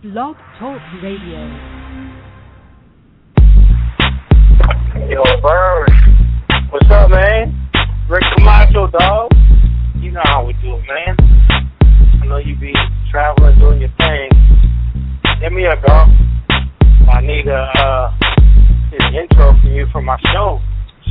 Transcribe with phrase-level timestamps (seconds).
[0.00, 1.42] Blog Talk Radio.
[5.10, 5.90] Yo, Bird.
[6.70, 7.68] What's up, man?
[8.08, 9.32] Rick Camacho, dog.
[9.96, 11.16] You know how we do it, man.
[12.22, 12.72] I know you be
[13.10, 14.30] traveling, doing your thing.
[15.40, 16.10] Hit me up, dog.
[17.10, 18.12] I need a uh,
[19.00, 20.60] an intro from you for my show,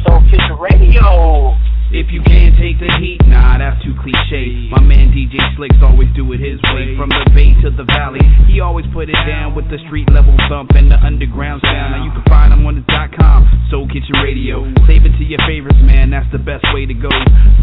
[0.05, 1.57] Soul Kitchen Radio.
[1.87, 4.67] If you can't take the heat, nah, that's too cliche.
[4.67, 6.99] My man DJ Slicks always do it his way.
[6.99, 10.35] From the bay to the valley, he always put it down with the street level
[10.51, 11.95] thump and the underground sound.
[11.95, 14.67] Now you can find him on the dot com, Soul Kitchen Radio.
[14.83, 17.09] Save it to your favorites, man, that's the best way to go.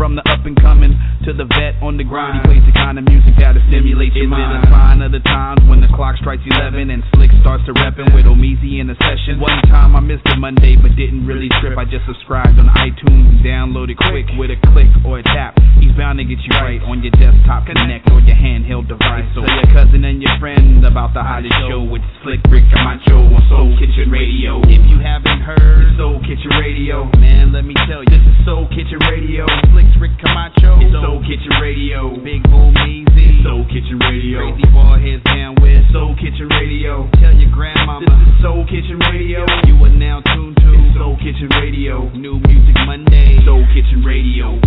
[0.00, 0.96] From the up and coming
[1.28, 4.32] to the vet on the grind, he plays the kind of music that'll stimulate your
[4.32, 4.56] mind.
[4.56, 7.68] Is it a sign of the times when the clock strikes 11 and Slick starts
[7.68, 9.36] to reppin' with Omizi in the session?
[9.36, 11.76] One time I missed a Monday, but didn't really trip.
[11.76, 15.58] I just subscribed on iTunes and downloaded quick with a click or a tap.
[15.82, 19.26] He's bound to get you right on your desktop, connect, or your handheld device.
[19.34, 23.42] So your cousin and your friend about the hottest show with Slick Rick Camacho on
[23.50, 24.62] Soul Kitchen Radio.
[24.70, 28.70] If you haven't heard Soul Kitchen Radio, man, let me tell you, this is Soul
[28.70, 29.50] Kitchen Radio.
[29.74, 32.14] Slick Rick Camacho, it's Soul Kitchen Radio.
[32.22, 34.46] Big Boom Easy, Soul Kitchen Radio.
[34.54, 37.10] Crazy ball heads down with Soul Kitchen Radio.
[37.18, 39.42] Tell your grandmama, this is Soul Kitchen Radio.
[39.66, 42.06] You are now tuned to Soul Kitchen Radio.
[42.14, 44.60] New Music Monday, Soul Kitchen Radio.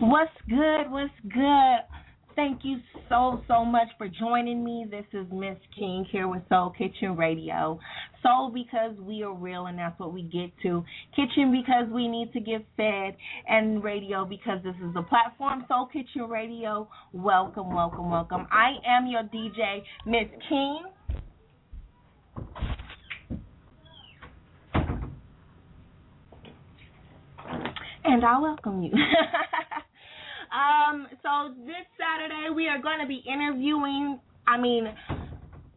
[0.00, 0.90] What's good?
[0.90, 1.78] What's good?
[2.34, 4.86] Thank you so, so much for joining me.
[4.90, 7.78] This is Miss King here with Soul Kitchen Radio.
[8.22, 10.82] Soul because we are real and that's what we get to.
[11.14, 13.16] Kitchen because we need to get fed.
[13.46, 16.88] And radio because this is a platform, Soul Kitchen Radio.
[17.12, 18.46] Welcome, welcome, welcome.
[18.50, 20.84] I am your DJ, Miss King.
[28.04, 28.92] And I welcome you.
[30.52, 34.84] um, so this Saturday we are going to be interviewing, I mean,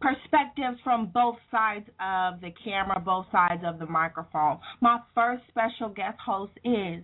[0.01, 4.59] perspectives from both sides of the camera, both sides of the microphone.
[4.81, 7.01] My first special guest host is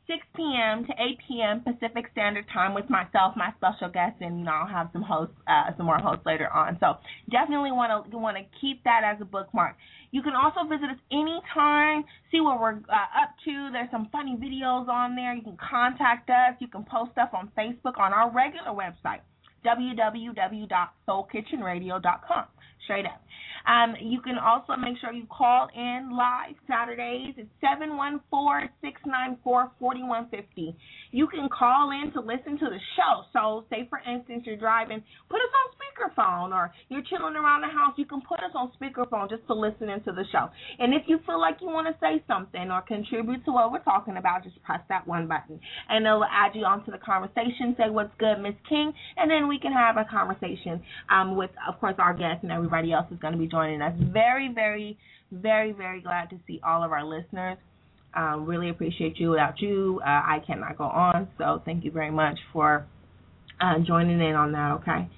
[0.07, 0.85] 6 p.m.
[0.85, 1.63] to 8 p.m.
[1.63, 5.35] Pacific Standard Time with myself, my special guest, and you know I'll have some hosts,
[5.47, 6.77] uh, some more hosts later on.
[6.79, 6.97] So
[7.31, 9.75] definitely want to want to keep that as a bookmark.
[10.11, 13.69] You can also visit us anytime, see what we're uh, up to.
[13.71, 15.33] There's some funny videos on there.
[15.33, 16.59] You can contact us.
[16.59, 19.23] You can post stuff on Facebook on our regular website,
[19.65, 22.45] www.soulkitchenradio.com.
[22.83, 23.21] Straight up.
[23.65, 27.47] Um, you can also make sure you call in live Saturdays at
[28.83, 30.75] 714-694-4150.
[31.11, 33.23] You can call in to listen to the show.
[33.31, 37.67] So, say for instance, you're driving, put us on speakerphone, or you're chilling around the
[37.67, 40.49] house, you can put us on speakerphone just to listen into the show.
[40.79, 43.83] And if you feel like you want to say something or contribute to what we're
[43.83, 45.59] talking about, just press that one button,
[45.89, 47.75] and it'll add you onto the conversation.
[47.77, 51.79] Say what's good, Miss King, and then we can have a conversation um, with, of
[51.79, 53.93] course, our guests and everybody else is going to be joining us.
[54.11, 54.97] Very, very,
[55.31, 57.57] very, very glad to see all of our listeners.
[58.15, 59.31] Um, really appreciate you.
[59.31, 61.27] Without you, uh, I cannot go on.
[61.39, 62.85] So thank you very much for
[63.59, 64.71] uh, joining in on that.
[64.81, 65.09] Okay.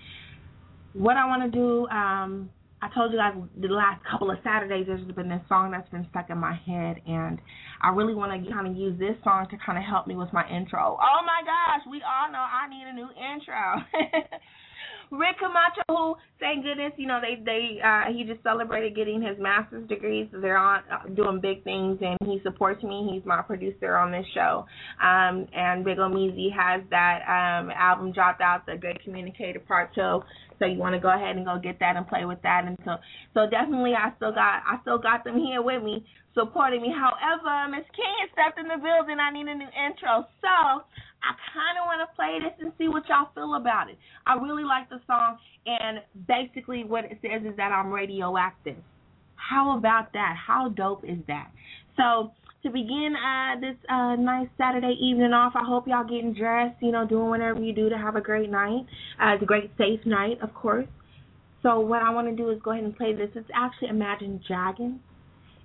[0.96, 2.50] What I want to do um,
[2.82, 6.06] I told you guys the last couple of Saturdays there's been this song that's been
[6.10, 7.40] stuck in my head, and
[7.82, 10.32] I really want to kind of use this song to kind of help me with
[10.32, 10.96] my intro.
[11.02, 13.82] Oh my gosh, we all know I need a new intro.
[15.12, 19.38] Rick Camacho, who thank goodness, you know, they they uh he just celebrated getting his
[19.40, 23.10] master's degree, so they're on uh, doing big things, and he supports me.
[23.13, 24.66] He's my producer on this show.
[25.02, 30.22] Um, and Big Omeezy has that um album dropped out, the Great Communicator Part Two.
[30.60, 32.78] So you want to go ahead and go get that and play with that, and
[32.86, 32.96] so
[33.34, 36.06] so definitely I still got I still got them here with me
[36.36, 36.92] supporting me.
[36.92, 39.18] However, Miss King stepped in the building.
[39.19, 40.84] I need a new intro, so
[41.25, 43.98] I kind of want to play this and see what y'all feel about it.
[44.27, 48.77] I really like the song, and basically what it says is that I'm radioactive.
[49.36, 50.36] How about that?
[50.38, 51.50] How dope is that?
[51.98, 52.31] So
[52.63, 56.92] to begin uh, this uh, nice Saturday evening off, I hope y'all getting dressed, you
[56.92, 58.86] know, doing whatever you do to have a great night.
[59.22, 60.88] Uh, it's a great safe night, of course.
[61.63, 63.30] So what I want to do is go ahead and play this.
[63.36, 65.00] It's actually Imagine Dragons,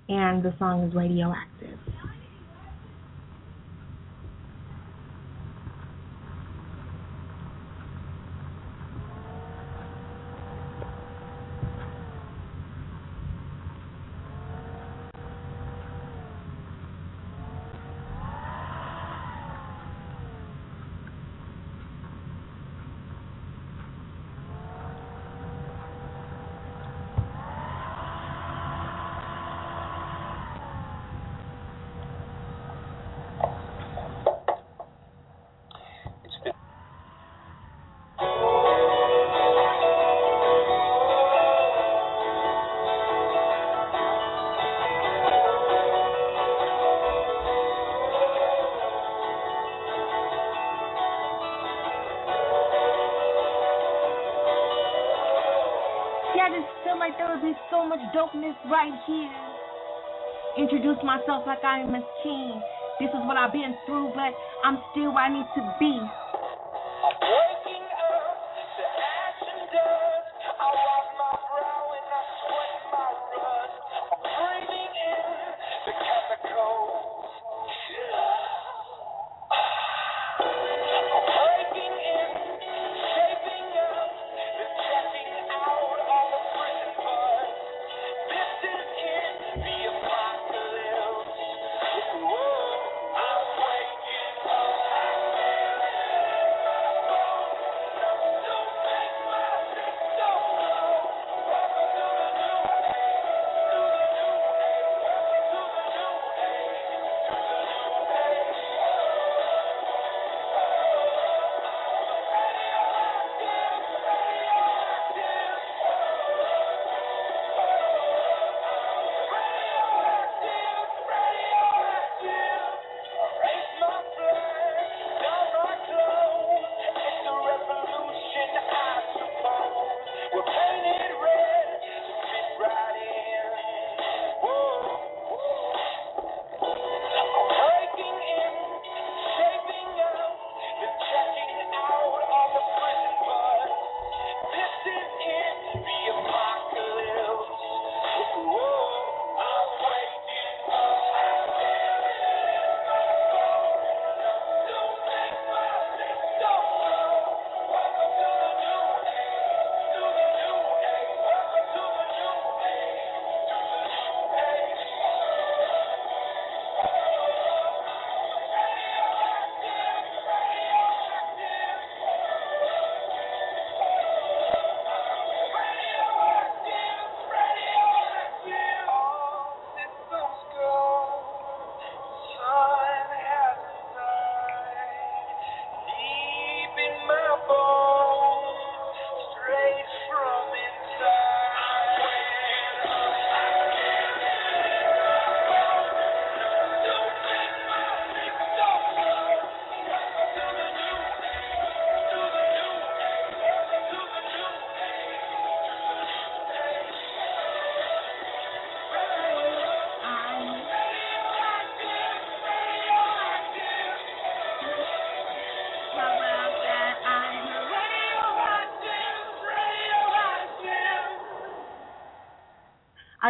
[0.09, 1.79] and the song is Radioactive.
[59.11, 59.43] Here.
[60.57, 62.63] Introduce myself like I am a king.
[62.99, 66.07] This is what I've been through, but I'm still where I need to be.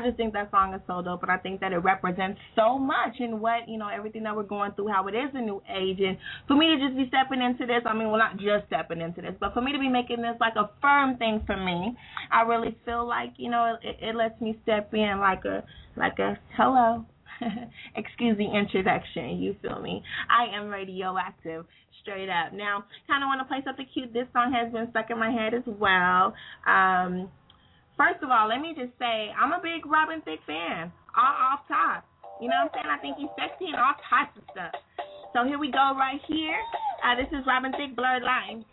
[0.00, 2.78] I just think that song is so dope, and I think that it represents so
[2.78, 5.62] much in what you know everything that we're going through, how it is a new
[5.69, 6.16] age, and
[6.49, 7.83] for me to just be stepping into this.
[7.85, 10.37] I mean, well, not just stepping into this, but for me to be making this
[10.40, 11.95] like a firm thing for me,
[12.33, 15.64] I really feel like you know it, it lets me step in like a
[15.97, 17.04] like a hello.
[17.97, 19.38] Excuse the introduction.
[19.40, 20.02] You feel me?
[20.28, 21.64] I am radioactive
[22.02, 22.52] straight up.
[22.52, 24.12] Now, kind of want to play something cute.
[24.12, 26.35] This song has been stuck in my head as well.
[26.66, 27.30] Um,
[28.30, 30.92] of all, let me just say I'm a big Robin Thicke fan.
[31.18, 32.06] All off top.
[32.38, 32.90] You know what I'm saying?
[32.94, 34.70] I think he's sexy and all types of stuff.
[35.34, 36.54] So here we go right here.
[37.02, 38.64] Uh, this is Robin Thicke, Blurred Lines.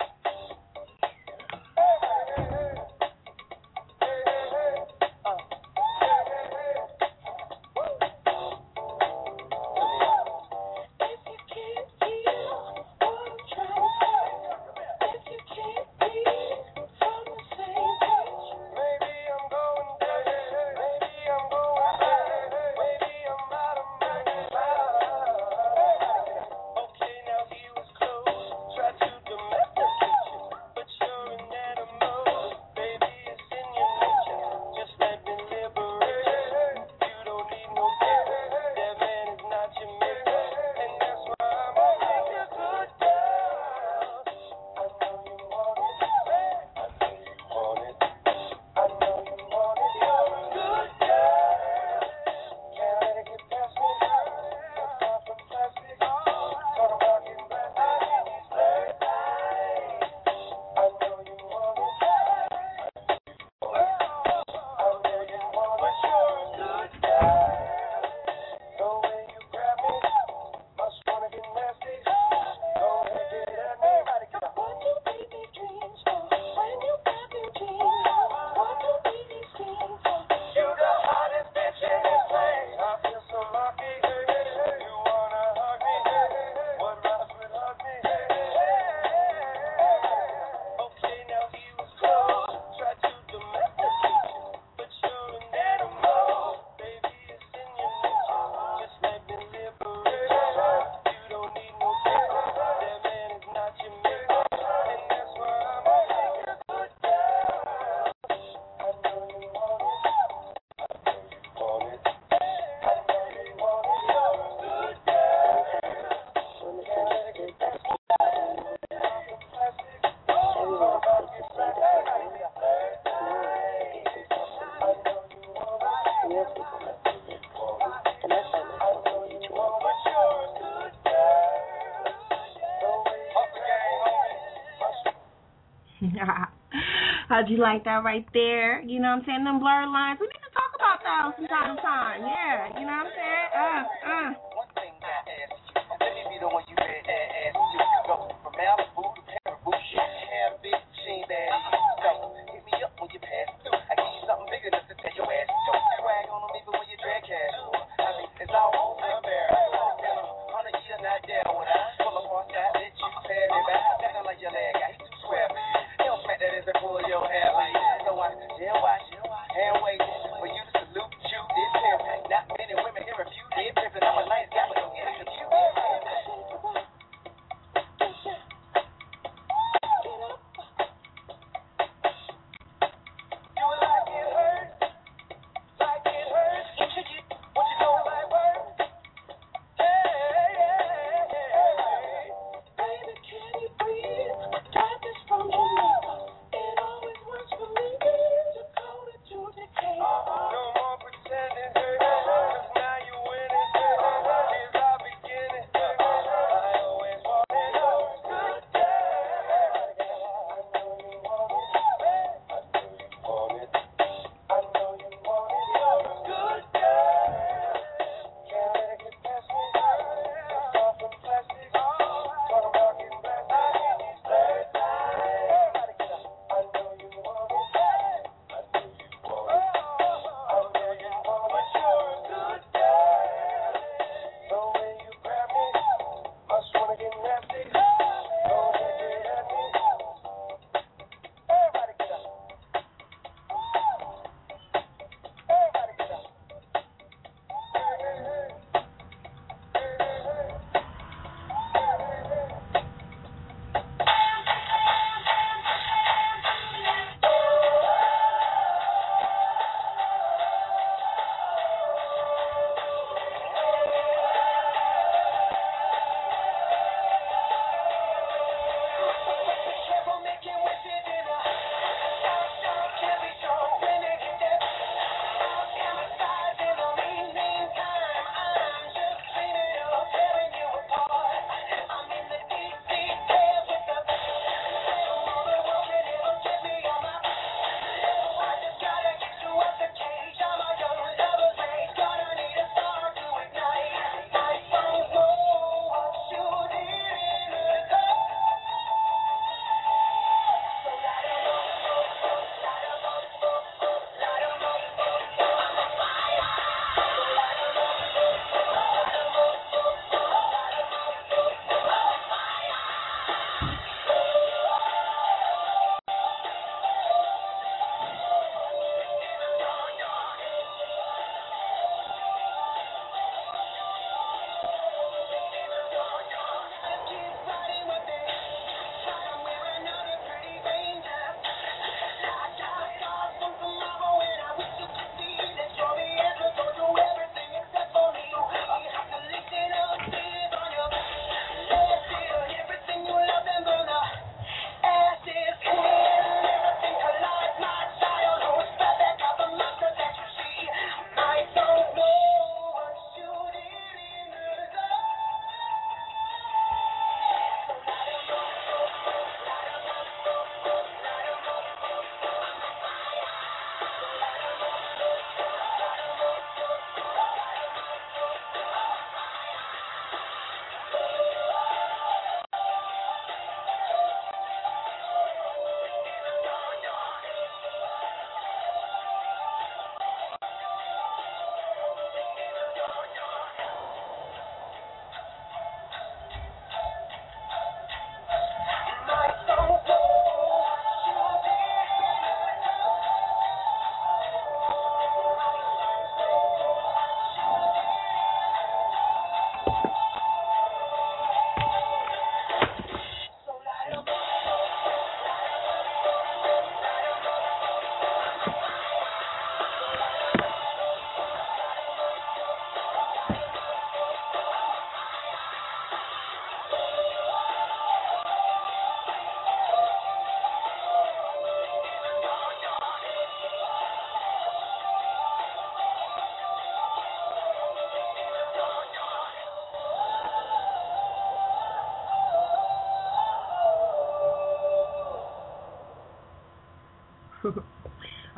[137.38, 138.82] How'd you like that right there?
[138.82, 139.44] You know what I'm saying?
[139.46, 140.18] Them blurred lines.
[140.18, 142.26] We need to talk about those from time to time.
[142.26, 142.77] Yeah,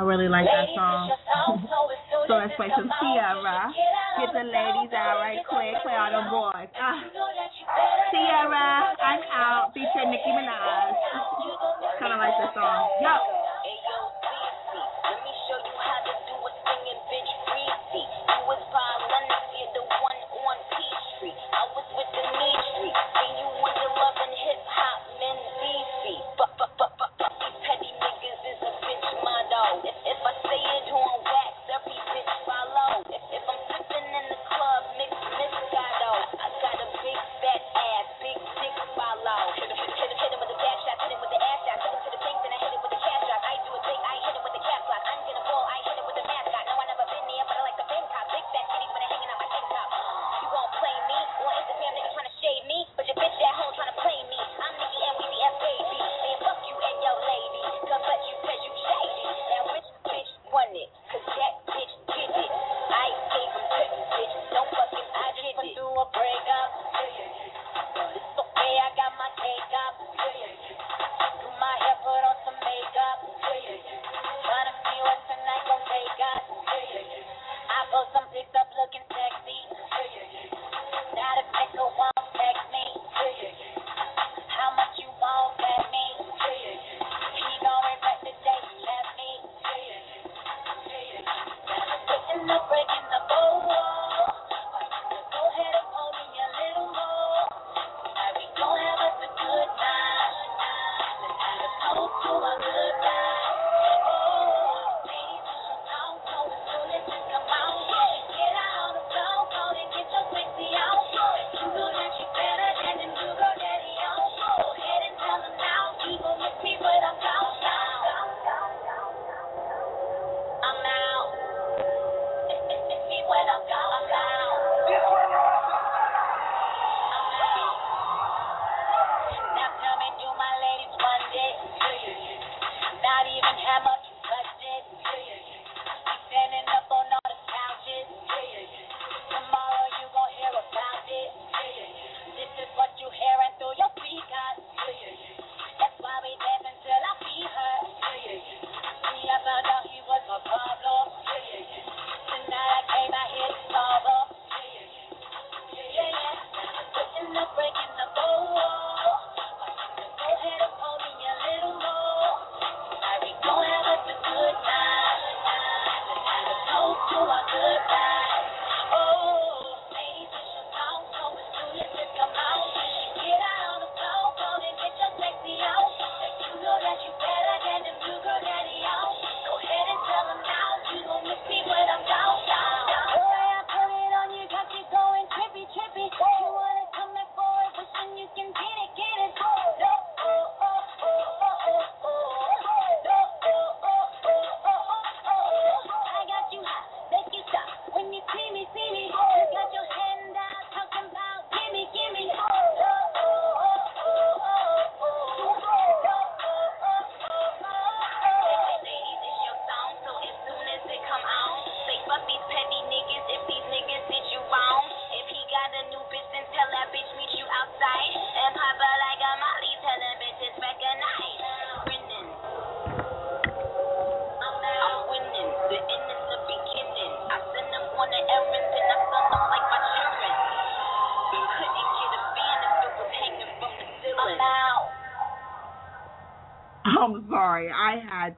[0.10, 1.14] really like that song.
[2.26, 3.70] so let's play some Ciara.
[4.18, 5.78] Get the ladies out right quick.
[5.86, 6.70] Play all the boys.
[6.82, 6.98] Ah.
[8.10, 9.70] Ciara, I'm out.
[9.78, 10.98] Featuring Nicki Minaj.
[12.02, 12.90] Kind of like this song.
[13.06, 13.29] Yo.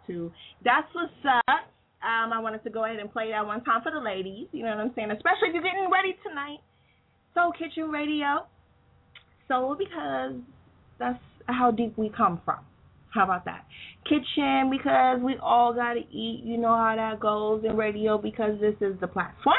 [0.07, 0.31] To.
[0.63, 1.69] That's what's up.
[2.01, 4.47] Um, I wanted to go ahead and play that one time for the ladies.
[4.51, 5.11] You know what I'm saying?
[5.11, 6.59] Especially if you're getting ready tonight.
[7.33, 8.47] Soul Kitchen Radio.
[9.47, 10.33] Soul because
[10.97, 12.59] that's how deep we come from.
[13.13, 13.65] How about that?
[14.05, 16.41] Kitchen because we all got to eat.
[16.43, 19.55] You know how that goes in radio because this is the platform.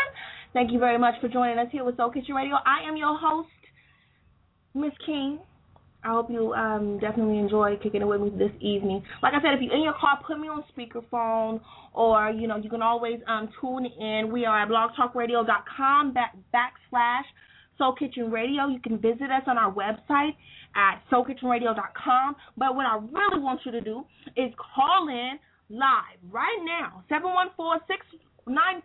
[0.52, 2.56] Thank you very much for joining us here with Soul Kitchen Radio.
[2.56, 3.48] I am your host.
[6.32, 9.02] You um, definitely enjoy kicking it with me this evening.
[9.22, 11.60] Like I said, if you're in your car, put me on speakerphone,
[11.92, 14.32] or you know you can always um, tune in.
[14.32, 17.24] We are at blogtalkradio.com back, backslash
[17.76, 18.66] Soul Kitchen Radio.
[18.68, 20.34] You can visit us on our website
[20.74, 22.36] at soulkitchenradio.com.
[22.56, 24.04] But what I really want you to do
[24.36, 28.01] is call in live right now, 714 nine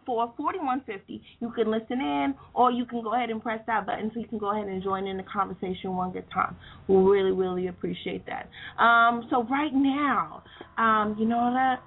[0.05, 1.21] four forty one fifty.
[1.39, 4.27] You can listen in, or you can go ahead and press that button so you
[4.27, 6.55] can go ahead and join in the conversation one good time.
[6.87, 8.49] We really, really appreciate that.
[8.81, 10.43] Um, so right now,
[10.77, 11.81] um, you know that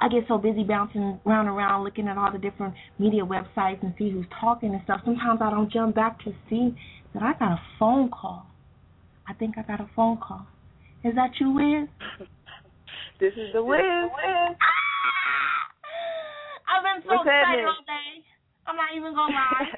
[0.00, 3.82] I get so busy bouncing around and around looking at all the different media websites
[3.82, 5.00] and see who's talking and stuff.
[5.04, 6.74] Sometimes I don't jump back to see
[7.14, 8.46] that I got a phone call.
[9.28, 10.46] I think I got a phone call.
[11.04, 11.88] Is that you, Wiz?
[13.20, 13.80] This is the Wiz.
[17.08, 17.72] So What's excited happening?
[17.72, 18.10] all day.
[18.68, 19.68] I'm not even gonna lie.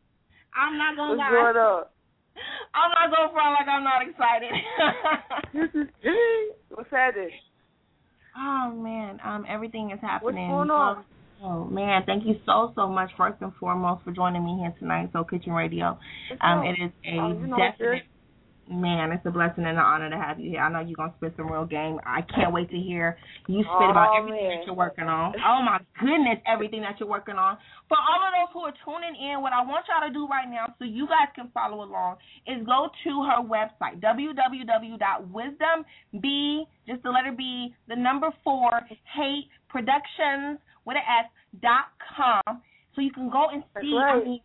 [0.54, 1.34] I'm not gonna What's lie.
[1.34, 1.84] going on?
[2.78, 4.52] I'm not gonna front like I'm not excited.
[5.52, 5.88] this is
[6.70, 7.30] What's happening?
[8.38, 10.50] oh man, um, everything is happening.
[10.50, 11.04] What's going on?
[11.42, 15.10] Oh man, thank you so so much first and foremost for joining me here tonight,
[15.12, 15.98] So Kitchen Radio.
[16.40, 18.04] Um, it is a Oh, you know, definite
[18.70, 19.12] man.
[19.12, 20.60] It's a blessing and an honor to have you here.
[20.60, 21.98] I know you're gonna spit some real game.
[22.04, 24.58] I can't wait to hear you spit about Oh, everything man.
[24.58, 25.34] that you're working on.
[25.44, 27.58] Oh my goodness, everything that you're working on.
[27.88, 30.48] For all of those who are tuning in, what I want y'all to do right
[30.50, 35.84] now, so you guys can follow along, is go to her website www.wisdomb,
[36.86, 38.80] just the letter B, the number four,
[39.14, 41.30] hate productions with an S
[41.62, 42.62] dot com,
[42.94, 43.92] so you can go and see.
[43.96, 44.22] right.
[44.22, 44.40] I mean,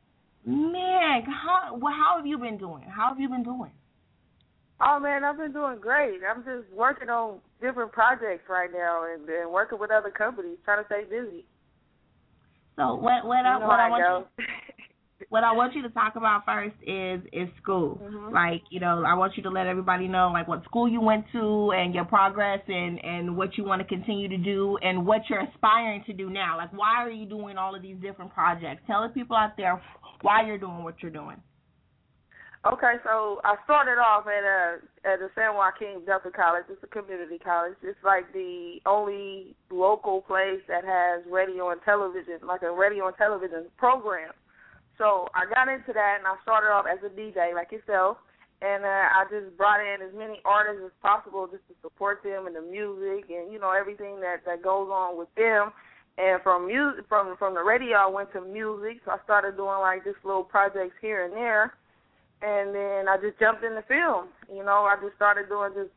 [0.71, 2.83] man, how well, how have you been doing?
[2.83, 3.71] How have you been doing?
[4.83, 6.19] Oh man, I've been doing great.
[6.27, 10.83] I'm just working on different projects right now and, and working with other companies, trying
[10.83, 11.45] to stay busy.
[12.77, 14.45] So what what I You know what I how want you
[15.29, 17.99] what I want you to talk about first is is school.
[18.01, 18.31] Mhm.
[18.33, 21.25] Like you know, I want you to let everybody know like what school you went
[21.33, 25.21] to and your progress and and what you want to continue to do and what
[25.29, 26.57] you're aspiring to do now.
[26.57, 28.81] Like why are you doing all of these different projects?
[28.87, 29.79] Tell the people out there
[30.21, 31.37] why you're doing what you're doing.
[32.61, 36.69] Okay, so I started off at uh at the San Joaquin Delta College.
[36.69, 37.73] It's a community college.
[37.81, 43.17] It's like the only local place that has radio and television, like a radio and
[43.17, 44.29] television program.
[45.01, 48.21] So I got into that and I started off as a DJ like yourself.
[48.61, 52.45] And uh, I just brought in as many artists as possible just to support them
[52.45, 55.73] and the music and you know everything that that goes on with them.
[56.21, 59.01] And from music, from from the radio, I went to music.
[59.01, 61.73] So I started doing like just little projects here and there
[62.41, 64.29] and then I just jumped in the film.
[64.51, 65.93] You know, I just started doing just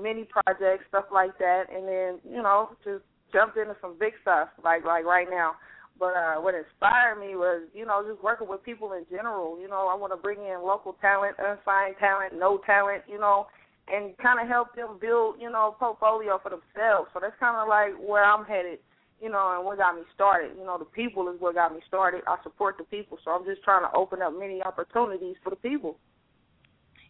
[0.00, 4.48] mini projects, stuff like that, and then you know just jumped into some big stuff
[4.64, 5.54] like like right now.
[5.98, 9.60] But uh, what inspired me was you know just working with people in general.
[9.60, 13.02] You know, I want to bring in local talent, unsigned talent, no talent.
[13.08, 13.46] You know.
[13.90, 17.10] And kind of help them build, you know, a portfolio for themselves.
[17.12, 18.78] So that's kind of like where I'm headed
[19.20, 20.52] you know, and what got me started.
[20.58, 22.22] You know, the people is what got me started.
[22.26, 25.56] I support the people, so I'm just trying to open up many opportunities for the
[25.56, 25.98] people.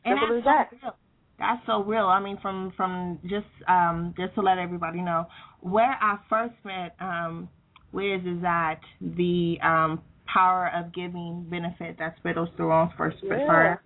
[0.05, 0.97] And Simple that's as so real.
[1.39, 2.07] That's so real.
[2.07, 5.27] I mean, from from just um just to let everybody know,
[5.61, 7.49] where I first met um
[7.93, 13.47] Wiz is at the um Power of Giving benefit that Spittles threw on first Yeah.
[13.47, 13.83] first.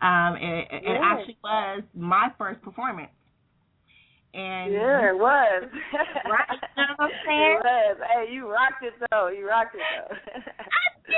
[0.00, 3.10] Um, it, it actually was my first performance.
[4.34, 5.62] And Yeah, it was.
[6.28, 6.60] Right?
[6.76, 7.56] You know what I'm saying?
[7.56, 7.96] It was.
[8.04, 9.28] Hey, you rocked it though.
[9.28, 10.14] You rocked it though.
[10.14, 11.16] I did.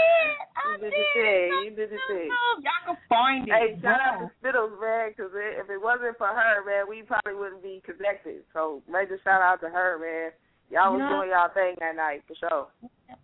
[0.55, 0.94] I You did did.
[0.94, 1.51] your thing.
[1.64, 2.31] You did your thing.
[2.62, 3.53] Y'all can find it.
[3.53, 7.35] Hey, shout out to Spittles, man, because if it wasn't for her, man, we probably
[7.35, 8.46] wouldn't be connected.
[8.55, 10.31] So major shout out to her, man.
[10.70, 11.11] Y'all was Yeah.
[11.11, 12.68] doing y'all thing that night for sure.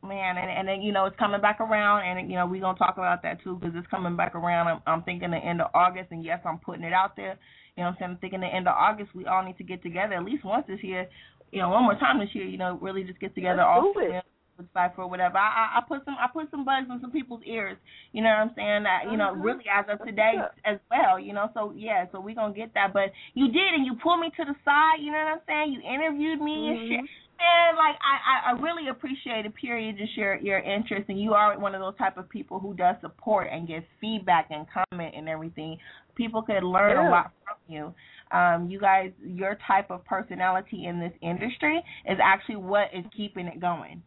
[0.03, 2.77] man, and and then you know it's coming back around, and you know we're gonna
[2.77, 4.66] talk about that too because it's coming back around.
[4.66, 7.38] I'm, I'm thinking the end of August, and yes, I'm putting it out there.
[7.76, 9.64] You know, what I'm saying I'm thinking the end of August, we all need to
[9.64, 11.06] get together at least once this year.
[11.52, 12.46] You know, one more time this year.
[12.46, 14.24] You know, really just get together Let's all do it.
[14.96, 15.36] or whatever.
[15.36, 17.76] I, I I put some I put some bugs in some people's ears.
[18.12, 18.82] You know what I'm saying?
[18.84, 19.44] That you know Mhm.
[19.44, 21.20] really as of today as well.
[21.20, 22.94] You know, so yeah, so we gonna get that.
[22.94, 25.00] But you did, and you pulled me to the side.
[25.00, 25.72] You know what I'm saying?
[25.72, 27.00] You interviewed me and shit.
[27.38, 29.54] And like I, I, I really appreciate it.
[29.54, 29.98] Period.
[29.98, 32.96] Just your your interest, and you are one of those type of people who does
[33.02, 35.76] support and gives feedback and comment and everything.
[36.14, 37.32] People could learn a lot
[37.68, 37.94] you.
[38.33, 43.46] Um, you guys, your type of personality in this industry is actually what is keeping
[43.46, 44.02] it going.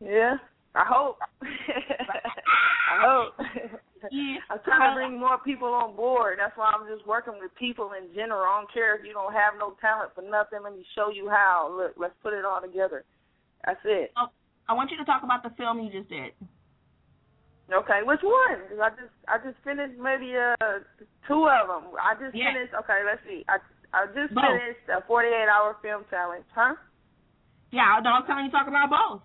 [0.00, 0.36] Yeah,
[0.74, 1.18] I hope.
[1.42, 3.34] I hope.
[4.12, 4.36] Yeah.
[4.50, 6.38] I'm trying to bring more people on board.
[6.38, 8.42] That's why I'm just working with people in general.
[8.42, 10.60] I don't care if you don't have no talent for nothing.
[10.62, 11.74] Let me show you how.
[11.76, 13.04] Look, let's put it all together.
[13.64, 14.12] That's it.
[14.68, 16.32] I want you to talk about the film you just did.
[17.72, 18.68] Okay, which one?
[18.68, 20.54] 'Cause I just I just finished maybe uh
[21.26, 21.90] two of them.
[22.00, 22.52] I just Yeah.
[22.52, 22.74] finished.
[22.74, 23.44] Okay, let's see.
[23.48, 23.58] I
[23.92, 24.44] I just Both.
[24.44, 26.44] finished a 48 hour film challenge.
[26.54, 26.74] Huh?
[27.70, 29.22] Yeah, no, I'm telling you, talk about both.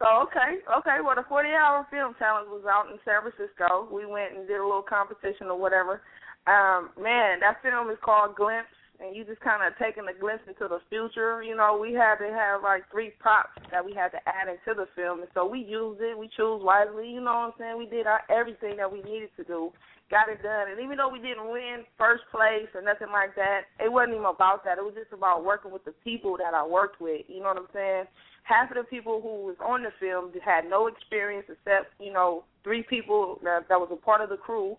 [0.00, 1.00] So okay, okay.
[1.02, 3.88] Well, the 40 hour film challenge was out in San Francisco.
[3.90, 6.02] We went and did a little competition or whatever.
[6.46, 10.42] Um, man, that film is called Glimpse, and you just kind of taking a glimpse
[10.48, 11.42] into the future.
[11.42, 14.74] You know, we had to have like three props that we had to add into
[14.74, 16.18] the film, and so we used it.
[16.18, 17.08] We chose wisely.
[17.10, 17.78] You know what I'm saying?
[17.78, 19.70] We did our everything that we needed to do,
[20.10, 20.70] got it done.
[20.70, 24.26] And even though we didn't win first place or nothing like that, it wasn't even
[24.26, 24.78] about that.
[24.78, 27.22] It was just about working with the people that I worked with.
[27.28, 28.04] You know what I'm saying?
[28.42, 32.44] Half of the people who was on the film had no experience except, you know,
[32.64, 34.76] three people that, that was a part of the crew.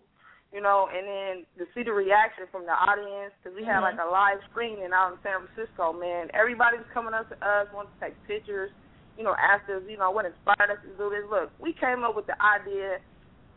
[0.52, 3.94] You know, and then to see the reaction from the audience, because we had Mhm.
[3.94, 6.28] like a live screening out in San Francisco, man.
[6.34, 8.72] Everybody was coming up to us, wanted to take pictures,
[9.16, 11.24] you know, asked us, you know, what inspired us to do this.
[11.30, 12.98] Look, we came up with the idea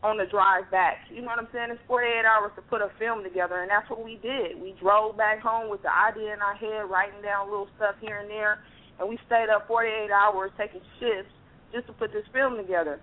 [0.04, 1.00] on the drive back.
[1.10, 1.72] You know what I'm saying?
[1.72, 4.62] It's 48 hours to put a film together, and that's what we did.
[4.62, 8.20] We drove back home with the idea in our head, writing down little stuff here
[8.20, 8.60] and there,
[9.00, 11.32] and we stayed up 48 hours taking shifts
[11.72, 13.00] just to put this film together.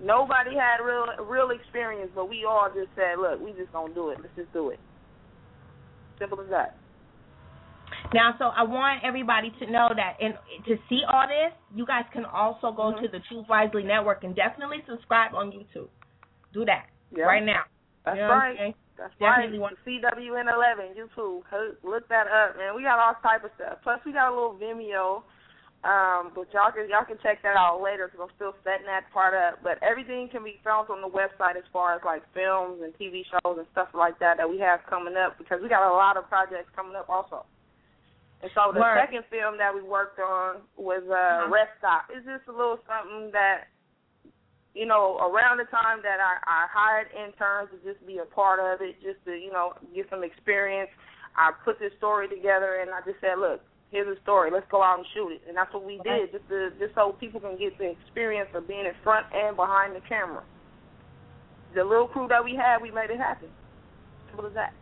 [0.00, 4.10] Nobody had real real experience, but we all just said, "Look, we just gonna do
[4.10, 4.18] it.
[4.20, 4.80] Let's just do it."
[6.18, 6.76] Simple as that.
[8.14, 12.04] Now, so I want everybody to know that, and to see all this, you guys
[12.12, 13.02] can also go Mhm.
[13.02, 15.88] to the Choose Wisely Network and definitely subscribe on YouTube.
[16.52, 17.24] Do that Yeah.
[17.24, 17.64] right now.
[18.04, 18.56] That's You know right.
[18.56, 18.74] saying?
[18.96, 19.60] That's Definitely right.
[19.60, 21.44] want- CWN11 YouTube.
[21.82, 22.74] Look that up, man.
[22.74, 23.78] We got all type of stuff.
[23.82, 25.22] Plus, we got a little Vimeo.
[25.80, 29.08] Um, but y'all can y'all can check that out later because I'm still setting that
[29.16, 29.64] part up.
[29.64, 33.24] But everything can be found on the website as far as like films and TV
[33.24, 36.20] shows and stuff like that that we have coming up because we got a lot
[36.20, 37.48] of projects coming up also.
[38.44, 38.96] And so the Word.
[39.00, 41.48] second film that we worked on was uh, Uh-huh.
[41.48, 42.12] Rest Stop.
[42.12, 43.72] It's just a little something that
[44.74, 48.60] you know, around the time that I, I hired interns to just be a part
[48.62, 50.90] of it, just to, you know, get some experience,
[51.34, 54.50] I put this story together and I just said, look, here's a story.
[54.52, 55.42] Let's go out and shoot it.
[55.48, 58.66] And that's what we did, just to, just so people can get the experience of
[58.66, 60.42] being in front and behind the camera.
[61.74, 63.48] The little crew that we had, we made it happen.
[64.28, 64.72] Simple as that.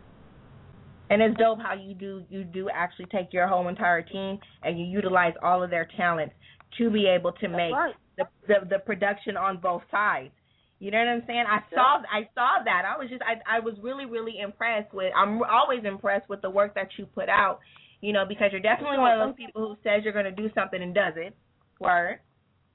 [1.09, 4.79] And it's dope how you do you do actually take your whole entire team and
[4.79, 6.35] you utilize all of their talents
[6.77, 7.95] to be able to That's make right.
[8.17, 10.29] the, the the production on both sides.
[10.77, 11.45] You know what I'm saying?
[11.49, 12.83] I saw I saw that.
[12.85, 15.11] I was just I I was really really impressed with.
[15.17, 17.59] I'm always impressed with the work that you put out.
[18.01, 20.49] You know because you're definitely one of those people who says you're going to do
[20.55, 21.35] something and does it.
[21.79, 22.19] Word.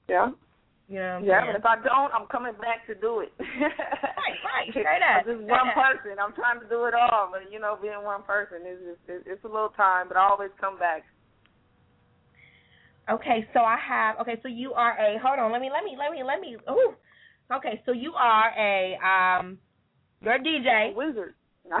[0.07, 0.29] Yeah.
[0.87, 1.53] You know what I'm Yeah, saying?
[1.53, 3.33] but if I don't, I'm coming back to do it.
[3.41, 5.73] Right, right, straight I'm just one up.
[5.73, 6.17] person.
[6.21, 9.23] I'm trying to do it all, but you know, being one person is just it's,
[9.25, 11.03] it's a little time, but I always come back.
[13.09, 15.95] Okay, so I have okay, so you are a hold on, let me let me
[15.97, 16.93] let me let me ooh.
[17.53, 19.57] Okay, so you are a um
[20.21, 20.93] you're a DJ.
[20.95, 21.33] Wizard.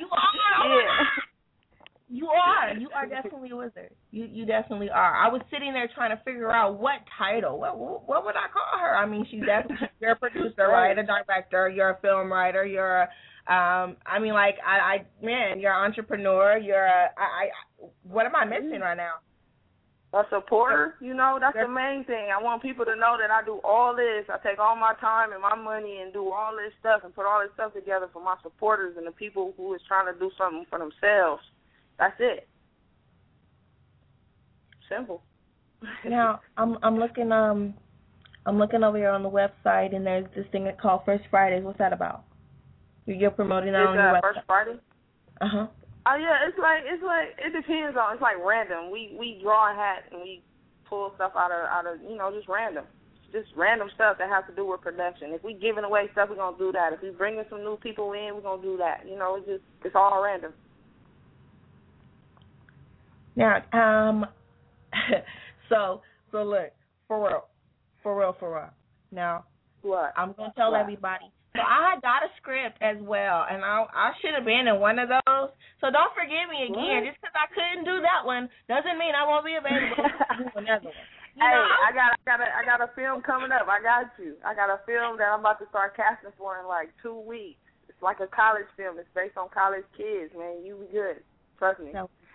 [0.00, 1.04] You are oh yeah.
[2.10, 2.74] You are.
[2.80, 3.90] You are definitely a wizard.
[4.10, 5.14] You you definitely are.
[5.14, 7.58] I was sitting there trying to figure out what title.
[7.58, 8.96] What what, what would I call her?
[8.96, 10.96] I mean, she's definitely you're a producer, right?
[10.98, 11.68] A director.
[11.68, 12.66] You're a film writer.
[12.66, 13.08] You're a
[13.52, 13.96] um.
[14.06, 16.58] I mean, like I I man, you're an entrepreneur.
[16.58, 17.86] You're a I I.
[18.02, 19.14] What am I missing right now?
[20.12, 22.34] A supporter, you know, that's the main thing.
[22.34, 24.26] I want people to know that I do all this.
[24.26, 27.26] I take all my time and my money and do all this stuff and put
[27.26, 30.32] all this stuff together for my supporters and the people who is trying to do
[30.36, 31.44] something for themselves.
[32.00, 32.48] That's it.
[34.88, 35.22] Simple.
[36.04, 37.72] Now I'm I'm looking um
[38.44, 41.62] I'm looking over here on the website and there's this thing called First Fridays.
[41.64, 42.24] What's that about?
[43.06, 44.22] You're, promoting that It's on your uh, website.
[44.22, 44.76] first Friday.
[45.40, 45.66] Uh huh.
[46.06, 48.90] Oh yeah, it's like it's like it depends on it's like random.
[48.90, 50.42] We we draw a hat and we
[50.88, 52.84] pull stuff out of out of you know just random,
[53.32, 55.32] just random stuff that has to do with production.
[55.32, 56.92] If we giving away stuff, we're gonna do that.
[56.92, 59.04] If we bringing some new people in, we're gonna do that.
[59.08, 60.52] You know, it's just it's all random.
[63.36, 64.26] Now, um,
[65.68, 66.72] so so look
[67.08, 67.44] for real,
[68.02, 68.70] for real, for real.
[69.12, 69.44] Now
[69.82, 70.12] What?
[70.16, 70.80] I'm gonna tell What?
[70.80, 71.26] everybody.
[71.54, 74.78] So I had got a script as well, and I I should have been in
[74.78, 75.50] one of those.
[75.82, 77.02] So don't forgive me again.
[77.02, 77.06] What?
[77.10, 80.46] Just because I couldn't do that one doesn't mean I won't be available to do
[80.54, 81.06] another one.
[81.34, 83.66] You hey, know, I got I got a I got a film coming up.
[83.66, 84.38] I got you.
[84.46, 87.62] I got a film that I'm about to start casting for in like two weeks.
[87.90, 88.98] It's like a college film.
[88.98, 90.62] It's based on college kids, man.
[90.62, 91.22] You be good.
[91.58, 91.90] Trust me.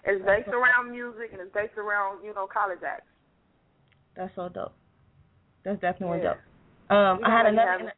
[0.05, 3.07] It's based around music and it's based around you know college acts.
[4.15, 4.73] that's so dope.
[5.63, 6.35] That's definitely Yeah.
[6.35, 6.95] dope.
[6.95, 7.71] Um, You I had another.
[7.79, 7.93] Inter-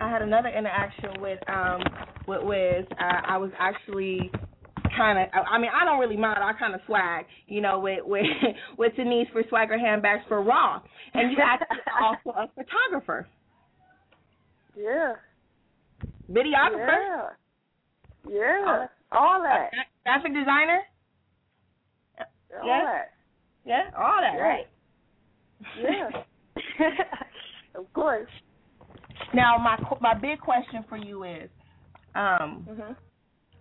[0.00, 1.82] I had another interaction with um
[2.26, 2.86] with Wiz.
[2.98, 4.30] Uh, I was actually
[4.96, 5.28] kind of.
[5.46, 6.38] I mean, I don't really mind.
[6.42, 8.24] I kind of swag, you know, with with
[8.78, 10.80] with Denise for Swagger handbags for Raw,
[11.14, 13.28] and you actually also a photographer,
[14.76, 15.14] Yeah.
[16.30, 17.34] videographer,
[18.28, 18.30] Yeah.
[18.30, 18.86] Yeah.
[19.12, 19.70] All that.
[19.72, 20.80] gra- graphic designer.
[22.54, 22.84] All yeah.
[22.84, 23.12] that.
[23.64, 24.42] Yeah, all that, Yeah.
[24.42, 24.66] right?
[25.82, 26.08] Yeah.
[27.74, 28.28] of course.
[29.34, 31.50] Now, my qu- my big question for you is,
[32.14, 32.96] um, Mhm.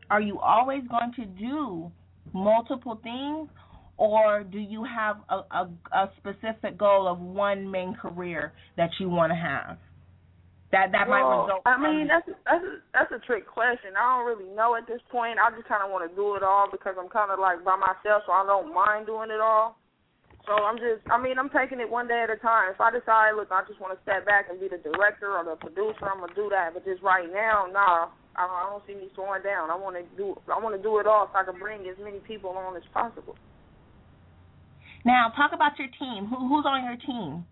[0.09, 1.91] are you always going to do
[2.33, 3.49] multiple things
[3.97, 9.09] or do you have a, a, a specific goal of one main career that you
[9.09, 9.77] want to have
[10.71, 11.63] that that might result.
[11.63, 13.95] I mean, that's that's a, that's a trick question.
[13.95, 15.39] I don't really know at this point.
[15.39, 17.79] I just kind of want to do it all because I'm kind of like by
[17.79, 19.79] myself, so I don't mind doing it all.
[20.43, 22.71] So I'm just, I mean, I'm taking it one day at a time.
[22.71, 25.43] If I decide, look, I just want to step back and be the director or
[25.43, 26.71] the producer, I'm gonna do that.
[26.71, 29.71] But just right now, nah, I, I don't see me slowing down.
[29.71, 31.99] I want to do, I want to do it all so I can bring as
[31.99, 33.35] many people on as possible.
[35.03, 36.27] now, talk about your team.
[36.27, 37.43] Who who's on your team?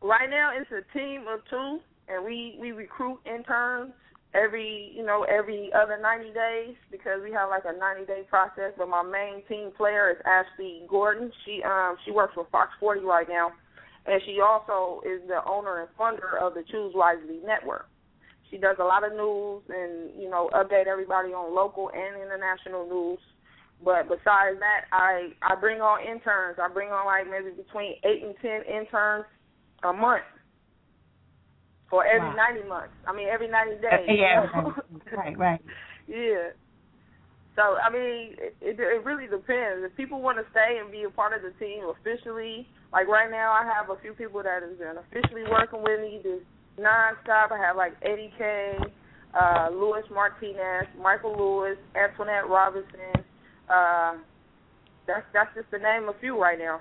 [0.00, 3.92] Right now, it's a team of two, and we we recruit interns
[4.34, 8.72] every you know every other 90 days because we have like a 90 day process.
[8.78, 11.32] But my main team player is Ashley Gordon.
[11.44, 13.50] She um she works for Fox 40 right now,
[14.06, 17.88] and she also is the owner and funder of the Choose Wisely Network.
[18.52, 22.86] She does a lot of news and you know update everybody on local and international
[22.86, 23.18] news.
[23.84, 26.58] But besides that, I I bring on interns.
[26.62, 29.26] I bring on like maybe between eight and ten interns
[29.84, 30.24] a month
[31.90, 32.36] for every Wow.
[32.36, 32.94] ninety months.
[33.06, 34.08] I mean every ninety days.
[34.08, 34.46] yeah,
[35.16, 35.60] right, right.
[36.06, 36.50] yeah.
[37.56, 39.82] So I mean, it, it it really depends.
[39.82, 43.30] If people want to stay and be a part of the team officially, like right
[43.30, 46.40] now, I have a few people that has been officially working with me this
[46.78, 47.50] nonstop.
[47.50, 48.78] I have like Eddie K,
[49.34, 53.26] uh, Louis Martinez, Michael Lewis, Antoinette Robinson.
[53.68, 54.14] Uh,
[55.08, 56.80] that's that's just the name a few right now.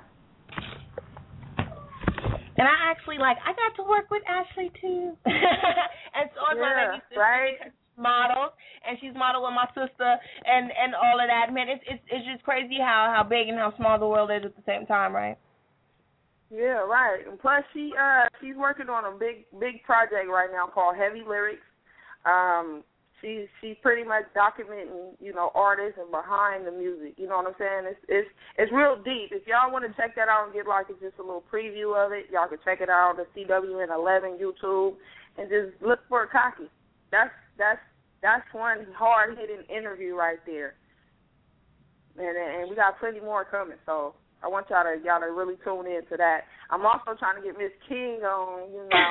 [2.58, 5.14] And I actually like I got to work with Ashley too.
[5.26, 7.54] and so my Yeah, baby sister right?
[7.58, 8.54] because model
[8.88, 11.54] and she's model with my sister and and all of that.
[11.54, 14.46] Man, it's it's it's just crazy how how big and how small the world is
[14.46, 15.38] at the same time, right?
[16.50, 17.28] Yeah, right.
[17.28, 21.22] And plus, she uh she's working on a big big project right now called Heavy
[21.28, 21.62] Lyrics.
[22.26, 22.84] Um,
[23.22, 27.14] she's she's pretty much documenting you know artists and behind the music.
[27.18, 27.84] You know what I'm saying?
[27.86, 29.32] It's it's it's real deep.
[29.32, 32.12] If y'all want to check that out and get like just a little preview of
[32.12, 34.96] it, y'all can check it out on the CWN 11 YouTube
[35.38, 36.70] and just look for Cocky.
[37.12, 37.82] That's that's
[38.22, 40.76] that's one hard hitting interview right there.
[42.18, 43.78] And and we got plenty more coming.
[43.86, 46.42] So I want y'all to y'all to really tune in to that.
[46.70, 49.10] I'm also trying to get Miss King on, you know.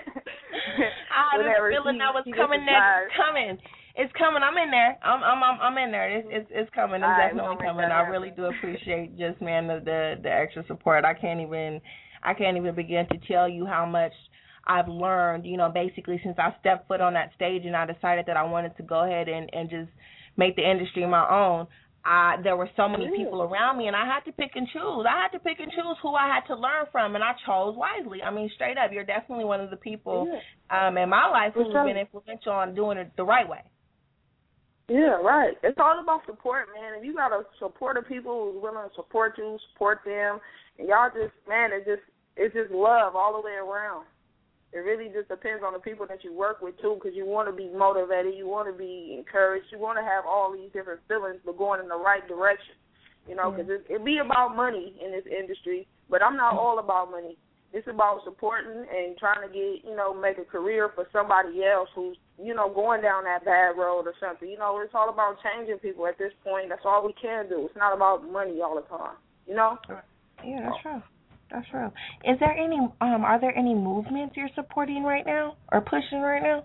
[1.12, 3.10] I had a feeling that was coming next.
[3.10, 3.58] It's coming.
[3.96, 4.42] It's coming.
[4.42, 4.96] I'm in there.
[5.02, 6.08] I'm I'm I'm, I'm in there.
[6.08, 7.02] It's it's, it's coming.
[7.02, 7.90] It's All right, definitely gonna coming.
[7.90, 11.04] I really do appreciate just man the, the the extra support.
[11.04, 11.80] I can't even
[12.22, 14.12] I can't even begin to tell you how much
[14.66, 18.26] I've learned, you know, basically since I stepped foot on that stage and I decided
[18.26, 19.90] that I wanted to go ahead and and just
[20.36, 21.66] make the industry my own.
[22.04, 25.04] I there were so many people around me and I had to pick and choose.
[25.08, 27.76] I had to pick and choose who I had to learn from and I chose
[27.76, 28.22] wisely.
[28.22, 30.26] I mean, straight up, you're definitely one of the people
[30.70, 33.62] um in my life who's been influential on doing it the right way.
[34.88, 35.54] Yeah, right.
[35.62, 36.98] It's all about support, man.
[36.98, 40.40] If you gotta support the people who's willing to support you, support them,
[40.78, 42.02] and y'all just man, it just
[42.36, 44.06] it's just love all the way around.
[44.72, 47.48] It really just depends on the people that you work with too, because you want
[47.48, 51.00] to be motivated, you want to be encouraged, you want to have all these different
[51.08, 52.74] feelings, but going in the right direction.
[53.28, 56.78] You know, because it, it be about money in this industry, but I'm not all
[56.78, 57.36] about money.
[57.72, 61.88] It's about supporting and trying to get, you know, make a career for somebody else
[61.94, 64.48] who's, you know, going down that bad road or something.
[64.48, 66.70] You know, it's all about changing people at this point.
[66.70, 67.66] That's all we can do.
[67.66, 69.14] It's not about money all the time.
[69.46, 69.78] You know?
[70.44, 71.02] Yeah, that's true.
[71.52, 71.90] That's true.
[72.24, 76.42] Is there any um are there any movements you're supporting right now or pushing right
[76.42, 76.64] now?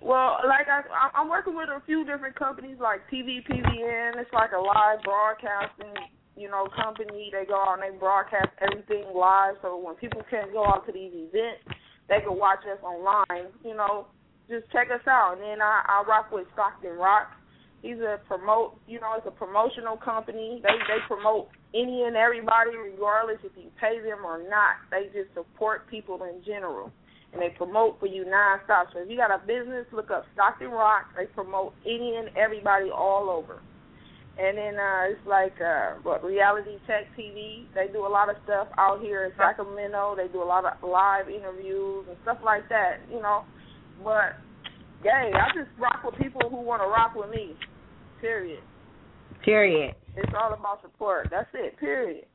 [0.00, 4.14] Well, like I, I- I'm working with a few different companies like TVPVN.
[4.16, 5.94] It's like a live broadcasting,
[6.36, 7.30] you know, company.
[7.32, 9.56] They go out and they broadcast everything live.
[9.62, 11.66] So when people can't go out to these events,
[12.08, 13.50] they can watch us online.
[13.64, 14.06] You know,
[14.48, 15.32] just check us out.
[15.34, 17.34] And then I, I rock with Stockton Rock.
[17.82, 18.80] He's a promote.
[18.86, 20.60] You know, it's a promotional company.
[20.62, 24.82] They they promote any and everybody, regardless if you pay them or not.
[24.90, 26.92] They just support people in general
[27.32, 28.92] and they promote for you nonstop.
[28.92, 31.06] So if you got a business, look up Stockton Rock.
[31.16, 33.60] They promote any and everybody all over.
[34.38, 37.66] And then uh it's like uh what Reality Tech TV.
[37.74, 40.14] They do a lot of stuff out here in Sacramento.
[40.16, 43.44] They do a lot of live interviews and stuff like that, you know.
[44.02, 44.38] But
[45.04, 47.54] yay, I just rock with people who want to rock with me.
[48.20, 48.60] Period.
[49.44, 49.94] Period.
[50.16, 51.28] It's all about support.
[51.30, 51.78] That's it.
[51.78, 52.24] Period.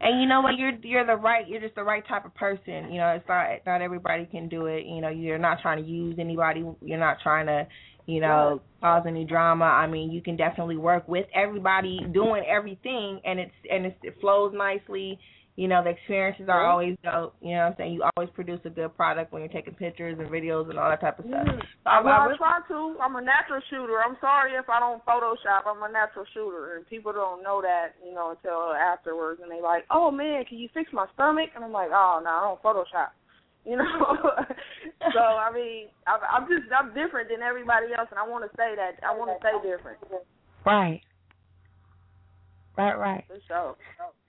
[0.00, 0.56] And you know what?
[0.56, 1.48] You're you're the right.
[1.48, 2.92] You're just the right type of person.
[2.92, 4.86] You know, it's not not everybody can do it.
[4.86, 6.64] You know, you're not trying to use anybody.
[6.82, 7.66] You're not trying to,
[8.06, 9.64] you know, cause any drama.
[9.64, 14.14] I mean, you can definitely work with everybody doing everything, and it's and it's, it
[14.20, 15.18] flows nicely.
[15.58, 17.34] You know, the experiences are always dope.
[17.42, 17.92] You know what I'm saying?
[17.98, 21.00] You always produce a good product when you're taking pictures and videos and all that
[21.00, 21.50] type of stuff.
[21.50, 21.58] Mhm.
[21.82, 22.94] So I, well, I I try to.
[23.02, 23.98] I'm a natural shooter.
[23.98, 25.66] I'm sorry if I don't Photoshop.
[25.66, 29.40] I'm a natural shooter, and people don't know that, you know, until afterwards.
[29.42, 32.30] And they're like, "Oh man, can you fix my stomach?" And I'm like, "Oh no,
[32.30, 33.10] I don't Photoshop."
[33.66, 33.84] You know,
[35.12, 38.56] so I mean, I'm, I'm just I'm different than everybody else, and I want to
[38.56, 39.98] say that I want to stay different.
[40.64, 41.02] Right.
[42.78, 43.24] Right, right.
[43.26, 43.76] For sure.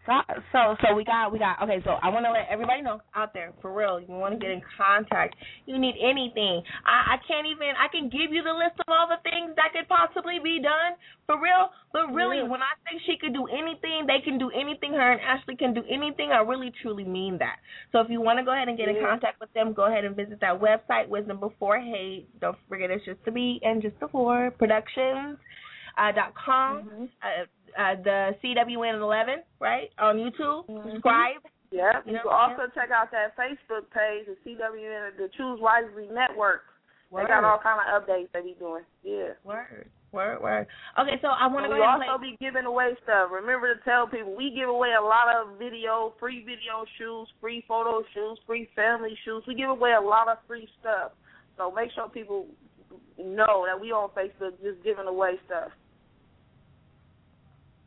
[0.09, 0.17] So,
[0.51, 1.61] so, so we got, we got.
[1.61, 4.01] Okay, so I want to let everybody know out there, for real.
[4.01, 5.35] You want to get in contact?
[5.69, 6.65] You need anything?
[6.81, 7.77] I, I can't even.
[7.77, 10.97] I can give you the list of all the things that could possibly be done,
[11.29, 11.69] for real.
[11.93, 12.49] But really, Yeah.
[12.49, 14.97] when I say she could do anything, they can do anything.
[14.97, 16.31] Her and Ashley can do anything.
[16.33, 17.61] I really, truly mean that.
[17.91, 20.05] So if you want to go ahead and get in contact with them, go ahead
[20.05, 22.25] and visit that website, Wisdom Before Hate.
[22.41, 25.37] Don't forget, it's just to be and just before productions.
[25.97, 26.83] Uh, dot com.
[26.83, 27.03] Mm-hmm.
[27.21, 27.43] Uh,
[27.77, 29.89] uh, the CWN11, right?
[29.99, 30.67] On YouTube.
[30.67, 30.91] Mhm.
[30.93, 31.41] Subscribe.
[31.71, 32.01] Yeah.
[32.05, 36.63] You know, can also check out that Facebook page, the CWN, the Choose Wisely Network.
[37.11, 38.83] They got all kind of updates they be doing.
[39.03, 39.33] Yeah.
[39.43, 39.89] Word.
[40.11, 40.67] Word, word.
[40.97, 42.31] Okay, so I want to go we ahead and also play.
[42.31, 43.29] be giving away stuff.
[43.31, 47.63] Remember to tell people we give away a lot of video, free video shoots, free
[47.67, 49.45] photo shoots, free family shoots.
[49.45, 51.11] We give away a lot of free stuff.
[51.57, 52.47] So make sure people
[53.17, 55.69] know that we on Facebook just giving away stuff.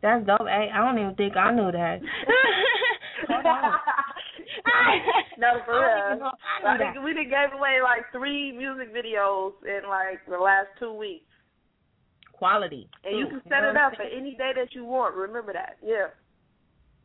[0.03, 0.48] That's dope.
[0.48, 2.00] Hey, I don't even think I knew that.
[3.28, 3.72] Hold on.
[5.38, 5.88] no, for real.
[6.07, 6.92] even know if I I knew that.
[6.94, 11.24] think we done gave away like three music videos in like the last two weeks.
[12.32, 12.88] Quality.
[13.05, 15.14] And you can set know it up for any day that you want.
[15.14, 15.76] Remember that.
[15.84, 16.11] Yeah.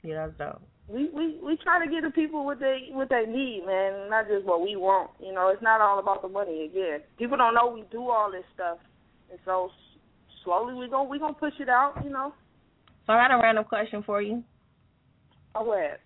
[0.01, 0.61] Yeah, that's dope.
[0.87, 4.27] we we we try to get the people what they what they need, man, not
[4.27, 5.11] just what we want.
[5.19, 6.65] You know, it's not all about the money.
[6.65, 8.79] Again, people don't know we do all this stuff,
[9.29, 9.69] and so
[10.43, 12.01] slowly we gon' we gonna push it out.
[12.03, 12.33] You know.
[13.07, 14.43] So I got a random question for you.
[15.55, 15.97] Go ahead.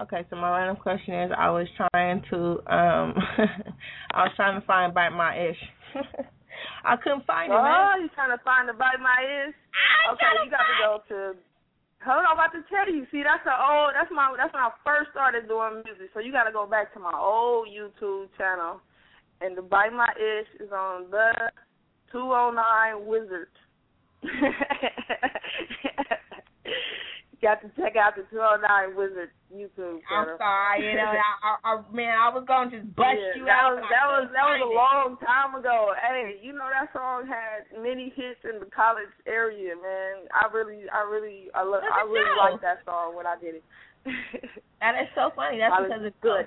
[0.00, 3.14] Okay, so my random question is: I was trying to, um,
[4.12, 5.62] I was trying to find bite my ish.
[6.84, 9.54] I couldn't find it, Oh, you trying to find the bite my ish?
[10.08, 11.38] I'm Okay, you got to go to.
[12.02, 13.06] Hold on, I'm about to tell you.
[13.12, 13.94] See, that's the old.
[13.94, 14.34] That's my.
[14.34, 16.10] That's when I first started doing music.
[16.10, 18.82] So you got to go back to my old YouTube channel,
[19.40, 21.30] and the bite my ish is on the
[22.10, 23.54] 209 Wizard.
[27.42, 31.72] got to check out the 209 Wizard YouTube I'm sorry, you know, I, I, I,
[31.90, 33.74] man, I was going to just bust Yeah, you that out.
[33.74, 35.90] was that was that was a long time ago.
[35.98, 40.30] Hey, you know that song had many hits in the college area, man.
[40.30, 42.38] I really, I really, I Look I really you.
[42.38, 43.64] liked that song when I did it.
[44.82, 45.58] That is so funny.
[45.62, 46.46] That's College because it's good.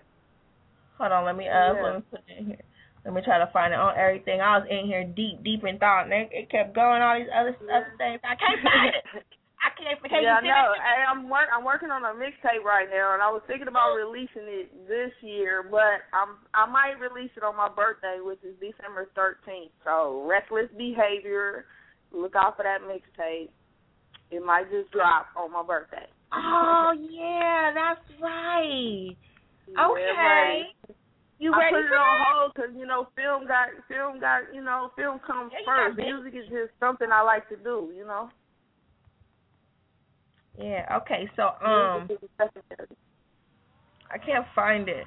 [0.99, 1.83] Hold on, let me uh, Yeah.
[1.83, 2.65] let me put it in here.
[3.05, 4.41] Let me try to find it on everything.
[4.41, 7.31] I was in here deep, deep in thought, and it, it kept going all these
[7.31, 8.19] other other things.
[8.27, 9.23] I can't find it.
[9.65, 9.97] I can't.
[10.05, 10.69] Can yeah, I you send know.
[10.69, 10.85] it to me?
[10.85, 11.49] Hey, I'm work.
[11.49, 15.09] I'm working on a mixtape right now, and I was thinking about releasing it this
[15.25, 19.73] year, but I'm I might release it on my birthday, which is December 13th.
[19.81, 21.65] So, reckless behavior.
[22.13, 23.49] Look out for that mixtape.
[24.29, 26.05] It might just drop on my birthday.
[26.33, 29.17] Oh yeah, that's right.
[29.65, 30.13] Yeah, Okay.
[30.13, 30.69] right.
[31.37, 34.63] You I ready put it on hold because you know film got film got you
[34.63, 35.97] know film comes Yeah, first.
[35.97, 37.91] Music is just something I like to do.
[37.95, 38.29] You know.
[40.57, 40.85] Yeah.
[41.01, 41.29] Okay.
[41.35, 42.97] So um, Music is secondary.
[44.11, 45.05] I can't find it.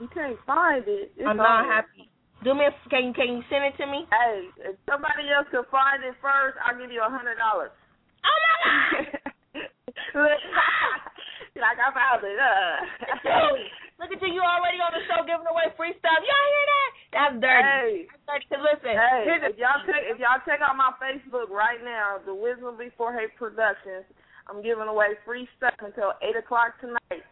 [0.00, 1.12] You can't find it.
[1.16, 2.10] It's I'm not happy.
[2.42, 4.04] Do me a can can you send it to me?
[4.10, 7.72] Hey, if somebody else can find it first, I'll give you a hundred dollars.
[8.20, 9.24] Oh my god!
[11.62, 12.36] like I found it.
[12.36, 12.76] Uh.
[13.24, 13.64] Dude,
[14.02, 14.34] look at you!
[14.34, 16.20] You already on the show giving away free stuff.
[16.20, 16.90] Y'all hear that?
[17.14, 17.64] That's dirty.
[17.64, 18.46] Hey, That's dirty.
[18.50, 22.34] Cause listen, hey, if y'all check if y'all check out my Facebook right now, the
[22.34, 24.04] Wisdom Before Hate Productions,
[24.48, 27.24] I'm giving away free stuff until eight o'clock tonight.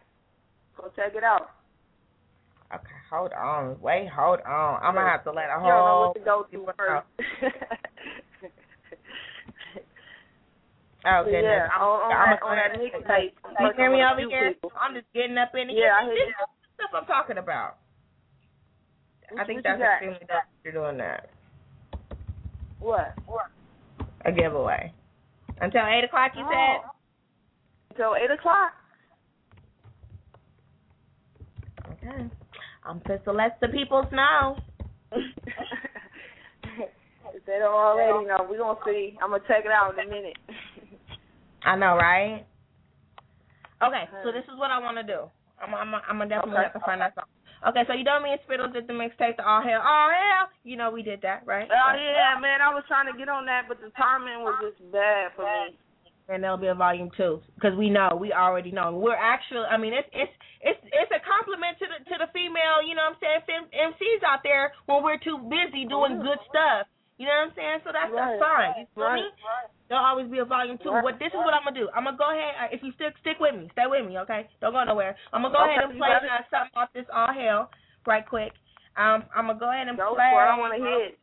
[0.77, 1.51] Go check it out.
[2.73, 3.79] Okay, hold on.
[3.81, 4.81] Wait, hold on.
[4.81, 7.05] I'm gonna have to let a You don't know what to go to first.
[11.05, 11.43] Oh goodness.
[11.43, 13.35] yeah, I'm, on, on I'm that, on that mixtape.
[13.43, 14.53] I'm You hear me over here?
[14.53, 14.71] people.
[14.79, 15.91] I'm just getting up in here.
[15.91, 16.47] Yeah, I hear this you.
[16.79, 17.75] stuff I'm talking about.
[19.37, 21.29] I think that's extremely that You're doing that.
[22.79, 23.15] What?
[24.23, 24.93] A giveaway.
[25.59, 26.87] Until eight o'clock, you oh, said.
[27.93, 28.73] Until eight o'clock.
[31.91, 32.25] Okay.
[32.85, 34.57] I'm supposed to let the peoples know.
[35.11, 35.21] if
[37.45, 39.15] they don't already know, we're gonna see.
[39.21, 40.37] I'm gonna check it out in a minute.
[41.65, 42.47] I know, right?
[43.83, 44.31] Okay, so uh-huh.
[44.31, 45.29] this is what I want to do.
[45.61, 46.69] I'm, I'm, I'm gonna definitely Okay.
[46.73, 47.25] have to find that song.
[47.69, 50.49] Okay, so you know me and Spittles did the mixtape to All Hell, All Hell.
[50.63, 51.69] You know we did that, right?
[51.69, 54.81] Oh yeah, man, I was trying to get on that, but the timing was just
[54.91, 55.77] bad for me.
[56.29, 58.95] And there'll be a volume two because we know, we already know.
[58.95, 60.31] We're actually, I mean, it's it's
[60.63, 63.71] it's it's a compliment to the to the female, you know what I'm saying, fem-
[63.75, 66.87] MCs out there when we're too busy doing good stuff.
[67.19, 67.79] You know what I'm saying?
[67.83, 68.39] So that's that's Right.
[68.39, 68.71] fine.
[68.79, 69.27] You feel Right.
[69.27, 69.35] me?
[69.91, 70.95] There'll always be a volume two.
[71.03, 71.91] But this is what I'm gonna do.
[71.91, 72.55] I'm gonna go ahead.
[72.55, 74.47] uh, If you stick stick with me, stay with me, okay?
[74.63, 75.19] Don't go nowhere.
[75.35, 77.67] I'm gonna go Okay, ahead and play uh, something off this all hell
[78.07, 78.55] right quick.
[78.95, 80.31] Um, I'm gonna go ahead and Go play.
[80.31, 80.47] for it.
[80.47, 81.19] I don't want to hit.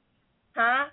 [0.54, 0.84] Huh?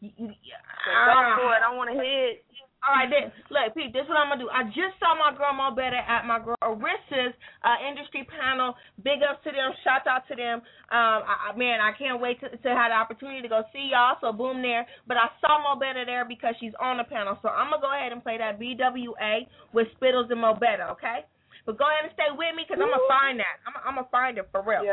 [0.00, 1.36] You, you, Go ah.
[1.36, 1.60] for it.
[1.60, 2.44] I don't want to hit.
[2.84, 3.32] All right, then.
[3.48, 4.52] Look, Pete, this is what I'm going to do.
[4.52, 7.32] I just saw my girl Mo Better at my girl Arissa's
[7.64, 8.76] uh, industry panel.
[9.00, 9.72] Big ups to them.
[9.80, 10.60] Shout out to them.
[10.92, 13.88] Um, I, I- man, I can't wait to, to have the opportunity to go see
[13.92, 14.20] y'all.
[14.20, 14.84] So, boom there.
[15.08, 17.40] But I saw Mo Better there because she's on the panel.
[17.40, 20.84] So, I'm going to go ahead and play that BWA with Spittles and Mo Better,
[20.92, 21.24] okay?
[21.64, 23.56] But go ahead and stay with me because I'm going to find that.
[23.64, 24.84] I'm, I'm going to find it for real.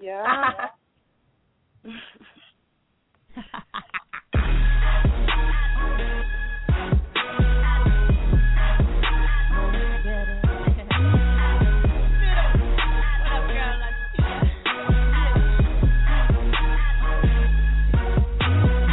[0.00, 0.72] Yeah.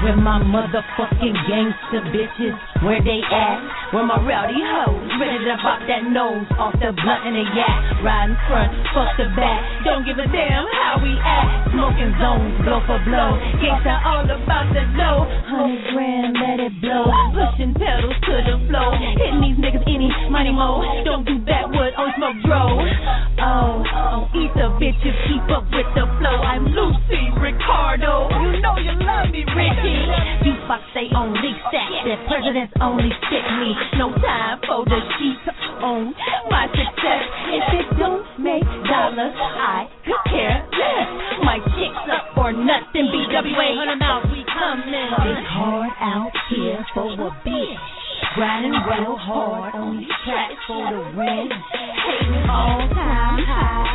[0.05, 3.84] Where my motherfucking gangster bitches, where they at?
[3.95, 8.03] Where my rowdy hoes, ready to pop that nose off the blunt and the yak.
[8.03, 11.71] Riding front, fuck the back, don't give a damn how we act.
[11.71, 15.23] Smoking zones, blow for blow, gangsta all about the low.
[15.47, 17.07] Hundred grand, let it blow,
[17.39, 18.99] pushing pedals to the floor.
[18.99, 22.75] Hitting these niggas any money mo, don't do backwood, on smoke bro.
[23.39, 26.37] Oh, oh, eat the bitch keep up with the flow.
[26.43, 30.54] I'm Lucy Ricardo, you know you love me, Ricky.
[30.65, 33.69] Beatbox they only stack, the presidents only stick me.
[34.01, 35.37] No time for the sheep
[35.85, 36.09] on
[36.49, 37.21] my success.
[37.53, 41.09] If it don't make dollars, I could care less.
[41.45, 43.13] My chicks up for nothing.
[43.13, 45.13] BWA, hundred out, we coming.
[45.37, 47.85] It's hard out here for a bitch.
[48.33, 51.53] Grinding real hard on these tracks for the rent.
[51.53, 53.85] Hating all time high,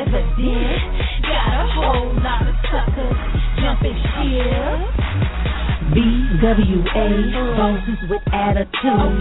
[0.00, 0.80] evident.
[1.28, 5.15] Got a whole lot of suckers jumping shit.
[5.96, 9.16] BWA, bosses with attitude.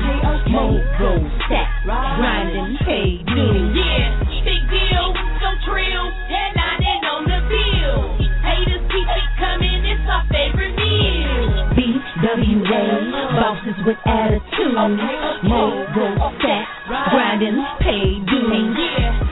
[0.51, 3.71] Mogo stack, grinding, pay dues.
[3.71, 8.27] Yeah, big deal, so trill, headlining on the bill.
[8.43, 11.63] Haters keep it coming, it's our favorite meal.
[11.79, 12.91] BWA,
[13.39, 14.99] bosses with attitude.
[15.47, 16.11] Mogo
[16.43, 16.67] stack,
[17.09, 18.75] grinding, pay dues.
[18.75, 19.24] Yeah,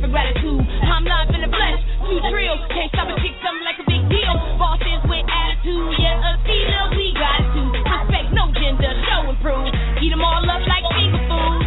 [0.00, 0.62] for gratitude.
[0.62, 4.02] I'm live in the flesh, too trill, can't stop a chick, something like a big
[4.06, 4.34] deal.
[4.58, 7.68] Bosses with attitude, yeah, a dealer, we got too.
[7.74, 9.74] Respect, no gender, show improve.
[9.98, 11.60] Eat 'em all up like finger food.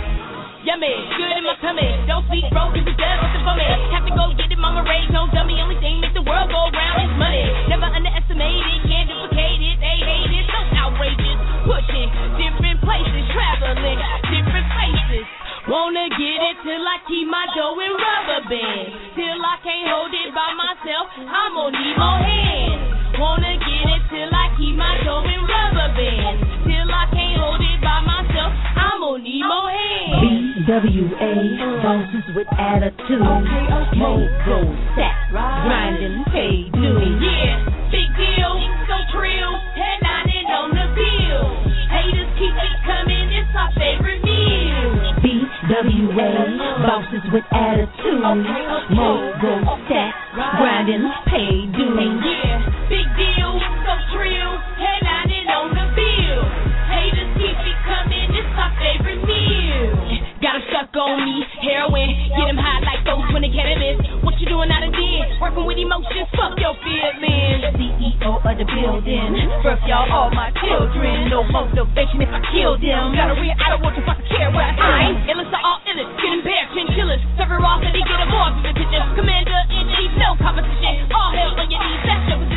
[0.64, 1.90] Yummy, good in my tummy.
[2.08, 3.68] Don't speak broke, you can dead with the bummy.
[3.92, 5.60] Have to go get it, mama rage, no dummy.
[5.60, 7.44] Only thing make the world go round is money.
[7.68, 9.76] Never underestimate it, can't duplicate it.
[9.82, 11.40] They hate it, so outrageous.
[11.66, 12.08] Pushing
[12.38, 15.26] different places, traveling different places.
[15.72, 18.92] Wanna get it till I keep my dough in rubber bands.
[19.16, 23.16] Till I can't hold it by myself, I'm gonna need more hands.
[23.16, 26.44] Wanna get it till I keep my dough in rubber bands.
[26.68, 30.68] Till I can't hold it by myself, I'm gonna need more hands.
[30.68, 31.32] BWA,
[31.80, 33.24] bosses with attitude.
[33.96, 34.60] Mogo
[34.92, 37.16] stack, grinding, pay dues.
[37.24, 37.64] Yeah,
[37.96, 38.60] big deal,
[38.92, 41.48] so trill, headlining on the bill.
[41.96, 44.31] Haters keep it coming, it's our favorite meal.
[45.62, 48.22] BWA, bosses with attitude.
[48.98, 50.14] Mogo stack,
[50.58, 52.18] grinding, pay dues.
[52.26, 54.54] Yeah, big deal, so trill,
[60.52, 64.04] Got 'em stuck on me, heroin, get 'em high like those when they cannabis.
[64.20, 65.24] What you doing out of there?
[65.40, 67.64] Working with emotions, fuck your feelings.
[67.80, 69.32] CEO of the building,
[69.64, 71.30] birth y'all all my children.
[71.30, 73.16] No motivation if I kill them.
[73.16, 75.30] Got a real, I don't want to fucking care what I find.
[75.32, 77.22] Illest of all illest, getting bare chinchillas.
[77.38, 79.06] Server off and he get a more vivid picture.
[79.16, 81.08] Commander in chief, no competition.
[81.16, 82.51] All hell on your knees, that's your.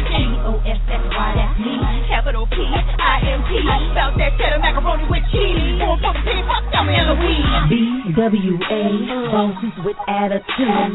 [0.45, 1.75] O-S-S-Y, that's me.
[2.09, 3.51] Capital P, I-M-T.
[3.97, 5.81] Bout that cheddar macaroni with cheese.
[5.81, 7.73] Four the pig, fuck dummy Eloise.
[7.73, 8.85] BWA,
[9.33, 10.95] bosses with attitude.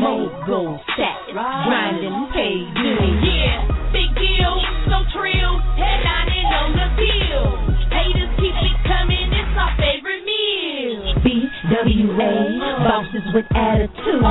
[0.00, 3.20] Mogo stack, grinding, pay dues.
[3.20, 4.54] Yeah, big deal,
[4.88, 7.46] so trill, headlining on the bill.
[7.92, 10.75] Haters keep it coming, it's our favorite meal.
[11.24, 14.22] BWA, bosses with attitude.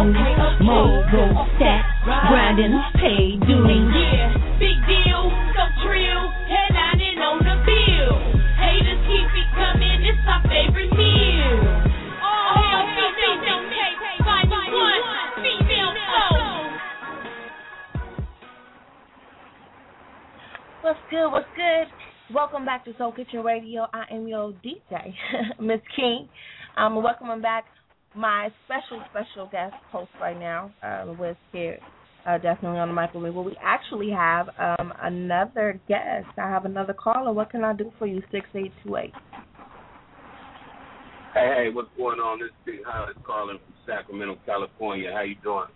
[0.62, 1.26] Mogo
[1.58, 1.86] stack,
[2.30, 3.90] grinding, pay dues.
[3.96, 8.16] Yeah, big deal, so trill, headlining on the bill.
[8.62, 11.58] Haters keep it coming, it's my favorite meal.
[12.22, 15.02] All hail female, female, five one,
[15.42, 16.46] female flow.
[20.82, 21.28] What's good?
[21.32, 21.88] What's good?
[22.34, 23.86] Welcome back to Soul Kitchen Radio.
[23.94, 25.14] I am your DJ,
[25.60, 26.28] Miss King.
[26.78, 27.64] Um, welcoming back
[28.16, 31.80] my special, special guest host right now, uh, Wiz here,
[32.28, 33.30] uh, definitely on the mic with me.
[33.30, 36.28] Well, we actually have um, another guest.
[36.38, 37.32] I have another caller.
[37.32, 38.22] What can I do for you?
[38.30, 39.14] Six eight two eight.
[41.34, 42.40] Hey, hey, what's going on?
[42.40, 45.12] This is Big Hollis calling from Sacramento, California.
[45.14, 45.68] How you doing?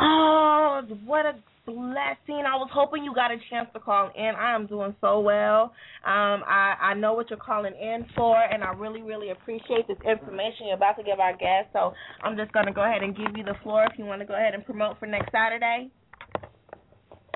[0.00, 1.34] Oh, what a
[1.66, 2.42] blessing.
[2.46, 4.32] I was hoping you got a chance to call in.
[4.36, 5.72] I am doing so well.
[6.04, 9.98] Um, I, I know what you're calling in for, and I really, really appreciate this
[10.06, 11.70] information you're about to give our guests.
[11.72, 11.92] So
[12.22, 14.26] I'm just going to go ahead and give you the floor if you want to
[14.26, 15.90] go ahead and promote for next Saturday.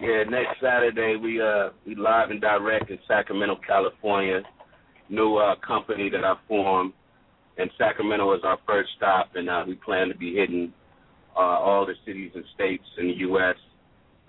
[0.02, 4.42] Yeah, next Saturday we uh we live and direct in Sacramento, California.
[5.08, 6.92] New uh company that I formed,
[7.56, 10.70] and Sacramento is our first stop, and uh, we plan to be hitting
[11.34, 13.56] uh, all the cities and states in the U.S.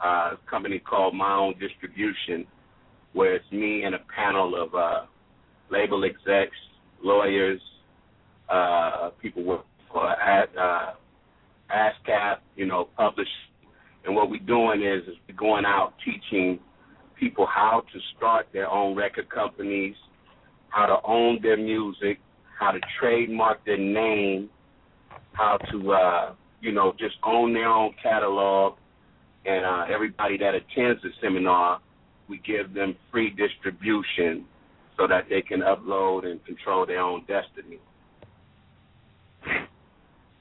[0.04, 2.45] Uh, company called My Own Distribution,
[3.14, 5.06] where it's me and a panel of uh,
[5.72, 6.56] label execs,
[7.04, 7.60] lawyers,
[8.50, 10.93] uh, people work for at, uh,
[11.72, 13.28] ASCAP, you know, publish.
[14.06, 16.60] And what we're doing is, is we're going out teaching
[17.20, 19.95] people how to start their own record companies,
[20.70, 22.20] how to own their music,
[22.60, 24.50] how to trademark their name,
[25.34, 28.76] how to, uh, you know, just own their own catalog.
[29.48, 31.80] And uh, everybody that attends the seminar,
[32.28, 34.45] we give them free distribution
[34.98, 37.80] so that they can upload and control their own destiny.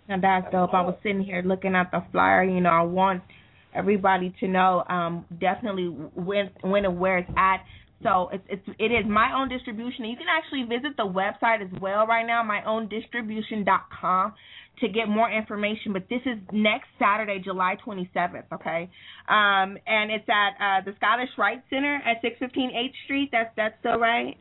[0.09, 0.75] Now that's dope.
[0.75, 2.45] I was sitting here looking at the flyer.
[2.45, 3.23] You know, I want
[3.75, 7.65] everybody to know um, definitely when when and where it's at.
[8.03, 10.05] So it's it's it is my own distribution.
[10.05, 14.35] You can actually visit the website as well right now, myowndistribution.com
[14.81, 15.95] to get more information.
[15.95, 18.45] But this is next Saturday, July 27th.
[18.53, 18.91] Okay,
[19.29, 23.31] um, and it's at uh, the Scottish Rite Center at 615 H Street.
[23.33, 24.37] That's that's still right.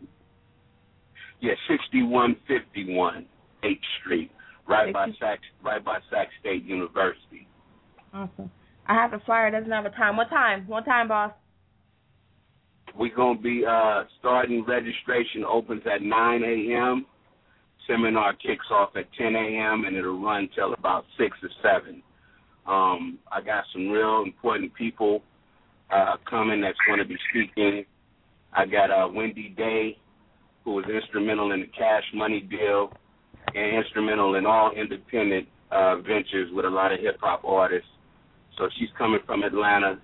[1.40, 3.26] Yeah, sixty-one fifty-one
[3.64, 4.32] H Street,
[4.68, 7.48] right by Sac, right by Sac State University.
[8.14, 8.52] Awesome.
[8.88, 9.48] I have the flyer.
[9.48, 10.18] It doesn't have a time.
[10.18, 10.66] What time?
[10.68, 11.32] What time, boss?
[12.98, 17.06] We're gonna be uh, starting registration opens at 9 a.m.
[17.88, 19.86] Seminar kicks off at 10 a.m.
[19.86, 22.02] and it'll run till about six or seven.
[22.66, 25.22] Um, I got some real important people
[25.92, 27.86] uh, coming that's going to be speaking.
[28.54, 29.98] I got uh, Wendy Day,
[30.64, 32.92] who was instrumental in the Cash Money deal
[33.54, 37.90] and instrumental in all independent uh, ventures with a lot of hip hop artists.
[38.58, 40.00] So she's coming from Atlanta.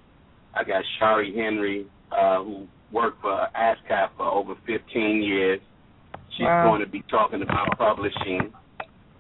[0.54, 5.60] I got Shari Henry, uh, who worked for ASCAP for over 15 years.
[6.38, 6.70] She's Wow.
[6.70, 8.54] going to be talking about publishing.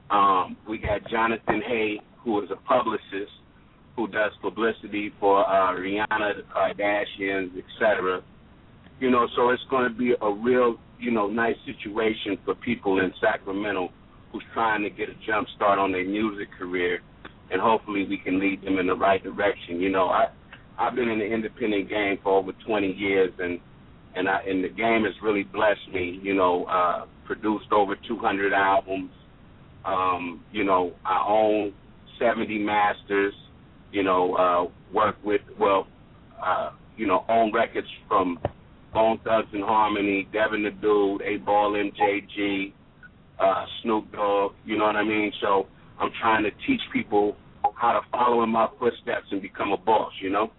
[0.09, 3.31] Um, we got Jonathan Hay, who is a publicist
[3.95, 8.21] who does publicity for uh, Rihanna, the Kardashians, etc.
[8.99, 12.99] You know, so it's going to be a real, you know, nice situation for people
[12.99, 13.89] in Sacramento
[14.31, 17.01] who's trying to get a jump start on their music career,
[17.51, 19.81] and hopefully we can lead them in the right direction.
[19.81, 20.27] You know, I
[20.81, 23.59] I've been in the independent game for over 20 years, and
[24.15, 26.19] and I and the game has really blessed me.
[26.23, 29.11] You know, uh, produced over 200 albums.
[29.85, 31.73] Um, you know, I own
[32.19, 33.33] 70 masters.
[33.91, 35.85] You know, uh, work with well,
[36.43, 38.39] uh, you know, own records from
[38.91, 42.73] Bone Thugs and Harmony, Devin the Dude, 8Ball MJG,
[43.39, 44.53] uh, Snoop Dogg.
[44.65, 45.31] You know what I mean?
[45.41, 45.67] So
[45.99, 47.35] I'm trying to teach people
[47.75, 50.11] how to follow in my footsteps and become a boss.
[50.23, 50.51] You know.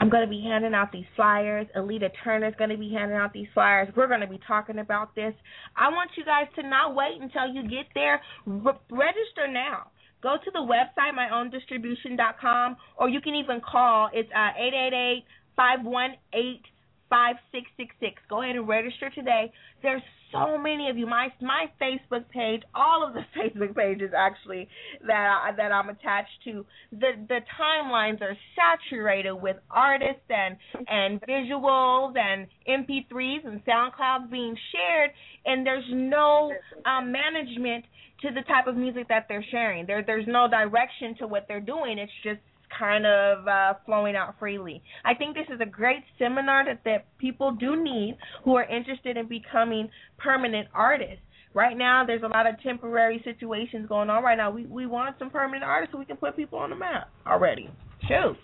[0.00, 1.66] I'm going to be handing out these flyers.
[1.76, 3.88] Alita Turner's going to be handing out these flyers.
[3.96, 5.32] We're going to be talking about this.
[5.76, 8.20] I want you guys to not wait until you get there.
[8.44, 9.90] Re- register now.
[10.22, 14.10] Go to the website, myowndistribution.com, or you can even call.
[14.12, 15.24] It's uh, 888
[15.56, 16.60] 518
[17.08, 18.22] 5666.
[18.28, 19.52] Go ahead and register today.
[19.82, 20.02] There's
[20.32, 21.06] so many of you.
[21.06, 24.68] My my Facebook page, all of the Facebook pages actually
[25.06, 26.64] that I, that I'm attached to.
[26.92, 30.56] The the timelines are saturated with artists and
[30.88, 35.10] and visuals and MP3s and SoundClouds being shared,
[35.44, 36.52] and there's no
[36.84, 37.84] um, management
[38.22, 39.86] to the type of music that they're sharing.
[39.86, 41.98] There there's no direction to what they're doing.
[41.98, 42.40] It's just
[42.78, 44.82] kind of uh, flowing out freely.
[45.04, 49.16] I think this is a great seminar that, that people do need who are interested
[49.16, 51.20] in becoming permanent artists.
[51.54, 54.50] Right now, there's a lot of temporary situations going on right now.
[54.50, 57.70] We we want some permanent artists so we can put people on the map already.
[58.06, 58.36] Shoot.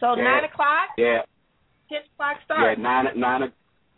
[0.00, 0.24] So Yeah.
[0.24, 1.22] nine o'clock, Yeah.
[1.90, 2.78] ten o'clock Yeah, start.
[2.78, 3.52] nine nine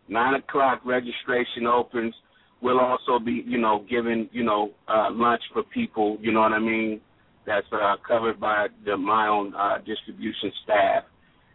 [0.08, 2.14] nine o'clock registration opens.
[2.60, 6.16] We'll also be, you know, giving, you know, uh, lunch for people.
[6.20, 7.00] You know what I mean?
[7.46, 11.04] That's uh, covered by the my own uh, distribution staff.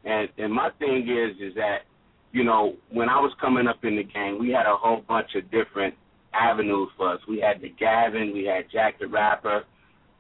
[0.06, 1.80] And and my thing is, is that,
[2.32, 5.36] you know, when I was coming up in the game, we had a whole bunch
[5.36, 5.94] of different
[6.34, 7.20] avenues for us.
[7.28, 9.64] We had the Gavin, we had Jack the Rapper,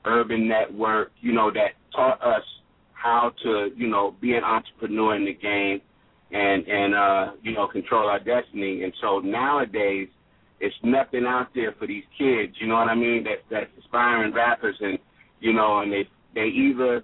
[0.05, 2.43] Urban Network, you know, that taught us
[2.93, 5.81] how to, you know, be an entrepreneur in the game
[6.31, 8.83] and and uh, you know, control our destiny.
[8.83, 10.09] And so nowadays
[10.59, 14.33] it's nothing out there for these kids, you know what I mean, that that's aspiring
[14.33, 14.99] rappers and
[15.41, 17.03] you know, and they they either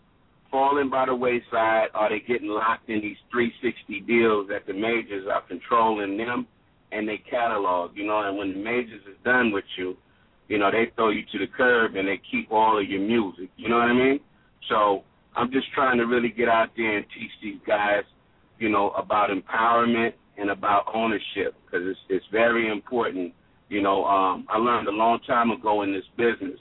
[0.49, 5.27] falling by the wayside or they getting locked in these 360 deals that the majors
[5.29, 6.47] are controlling them
[6.91, 9.97] and they catalog, you know, and when the majors is done with you,
[10.47, 13.49] you know, they throw you to the curb and they keep all of your music,
[13.57, 14.19] you know what I mean?
[14.69, 15.03] So
[15.35, 18.03] I'm just trying to really get out there and teach these guys,
[18.57, 23.33] you know, about empowerment and about ownership because it's it's very important.
[23.69, 26.59] You know, um, I learned a long time ago in this business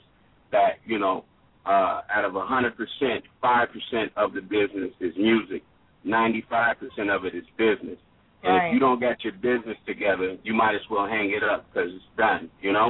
[0.51, 1.23] that you know
[1.67, 5.63] uh, out of 100%, 5% of the business is music.
[6.05, 7.97] 95% of it is business.
[8.43, 8.67] And Right.
[8.67, 11.91] if you don't get your business together, you might as well hang it up because
[11.93, 12.89] it's done, you know?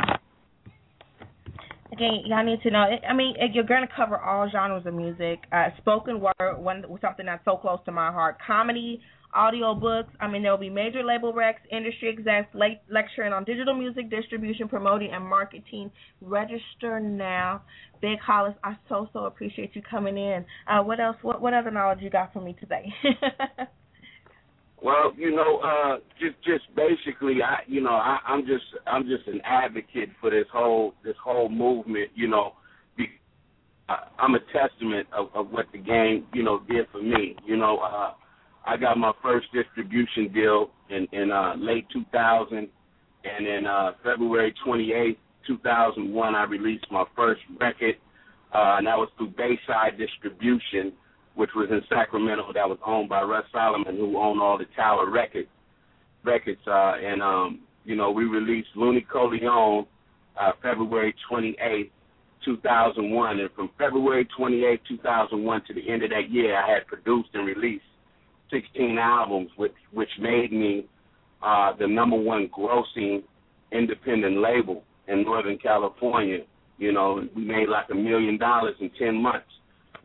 [1.92, 2.86] Again, y'all need to know.
[3.08, 5.40] I mean, you're going to cover all genres of music.
[5.52, 8.38] Uh, spoken word, one something that's so close to my heart.
[8.46, 9.02] Comedy,
[9.38, 10.10] audio books.
[10.20, 14.10] I mean, there will be major label recs, industry execs, le- lecturing on digital music
[14.10, 15.92] distribution, promoting, and marketing.
[16.22, 17.62] Register now.
[18.02, 20.46] Big Hollis, I so so appreciate you coming in.
[20.68, 21.18] Uh, what else?
[21.22, 22.94] What what other knowledge you got for me today?
[24.82, 29.28] Well, you know, uh, just just basically, I you know, I, I'm just I'm just
[29.28, 32.12] an advocate for this whole this whole movement.
[32.14, 32.54] You know,
[32.96, 33.08] be,
[33.90, 37.36] I, I'm a testament of, of what the game you know did for me.
[37.44, 38.12] You know, uh,
[38.68, 44.54] I got my first distribution deal in in uh, late 2000, and in uh, February
[44.66, 47.96] 28th, 2001, I released my first record,
[48.54, 50.94] uh, and that was through Bayside Distribution
[51.38, 55.10] which was in Sacramento that was owned by Russ Solomon who owned all the Tower
[55.10, 55.48] Records
[56.24, 59.86] records uh and um you know we released Looney Coleon
[60.36, 61.92] uh February 28th
[62.44, 67.30] 2001 and from February 28th 2001 to the end of that year I had produced
[67.34, 67.86] and released
[68.52, 70.86] 16 albums which which made me
[71.42, 73.24] uh the number one grossing
[73.72, 76.40] independent label in Northern California.
[76.78, 79.48] You know we made like a million dollars in 10 months.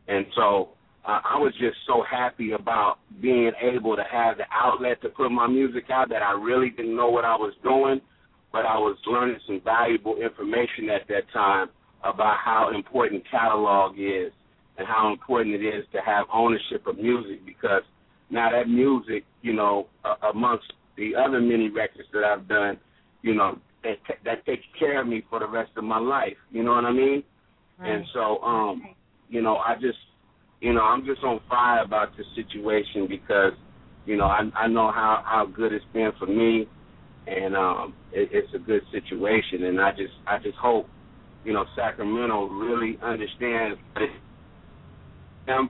[0.08, 0.70] And so
[1.04, 5.30] uh, I was just so happy about being able to have the outlet to put
[5.30, 8.00] my music out that I really didn't know what I was doing,
[8.52, 11.68] but I was learning some valuable information at that time
[12.04, 14.32] about how important catalog is
[14.78, 17.82] and how important it is to have ownership of music because
[18.32, 22.78] now that music, you know, uh, amongst the other many records that I've done,
[23.22, 26.36] you know, that, that takes care of me for the rest of my life.
[26.50, 27.22] You know what I mean?
[27.80, 28.94] And so, um,
[29.28, 29.98] you know, I just
[30.62, 33.52] you know, I'm just on fire about this situation because,
[34.06, 36.68] you know, I I know how how good it's been for me,
[37.26, 40.86] and um, it, it's a good situation, and I just I just hope,
[41.44, 43.80] you know, Sacramento really understands
[45.46, 45.68] them,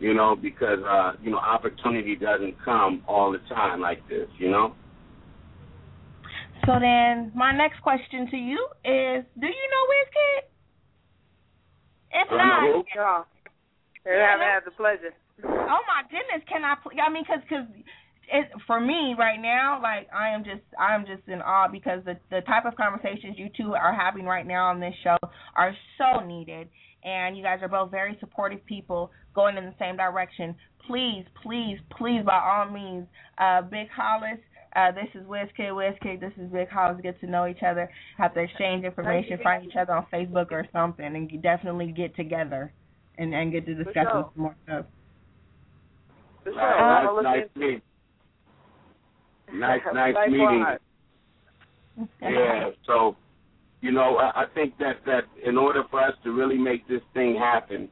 [0.00, 4.50] you know, because uh, you know, opportunity doesn't come all the time like this, you
[4.50, 4.74] know.
[6.66, 10.42] so then, my next question to you is: Do you know WizKidd?
[12.12, 12.84] If Do I know not, who?
[12.96, 13.22] Yeah.
[14.04, 15.14] They Yeah, haven't had the pleasure.
[15.44, 16.74] oh my goodness, can I?
[16.82, 17.66] Pl- I mean, because cause
[18.32, 22.00] it for me right now, like I am just I am just in awe because
[22.04, 25.16] the the type of conversations you two are having right now on this show
[25.56, 26.68] are so needed,
[27.04, 30.54] and you guys are both very supportive people going in the same direction.
[30.86, 33.06] Please, please, please, by all means,
[33.38, 34.38] uh, Big Hollis.
[34.76, 36.20] Uh, this is WizKidd, WizKidd.
[36.20, 37.00] This is Big Hollis.
[37.02, 37.90] Get to know each other.
[38.18, 39.38] Have to exchange information.
[39.42, 42.72] Find each other on Facebook or something, and definitely get together
[43.18, 44.30] and and get to discuss sure.
[44.34, 44.86] some more stuff.
[46.44, 46.60] For sure.
[46.60, 47.82] Nice, I'm nice, nice meeting.
[49.52, 50.64] Nice, nice meeting.
[52.22, 52.70] Yeah.
[52.86, 53.14] So,
[53.80, 57.36] you know, I, think that that in order for us to really make this thing
[57.36, 57.88] happen,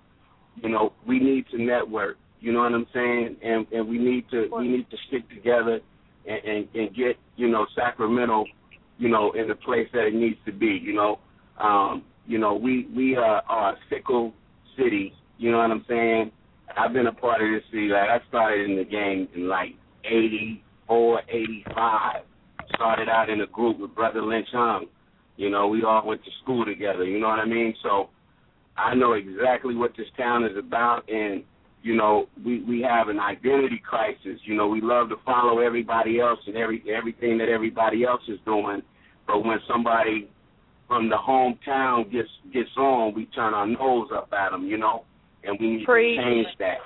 [0.57, 2.19] you know, we need to network.
[2.41, 3.37] You know what I'm saying?
[3.43, 5.81] And and we need to we need to stick together
[6.27, 8.45] and, and and get you know Sacramento,
[8.99, 10.79] you know, in the place that it needs to be.
[10.83, 11.19] You know,
[11.59, 14.35] um, you know, we we are, are a fickle
[14.77, 15.15] city.
[15.39, 16.33] You know what I'm saying?
[16.77, 17.89] I've been a part of this city.
[17.89, 19.75] Like I started in the game in like
[20.05, 22.23] '84, '85
[22.75, 24.87] started out in a group with Brotha Lynch Hung.
[25.39, 27.05] You know, we all went to school together.
[27.05, 27.73] You know what I mean?
[27.83, 28.11] So
[28.77, 31.45] I know exactly what this town is about, and
[31.81, 34.41] you know, we we have an identity crisis.
[34.45, 38.41] You know, we love to follow everybody else and every everything that everybody else is
[38.45, 38.83] doing,
[39.29, 40.29] but when somebody
[40.89, 44.67] from the hometown gets gets on, we turn our nose up at them.
[44.67, 45.05] You know,
[45.45, 46.19] and we need Preach.
[46.19, 46.79] to change that.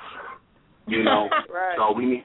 [0.87, 1.75] You know, Right.
[1.79, 2.25] so we need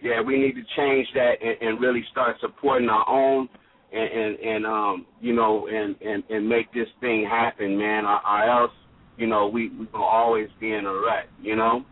[0.00, 3.48] yeah, we need to change that and, and really start supporting our own
[3.92, 8.04] and and, and um you know and, and and make this thing happen, man.
[8.04, 8.72] Or, or else
[9.16, 11.84] you know we we gonna always be in a rut, you know.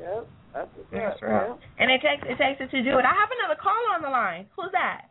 [0.00, 0.28] Yep.
[0.54, 1.48] That's what's That's right.
[1.48, 1.58] man.
[1.78, 3.04] And it takes it takes it to do it.
[3.04, 4.46] I have another caller on the line.
[4.56, 5.10] Who's that?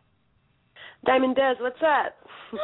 [1.06, 2.14] Diamond Dez, what's up?
[2.52, 2.58] hey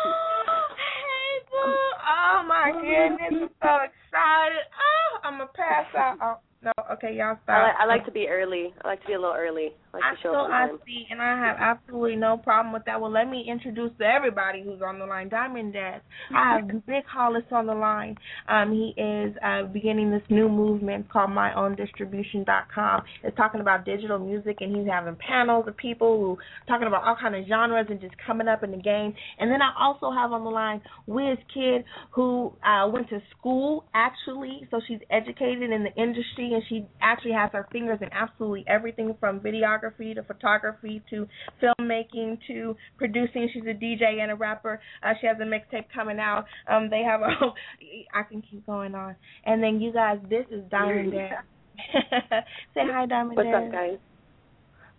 [1.51, 1.75] boo!
[2.05, 3.31] Oh my goodness!
[3.31, 4.65] I'm so excited.
[4.75, 6.19] Oh, I'm gonna pass out.
[6.21, 7.57] Oh, no, okay, y'all stop.
[7.57, 8.75] I, like, I like to be early.
[8.83, 9.73] I like to be a little early.
[9.95, 13.01] I like I still I see, and I have absolutely no problem with that.
[13.01, 15.29] Well, let me introduce to everybody who's on the line.
[15.29, 16.01] Diamond Dad.
[16.35, 18.17] I have Big Hollis on the line.
[18.49, 23.03] Um, he is uh, beginning this new movement called MyOwnDistribution.com.
[23.23, 27.17] It's talking about digital music, and he's having panels of people who talking about all
[27.21, 29.15] kind of genres and just coming up in the game.
[29.39, 33.85] And then I also have on the line Wiz Kid, who uh, went to school
[33.95, 38.65] actually, so she's educated in the industry, and she actually has her fingers in absolutely
[38.67, 41.27] everything from videography to photography to
[41.63, 43.49] filmmaking to producing.
[43.53, 44.81] She's a DJ and a rapper.
[45.03, 46.47] Uh, she has a mixtape coming out.
[46.71, 47.27] Um, they have a.
[48.15, 49.17] I can keep going on.
[49.45, 51.45] And then you guys, this is Diamond Dad.
[52.75, 53.65] Say hi, Diamond What's Dad.
[53.65, 53.99] up, guys?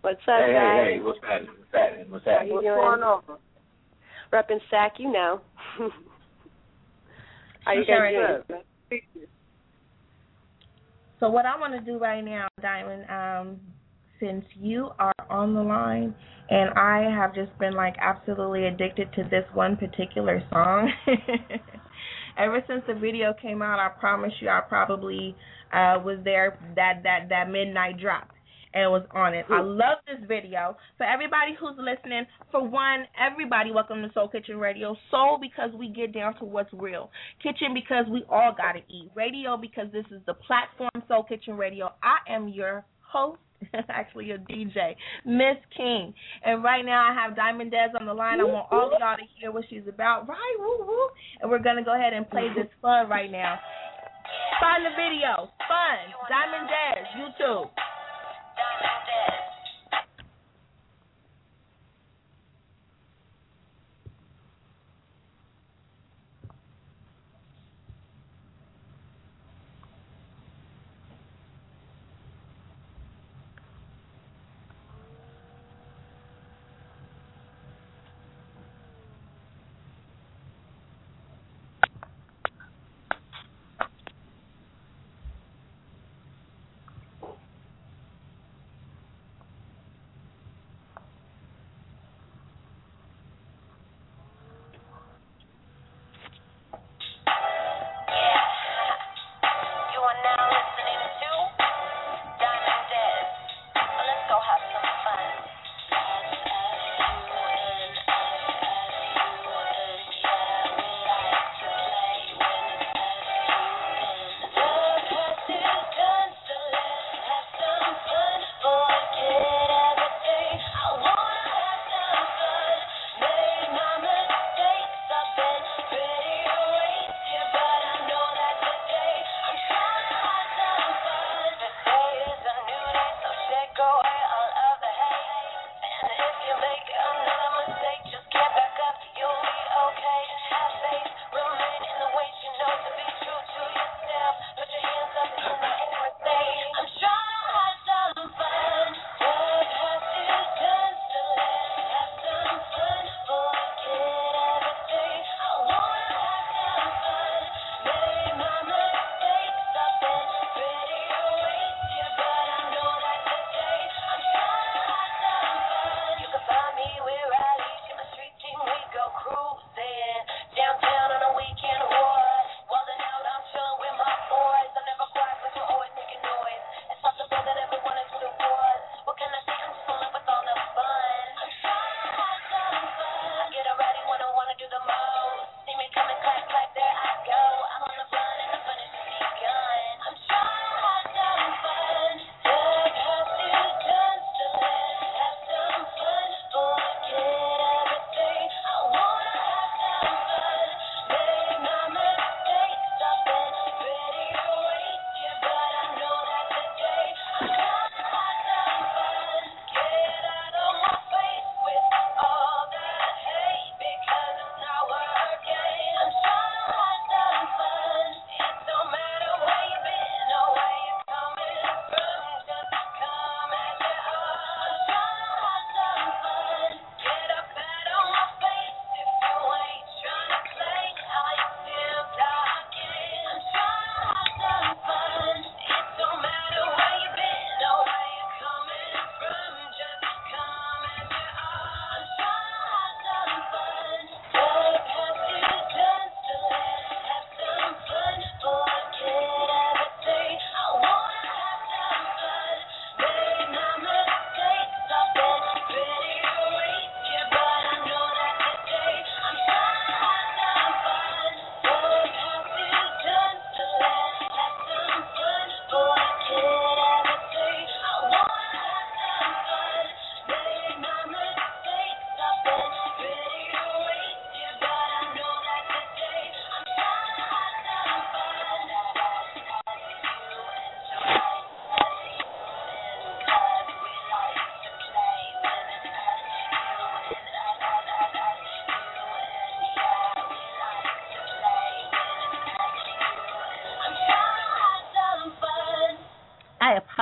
[0.02, 0.84] What's up, Hey, guys?
[0.84, 1.50] hey, hey, what's happening?
[1.58, 2.10] What's happening?
[2.10, 2.48] What's happening?
[2.48, 3.22] you What's going on?
[4.32, 5.40] Repping Sack, you know.
[7.64, 8.62] How you Sure, guys doing?
[11.18, 13.60] So what I want to do right now, Diamond, um,
[14.20, 16.14] since you are on the line
[16.48, 20.92] and I have just been like absolutely addicted to this one particular song.
[22.38, 25.34] Ever since the video came out, I promise you I probably
[25.72, 28.30] uh was there that that that midnight drop
[28.74, 29.46] and was on it.
[29.50, 30.76] I love this video.
[30.98, 34.94] For everybody who's listening, for one, everybody welcome to Soul Kitchen Radio.
[35.10, 37.10] Soul because we get down to what's real.
[37.42, 39.10] Kitchen because we all gotta eat.
[39.14, 41.90] Radio because this is the platform Soul Kitchen Radio.
[42.02, 43.40] I am your host.
[43.88, 44.94] Actually, a DJ,
[45.24, 46.12] Miss King,
[46.44, 48.40] and right now I have Diamond Dez on the line.
[48.40, 50.28] I want all of y'all to hear what she's about.
[50.28, 51.08] Right, woo woo,
[51.40, 53.58] and we're gonna go ahead and play this fun right now.
[54.60, 55.98] Find the video, fun.
[56.28, 57.70] Diamond Dez, YouTube.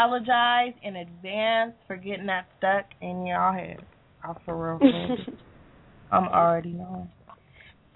[0.05, 3.79] Apologize in advance for getting that stuck in y'all head.
[4.23, 5.19] I'm for real.
[6.13, 7.11] I'm already knowing.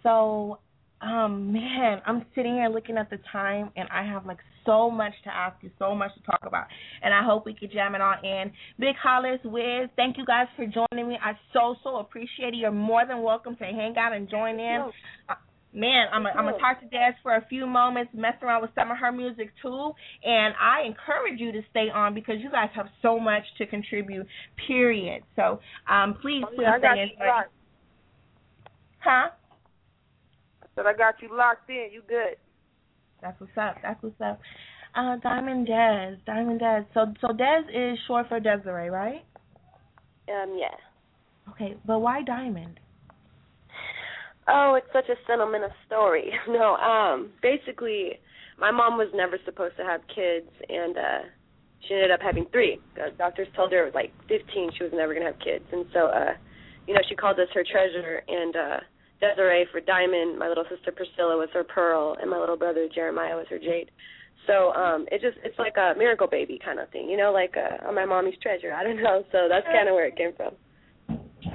[0.03, 0.59] So,
[1.01, 5.13] um, man, I'm sitting here looking at the time, and I have like so much
[5.25, 6.67] to ask you, so much to talk about,
[7.03, 8.51] and I hope we could jam it all in.
[8.79, 11.19] Big Hollis, Wiz, thank you guys for joining me.
[11.23, 12.57] I so so appreciate it.
[12.57, 14.91] You're more than welcome to hang out and join in.
[15.29, 15.35] Uh,
[15.73, 18.71] Man, I'm gonna I'm gonna talk to Dez for a few moments, mess around with
[18.75, 19.93] some of her music too,
[20.25, 24.27] and I encourage you to stay on because you guys have so much to contribute.
[24.67, 25.23] Period.
[25.37, 27.43] So, um, please, Oh, please yeah, I stay in you
[29.01, 29.29] Huh?
[30.75, 31.89] But I got you locked in.
[31.93, 32.37] You good?
[33.21, 33.77] That's what's up.
[33.83, 34.41] That's what's up.
[34.95, 36.87] Uh, Diamond Dez, Diamond Dez.
[36.95, 39.25] So, so Dez is short for Desiree, right?
[40.29, 40.75] Um, yeah.
[41.53, 42.81] Okay, but why Diamond?
[44.49, 46.33] Oh, it's such a sentimental story.
[46.49, 48.19] No, um, basically,
[48.59, 51.23] my mom was never supposed to have kids, and uh
[51.87, 52.81] she ended up having three.
[52.97, 56.33] The doctors told her like 15 she was never gonna have kids, and so, uh,
[56.87, 58.81] you know, she called us her treasure, and uh
[59.21, 63.37] Desiree for Diamond, my little sister Priscilla was her Pearl, and my little brother Jeremiah
[63.37, 63.91] was her Jade.
[64.47, 67.55] So um it just it's like a miracle baby kind of thing, you know, like
[67.57, 68.73] uh, my mommy's treasure.
[68.73, 70.55] I don't know, so that's kind of where it came from.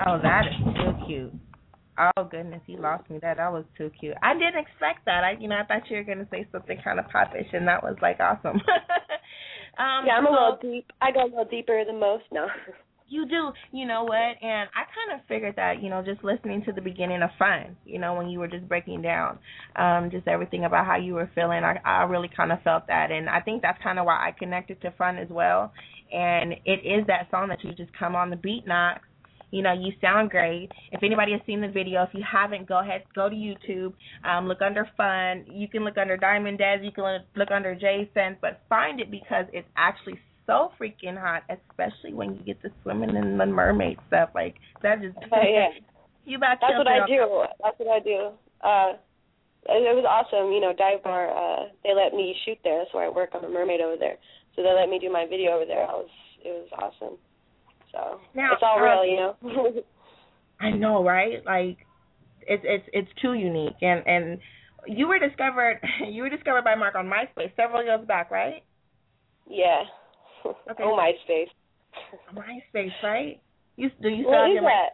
[0.05, 1.33] Oh, that is too cute.
[1.97, 3.19] Oh goodness, you lost me.
[3.21, 4.15] That that was too cute.
[4.23, 5.23] I didn't expect that.
[5.23, 7.83] I you know I thought you were gonna say something kind of popish, and that
[7.83, 8.57] was like awesome.
[9.77, 10.91] um, yeah, I'm a so- little deep.
[11.01, 12.23] I go a little deeper than most.
[12.31, 12.47] No.
[13.09, 14.13] You do, you know what?
[14.41, 17.75] And I kind of figured that, you know, just listening to the beginning of Fun,
[17.85, 19.37] you know, when you were just breaking down
[19.75, 23.11] um just everything about how you were feeling, I I really kind of felt that
[23.11, 25.73] and I think that's kind of why I connected to Fun as well.
[26.11, 29.05] And it is that song that you just come on the beat knocks.
[29.54, 30.70] You know, you sound great.
[30.91, 33.93] If anybody has seen the video, if you haven't, go ahead, go to YouTube,
[34.26, 35.45] um, look under Fun.
[35.47, 39.45] You can look under Diamond Dez, you can look under Jason, but find it because
[39.54, 44.30] it's actually so freaking hot, especially when you get to swimming in the mermaid stuff.
[44.34, 45.70] Like that just Oh yeah.
[46.26, 47.45] you about That's what I do.
[47.62, 48.32] That's what I do.
[48.60, 48.97] Uh
[49.70, 52.93] it it was awesome, you know, dive bar, uh they let me shoot there, that's
[52.95, 54.18] where I work, I'm a mermaid over there.
[54.56, 55.84] So they let me do my video over there.
[55.84, 56.10] I was
[56.43, 57.20] it was awesome.
[57.93, 59.81] So Now, it's all um, real, you know.
[60.59, 61.45] I know, right?
[61.45, 61.77] Like
[62.41, 64.39] it's it's it's too unique and and
[64.87, 65.79] you were discovered
[66.09, 68.63] you were discovered by Mark on MySpace several years back, right?
[69.49, 69.83] yeah.
[70.45, 70.83] Okay.
[70.83, 71.47] Oh MySpace.
[72.35, 73.41] MySpace, right?
[73.77, 74.89] You do you still What have your that?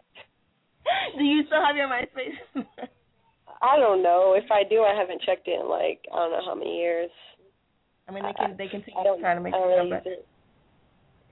[1.18, 2.64] Do you still have your MySpace?
[3.60, 4.34] I don't know.
[4.36, 7.10] If I do I haven't checked it in like I don't know how many years.
[8.08, 10.26] I mean, they can they continue I trying to make I it really it.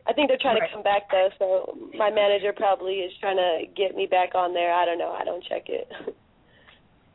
[0.09, 0.69] I think they're trying Right.
[0.69, 4.55] to come back though, so my manager probably is trying to get me back on
[4.55, 4.73] there.
[4.73, 5.13] I don't know.
[5.13, 5.89] I don't check it.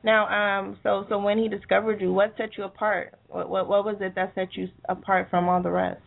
[0.06, 3.14] Now, um, so so when he discovered you, what set you apart?
[3.30, 6.02] What what what was it that set you apart from all the rest?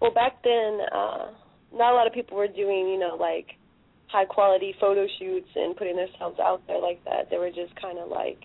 [0.00, 1.30] Well, back then, uh,
[1.72, 3.46] not a lot of people were doing, you know, like
[4.08, 7.30] high quality photo shoots and putting themselves out there like that.
[7.30, 8.42] They were just kind of like,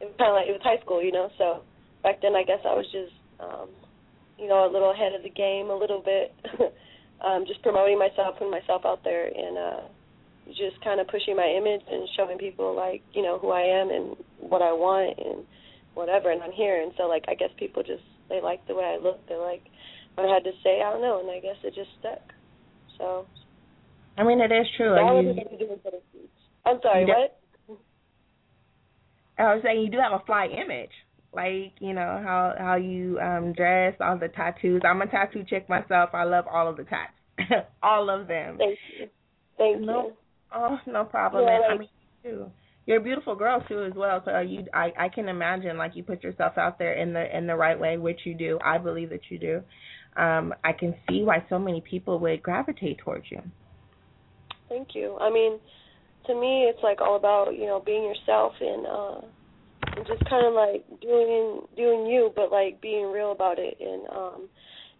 [0.00, 1.28] it was kind of like it was high school, you know.
[1.36, 1.62] So
[2.02, 3.68] back then, I guess I was just, um,
[4.40, 6.34] you know, a little ahead of the game, a little bit,
[7.24, 9.80] um, just promoting myself, putting myself out there, and uh,
[10.48, 13.90] just kind of pushing my image and showing people like, you know, who I am
[13.90, 15.44] and what I want and
[15.94, 16.30] whatever.
[16.30, 19.02] And I'm here, and so like I guess people just they like the way I
[19.02, 19.20] look.
[19.28, 19.62] They like
[20.14, 20.80] what I had to say.
[20.80, 22.32] I don't know, and I guess it just stuck.
[22.96, 23.26] So
[24.16, 24.94] I mean, it is true.
[24.94, 26.32] that and was you, what doing photo shoots.
[26.64, 27.36] I'm sorry, what?
[29.38, 30.92] I was saying you do have a fly image.
[31.32, 34.82] Like, you know, how how you um dress, all the tattoos.
[34.84, 36.10] I'm a tattoo chick myself.
[36.12, 37.12] I love all of the tats.
[37.82, 38.58] all of them.
[38.58, 39.06] Thank you.
[39.56, 40.12] Thank No, you.
[40.54, 41.44] Oh, no problem.
[41.46, 41.88] Yeah, and I like- mean
[42.24, 42.50] you too.
[42.86, 44.20] You're a beautiful girl too as well.
[44.24, 47.46] So you I I can imagine like you put yourself out there in the in
[47.46, 48.58] the right way, which you do.
[48.64, 49.62] I believe that you do.
[50.16, 53.40] Um, I can see why so many people would gravitate towards you.
[54.68, 55.16] Thank you.
[55.20, 55.60] I mean,
[56.26, 59.20] to me, it's like all about you know being yourself and uh,
[60.06, 63.76] just kind of like doing doing you, but like being real about it.
[63.80, 64.48] And um,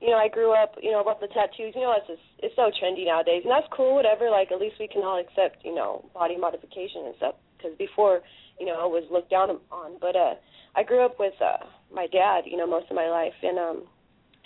[0.01, 1.76] you know, I grew up, you know, about the tattoos.
[1.76, 3.94] You know, it's just, it's so trendy nowadays, and that's cool.
[3.94, 4.30] Whatever.
[4.30, 7.34] Like, at least we can all accept, you know, body modification and stuff.
[7.57, 8.24] Because before,
[8.59, 10.01] you know, it was looked down on.
[10.01, 10.40] But uh,
[10.74, 13.84] I grew up with uh, my dad, you know, most of my life, and um,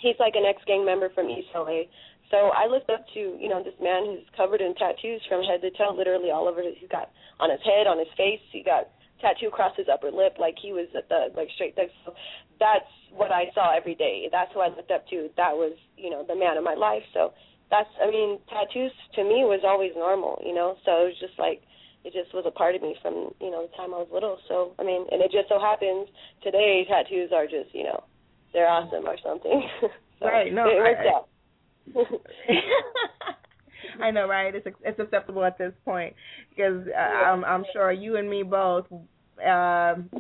[0.02, 1.86] he's like an ex gang member from East LA.
[2.34, 5.62] So I looked up to, you know, this man who's covered in tattoos from head
[5.62, 6.62] to toe, literally all over.
[6.66, 8.42] He's got on his head, on his face.
[8.50, 8.90] He got
[9.25, 11.89] tattoo across his upper lip, like he was a thug, like straight thug.
[12.05, 12.12] So
[12.61, 14.29] that's what I saw every day.
[14.31, 15.31] That's who I looked up to.
[15.41, 17.03] That was, you know, the man of my life.
[17.16, 17.33] So
[17.72, 20.77] that's, I mean, tattoos to me was always normal, you know.
[20.85, 21.62] So it was just like,
[22.05, 24.37] it just was a part of me from, you know, the time I was little.
[24.47, 26.07] So I mean, and it just so happens
[26.45, 28.05] today tattoos are just, you know,
[28.53, 29.64] they're awesome or something.
[30.21, 31.26] So Right, no, it worked I- out.
[34.01, 34.55] I know, right?
[34.55, 36.14] It's it's acceptable at this point
[36.51, 38.87] because uh, I'm I'm sure you and me both.
[39.38, 40.11] Um,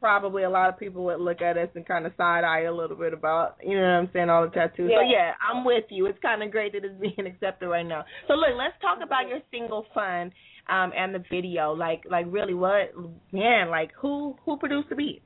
[0.00, 2.72] probably a lot of people would look at us and kind of side eye a
[2.72, 4.90] little bit about, you know what I'm saying, all the tattoos.
[4.94, 5.10] So Yeah.
[5.10, 6.06] yeah, I'm with you.
[6.06, 8.04] It's kind of great that it's being accepted right now.
[8.26, 10.32] So look, let's talk about your single "Fun"
[10.68, 11.72] um, and the video.
[11.72, 12.94] Like, like really, what
[13.32, 13.70] man?
[13.70, 15.22] Like, who who produced the beat?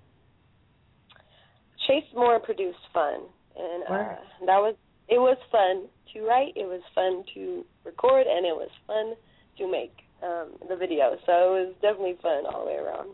[1.87, 3.23] Chase Moore produced Fun,
[3.57, 4.17] and uh,
[4.47, 4.77] that was
[5.09, 6.53] it was fun to write.
[6.57, 9.15] It was fun to record, and it was fun
[9.59, 9.93] to make
[10.23, 11.17] um, the video.
[11.27, 13.11] So it was definitely fun all the way around.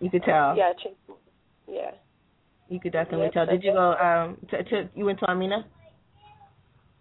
[0.00, 0.56] You could tell.
[0.56, 0.92] Yeah, Chase.
[1.68, 1.90] Yeah.
[2.68, 3.46] You could definitely tell.
[3.46, 5.64] Did you go um to, to you went to Amina?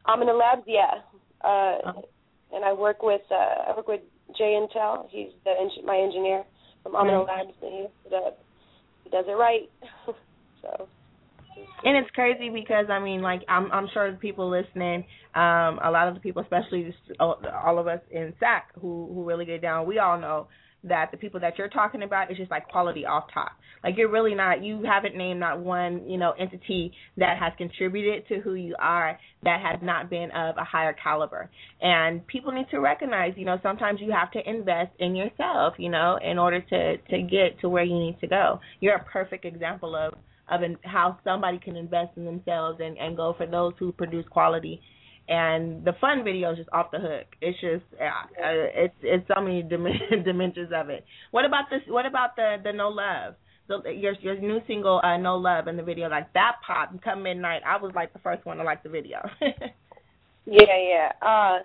[0.06, 0.64] I'm in the labs.
[0.68, 1.02] Yeah.
[1.44, 2.06] Uh, Oh.
[2.54, 3.36] and I work with uh,
[3.70, 4.02] I work with
[4.38, 5.08] Jay Intel.
[5.10, 6.44] He's the eng- my engineer
[6.84, 7.26] from Right.
[7.26, 7.88] Labs, and he.
[9.04, 9.70] He does it right.
[10.62, 10.88] so.
[11.84, 15.06] And it's crazy because I mean, like I'm I'm sure the people listening,
[15.36, 19.46] um, a lot of the people, especially all of us in SAC who who really
[19.46, 20.48] get down, we all know
[20.86, 23.52] that the people that you're talking about is just like quality off top.
[23.84, 28.28] Like you're really not you haven't named not one, you know, entity that has contributed
[28.30, 31.50] to who you are that has not been of a higher caliber.
[31.82, 35.90] And people need to recognize, you know, sometimes you have to invest in yourself, you
[35.90, 38.60] know, in order to to get to where you need to go.
[38.80, 40.14] You're a perfect example of
[40.50, 44.26] of in, how somebody can invest in themselves and and go for those who produce
[44.30, 44.82] quality.
[45.30, 47.28] And the fun video is just off the hook.
[47.42, 51.06] It's just uh, uh, it's it's so many dim- dimensions of it.
[51.32, 51.82] What about this?
[51.88, 53.36] What about the the no love?
[53.70, 57.24] The, your your new single uh, no love in the video like that pop come
[57.24, 57.62] midnight.
[57.66, 59.20] I was like the first one to like the video.
[60.46, 61.12] Yeah, yeah.
[61.22, 61.60] Uh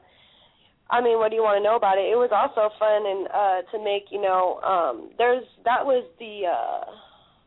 [0.91, 2.09] I mean, what do you want to know about it?
[2.09, 6.47] It was also fun and uh to make, you know, um there's that was the
[6.47, 6.91] uh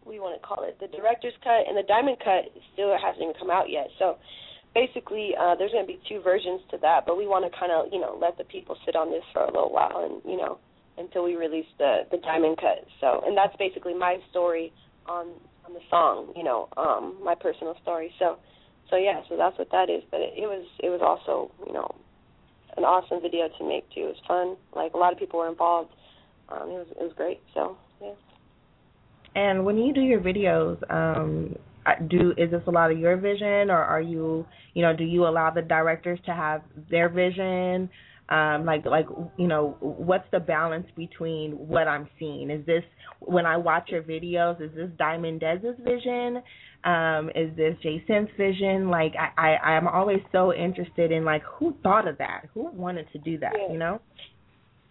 [0.10, 0.78] you want to call it?
[0.82, 3.88] The director's cut and the diamond cut still hasn't even come out yet.
[3.99, 4.18] So
[4.73, 7.72] basically uh there's going to be two versions to that, but we want to kind
[7.72, 10.38] of, you know, let the people sit on this for a little while and, you
[10.38, 10.57] know,
[10.98, 12.86] until we release the the diamond cut.
[12.99, 14.73] So, and that's basically my story
[15.07, 15.28] on
[15.65, 18.14] on the song, you know, um my personal story.
[18.18, 18.38] So
[18.90, 20.03] so yeah, so that's what that is.
[20.10, 21.94] But it, it was it was also you know
[22.78, 24.10] an awesome video to make too.
[24.10, 24.56] It was fun.
[24.76, 25.91] Like a lot of people were involved.
[26.49, 27.40] Um, it was it was great.
[27.53, 28.14] So yeah.
[29.36, 31.56] And when you do your videos, um,
[32.10, 35.26] do is this a lot of your vision, or are you, you know, do you
[35.26, 37.90] allow the directors to have their vision?
[38.30, 42.49] Um, like, like, you know, what's the balance between what I'm seeing?
[42.49, 42.84] Is this
[43.20, 44.62] when I watch your videos?
[44.62, 46.41] Is this Diamond Dez's vision?
[46.86, 48.90] Um, is this Jason's vision?
[48.90, 53.08] Like, I, I, I'm always so interested in like who thought of that, who wanted
[53.12, 53.74] to do that, Yeah.
[53.74, 53.99] you know?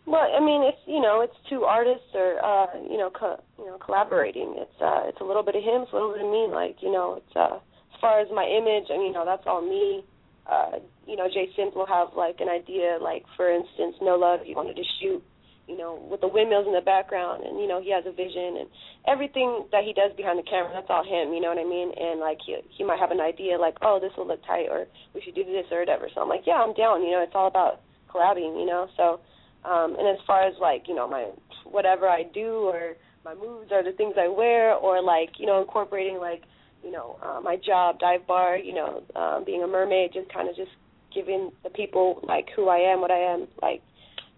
[0.06, 3.66] Well, I mean, it's you know, it's two artists or uh, you know, co- you
[3.66, 4.54] know, collaborating.
[4.56, 6.48] It's uh, it's a little bit of him, it's a little bit of me.
[6.50, 9.62] Like you know, it's uh, as far as my image, and you know, that's all
[9.62, 10.02] me.
[10.50, 14.40] Uh, you know, Jay Sims will have like an idea, like for instance, No Love.
[14.42, 15.22] He wanted to shoot,
[15.68, 18.66] you know, with the windmills in the background, and you know, he has a vision,
[18.66, 18.68] and
[19.06, 21.30] everything that he does behind the camera, that's all him.
[21.30, 21.92] You know what I mean?
[21.94, 24.88] And like he he might have an idea, like, oh, this will look tight, or
[25.14, 26.08] we should do this or whatever.
[26.10, 27.04] So I'm like, yeah, I'm down.
[27.04, 27.78] You know, it's all about
[28.08, 28.58] collabing.
[28.58, 29.20] You know, so.
[29.64, 31.30] Um, and as far as like you know my
[31.64, 35.60] whatever I do or my moods or the things I wear or like you know
[35.60, 36.42] incorporating like
[36.82, 40.48] you know uh, my job dive bar you know um, being a mermaid just kind
[40.48, 40.70] of just
[41.14, 43.82] giving the people like who I am what I am like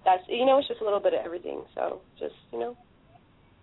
[0.05, 2.77] that's you know it's just a little bit of everything so just you know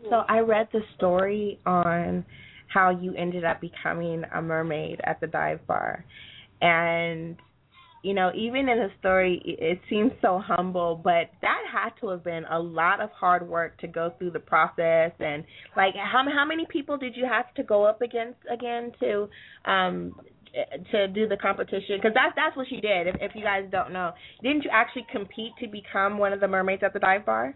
[0.09, 2.23] So I read the story on
[2.67, 6.05] how you ended up becoming a mermaid at the dive bar.
[6.61, 7.35] And
[8.01, 12.23] you know, even in the story it seems so humble, but that had to have
[12.23, 15.11] been a lot of hard work to go through the process.
[15.19, 15.43] And
[15.75, 19.29] like how how many people did you have to go up against again to
[19.69, 20.15] um
[20.91, 21.97] to do the competition?
[21.97, 24.11] Because that's that's what she did if if you guys don't know.
[24.41, 27.55] Didn't you actually compete to become one of the mermaids at the dive bar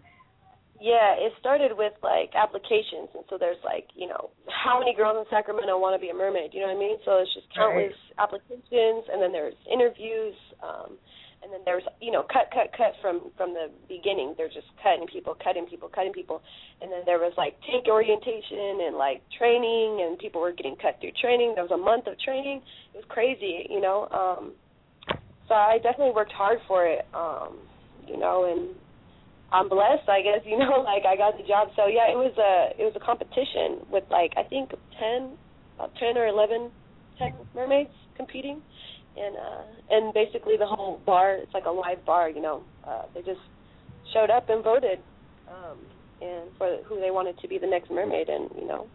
[0.84, 5.16] Yeah, it started with like applications, and so there's like you know how many girls
[5.16, 6.52] in Sacramento want to be a mermaid?
[6.52, 7.00] You know what I mean?
[7.08, 11.00] So it's just countless applications, and then there's interviews, um,
[11.40, 14.36] and then there's you know cut, cut, cut from from the beginning.
[14.36, 16.44] They're just cutting people, cutting people, cutting people,
[16.84, 21.00] and then there was like tank orientation and like training, and people were getting cut
[21.00, 21.56] through training.
[21.56, 22.60] There was a month of training.
[22.92, 24.04] It was crazy, you know.
[24.12, 24.52] Um,
[25.48, 27.56] so I definitely worked hard for it, um,
[28.04, 28.76] you know, and
[29.54, 31.68] I'm blessed, I guess, you know, like I got the job.
[31.76, 35.38] So yeah, it was a it was a competition with like I think ten
[35.78, 36.70] about ten or eleven
[37.18, 38.60] ten mermaids competing.
[39.16, 42.64] And uh and basically the whole bar it's like a live bar, you know.
[42.82, 43.40] Uh they just
[44.12, 44.98] showed up and voted
[45.46, 45.78] um
[46.20, 48.88] and for who they wanted to be the next mermaid and, you know,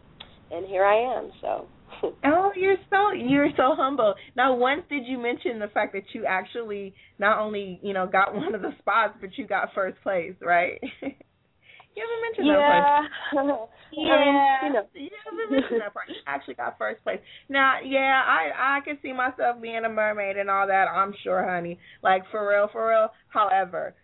[0.51, 1.67] and here I am, so
[2.25, 4.13] Oh, you're so you're so humble.
[4.35, 8.33] Now, once did you mention the fact that you actually not only you know got
[8.35, 10.79] one of the spots, but you got first place, right?
[11.01, 12.53] you haven't mentioned yeah.
[12.53, 13.69] that part.
[13.91, 14.11] Yeah.
[14.11, 14.35] I mean,
[14.67, 14.85] you know.
[14.93, 16.07] You haven't mentioned that part.
[16.09, 17.19] You actually got first place.
[17.49, 20.85] Now, yeah, I I can see myself being a mermaid and all that.
[20.87, 21.79] I'm sure, honey.
[22.03, 23.09] Like for real, for real.
[23.29, 23.95] However,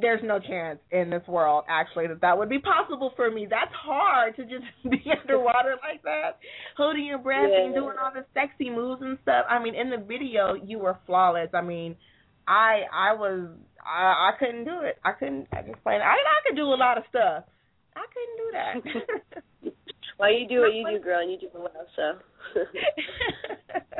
[0.00, 3.46] there's no chance in this world actually that that would be possible for me.
[3.48, 6.38] That's hard to just be underwater like that,
[6.76, 7.66] holding your breath Yeah.
[7.66, 9.46] and doing all the sexy moves and stuff.
[9.48, 11.50] I mean, in the video, you were flawless.
[11.54, 11.96] I mean,
[12.48, 13.48] I I was
[13.84, 14.98] I I couldn't do it.
[15.04, 15.46] I couldn't.
[15.52, 16.00] I just plain.
[16.00, 17.44] I I could do a lot of stuff.
[17.94, 19.72] I couldn't do that.
[20.18, 21.86] well, you do what you do, girl, and you do it well.
[21.94, 22.18] So.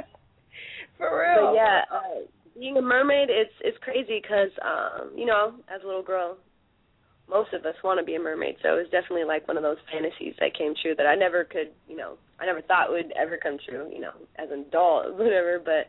[0.98, 1.48] For real.
[1.48, 2.24] But yeah, uh,
[2.58, 6.38] being a mermaid, it's it's crazy because um, you know, as a little girl,
[7.28, 8.56] most of us want to be a mermaid.
[8.62, 11.44] So it was definitely like one of those fantasies that came true that I never
[11.44, 13.90] could, you know, I never thought would ever come true.
[13.92, 15.60] You know, as an adult, whatever.
[15.64, 15.88] But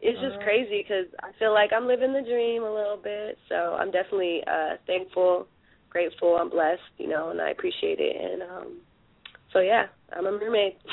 [0.00, 0.42] it's just Uh-huh.
[0.42, 3.38] crazy because I feel like I'm living the dream a little bit.
[3.48, 5.46] So I'm definitely uh thankful,
[5.90, 6.36] grateful.
[6.36, 8.16] I'm blessed, you know, and I appreciate it.
[8.16, 8.80] And um,
[9.54, 10.74] so yeah, I'm a mermaid.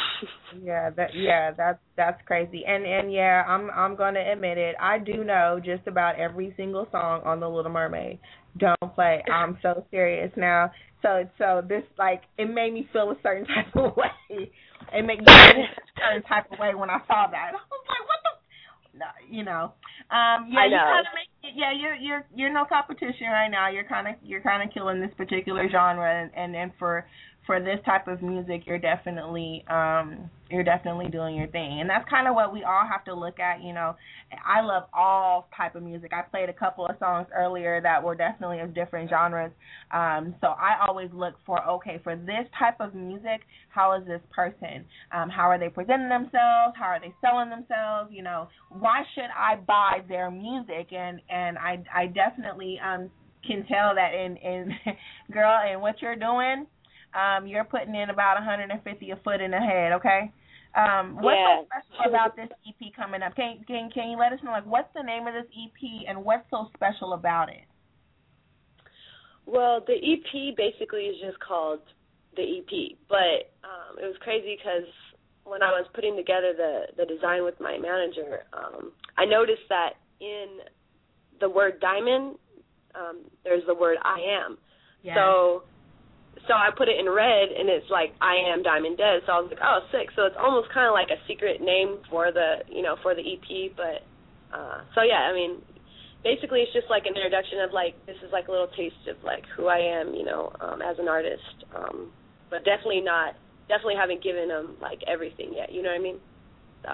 [0.62, 2.64] Yeah, that yeah, that's that's crazy.
[2.68, 4.76] And and yeah, I'm I'm going to admit it.
[4.82, 8.20] I do know just about every single song on The Little Mermaid.
[8.58, 9.24] Don't play.
[9.32, 10.72] I'm so serious now.
[11.02, 14.52] So so this like it made me feel a certain type of way.
[14.94, 15.68] It made me feel a
[15.98, 17.52] certain type of way when I saw that.
[17.52, 19.72] I was like, what the no, you know.
[20.12, 20.84] Um yeah, you know.
[20.84, 23.70] kind of make yeah, you're you're you're no competition right now.
[23.70, 27.06] You're kind of you're kind of killing this particular genre and and, and for
[27.46, 31.80] for this type of music, you're definitely um you're definitely doing your thing.
[31.80, 33.96] And that's kind of what we all have to look at, you know.
[34.46, 36.12] I love all type of music.
[36.14, 39.52] I played a couple of songs earlier that were definitely of different genres.
[39.92, 44.22] Um so I always look for okay, for this type of music, how is this
[44.30, 44.86] person?
[45.12, 46.76] Um how are they presenting themselves?
[46.78, 48.12] How are they selling themselves?
[48.12, 50.94] You know, why should I buy their music?
[50.94, 53.10] And and I I definitely um
[53.46, 54.72] can tell that in in
[55.32, 56.68] girl and what you're doing
[57.14, 60.32] um, you're putting in about 150 a foot in the head, okay?
[60.76, 61.62] Um, what's Yeah.
[61.62, 63.36] so special about this EP coming up?
[63.36, 66.24] Can can can you let us know like what's the name of this EP and
[66.24, 67.66] what's so special about it?
[69.46, 71.82] Well, the EP basically is just called
[72.38, 74.88] the EP, but um, it was crazy because
[75.44, 79.96] when I was putting together the the design with my manager, um, I noticed that
[80.22, 80.60] in
[81.42, 82.38] the word diamond,
[82.96, 84.58] um, there's the word I am.
[85.16, 85.64] So
[86.48, 89.22] so I put it in red and it's like I am Diamond Dead.
[89.26, 90.10] So I was like, oh, sick.
[90.16, 93.22] So it's almost kind of like a secret name for the you know for the
[93.22, 93.72] EP.
[93.76, 94.02] But
[94.56, 95.62] uh, so yeah, I mean,
[96.24, 99.22] basically it's just like an introduction of like this is like a little taste of
[99.24, 101.68] like who I am, you know, um, as an artist.
[101.76, 102.12] Um,
[102.50, 103.36] but definitely not
[103.68, 105.72] definitely haven't given them like everything yet.
[105.72, 106.20] You know what I mean?
[106.84, 106.92] So.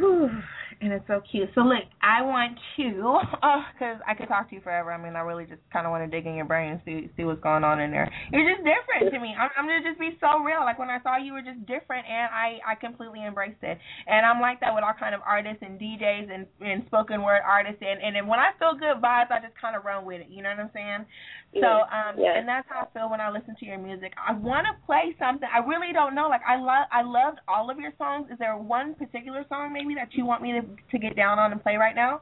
[0.80, 1.50] And it's so cute.
[1.54, 4.92] So look, I want to, oh, because I could talk to you forever.
[4.92, 7.10] I mean, I really just kind of want to dig in your brain and see
[7.16, 8.08] see what's going on in there.
[8.32, 9.36] You're just different to me.
[9.36, 10.60] I'm, I'm gonna just be so real.
[10.64, 13.76] Like when I saw you, were just different, and I I completely embraced it.
[14.06, 17.44] And I'm like that with all kind of artists and DJs and and spoken word
[17.44, 17.84] artists.
[17.84, 20.28] And and when I feel good vibes, I just kind of run with it.
[20.30, 21.04] You know what I'm saying?
[21.54, 22.38] So um, Yeah.
[22.38, 24.12] and that's how I feel when I listen to your music.
[24.16, 25.48] I want to play something.
[25.52, 26.28] I really don't know.
[26.28, 28.28] Like I love I loved all of your songs.
[28.30, 31.50] Is there one particular song maybe that you want me to to get down on
[31.52, 32.20] and play right now?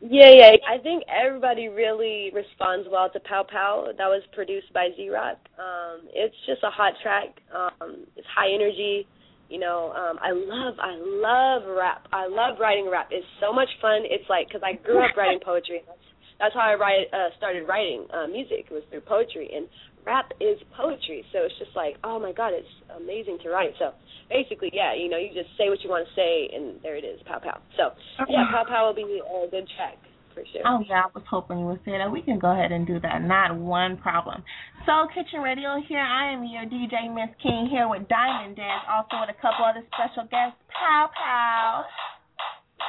[0.00, 0.52] Yeah, yeah.
[0.68, 3.88] I think everybody really responds well to Pow Pow.
[3.96, 5.36] That was produced by Z Rock.
[5.58, 7.40] Um, it's just a hot track.
[7.54, 9.06] Um, it's high energy.
[9.50, 12.06] You know, um, I love, I love rap.
[12.12, 13.08] I love writing rap.
[13.10, 14.02] It's so much fun.
[14.04, 15.82] It's like because I grew up writing poetry.
[15.86, 15.98] That's
[16.40, 18.66] that's how I write, uh, started writing uh, music.
[18.66, 19.68] It was through poetry, and
[20.08, 21.24] rap is poetry.
[21.32, 23.76] So it's just like, oh my god, it's amazing to write.
[23.78, 23.92] So
[24.32, 27.04] basically, yeah, you know, you just say what you want to say, and there it
[27.04, 27.60] is, pow pow.
[27.76, 27.92] So
[28.28, 30.00] yeah, pow pow will be a good track
[30.32, 30.64] for sure.
[30.64, 32.10] Oh yeah, I was hoping you would say that.
[32.10, 33.20] We can go ahead and do that.
[33.22, 34.42] Not one problem.
[34.86, 36.00] Soul Kitchen Radio here.
[36.00, 39.84] I am your DJ Msis King here with Diamond Dez, also with a couple other
[39.92, 40.56] special guests.
[40.72, 41.84] Pow pow.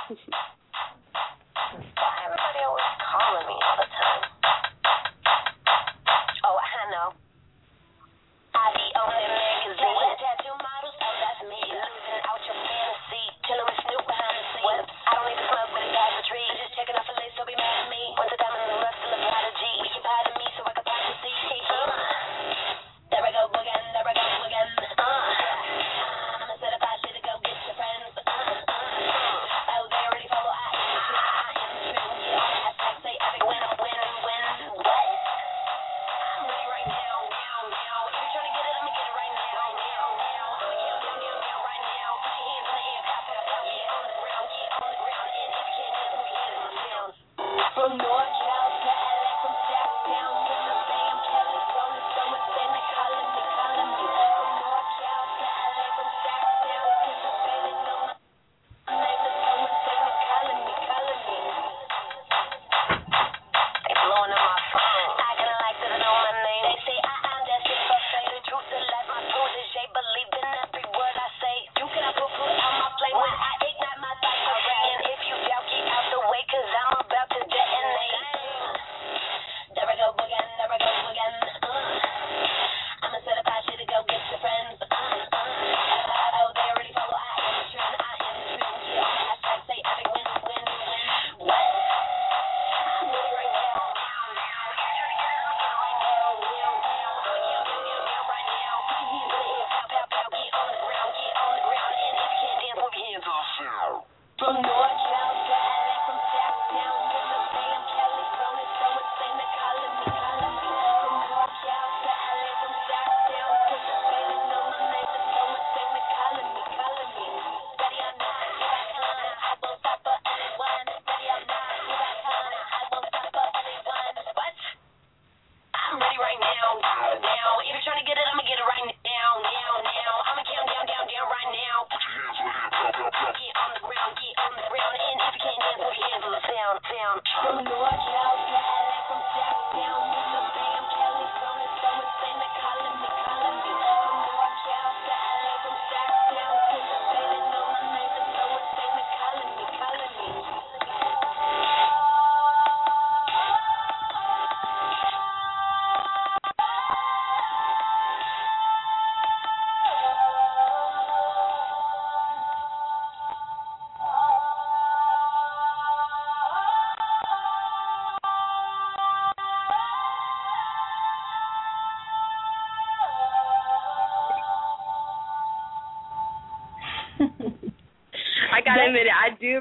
[1.51, 4.21] Everybody always calling me all the time.
[6.47, 7.09] Oh, I know.
[8.55, 10.15] I be on the magazine.
[10.15, 11.59] Tattoo models, oh, that's me.
[11.59, 13.23] Losing out your fantasy.
[13.43, 14.87] Chilling with Snoop behind the scenes.
[14.95, 16.47] I don't need to smoke, but it's gas a tree.
[16.55, 18.01] Just checking off a list, so be mad at me.
[18.15, 18.70] Once a diamond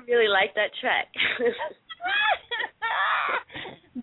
[0.06, 1.08] really like that track.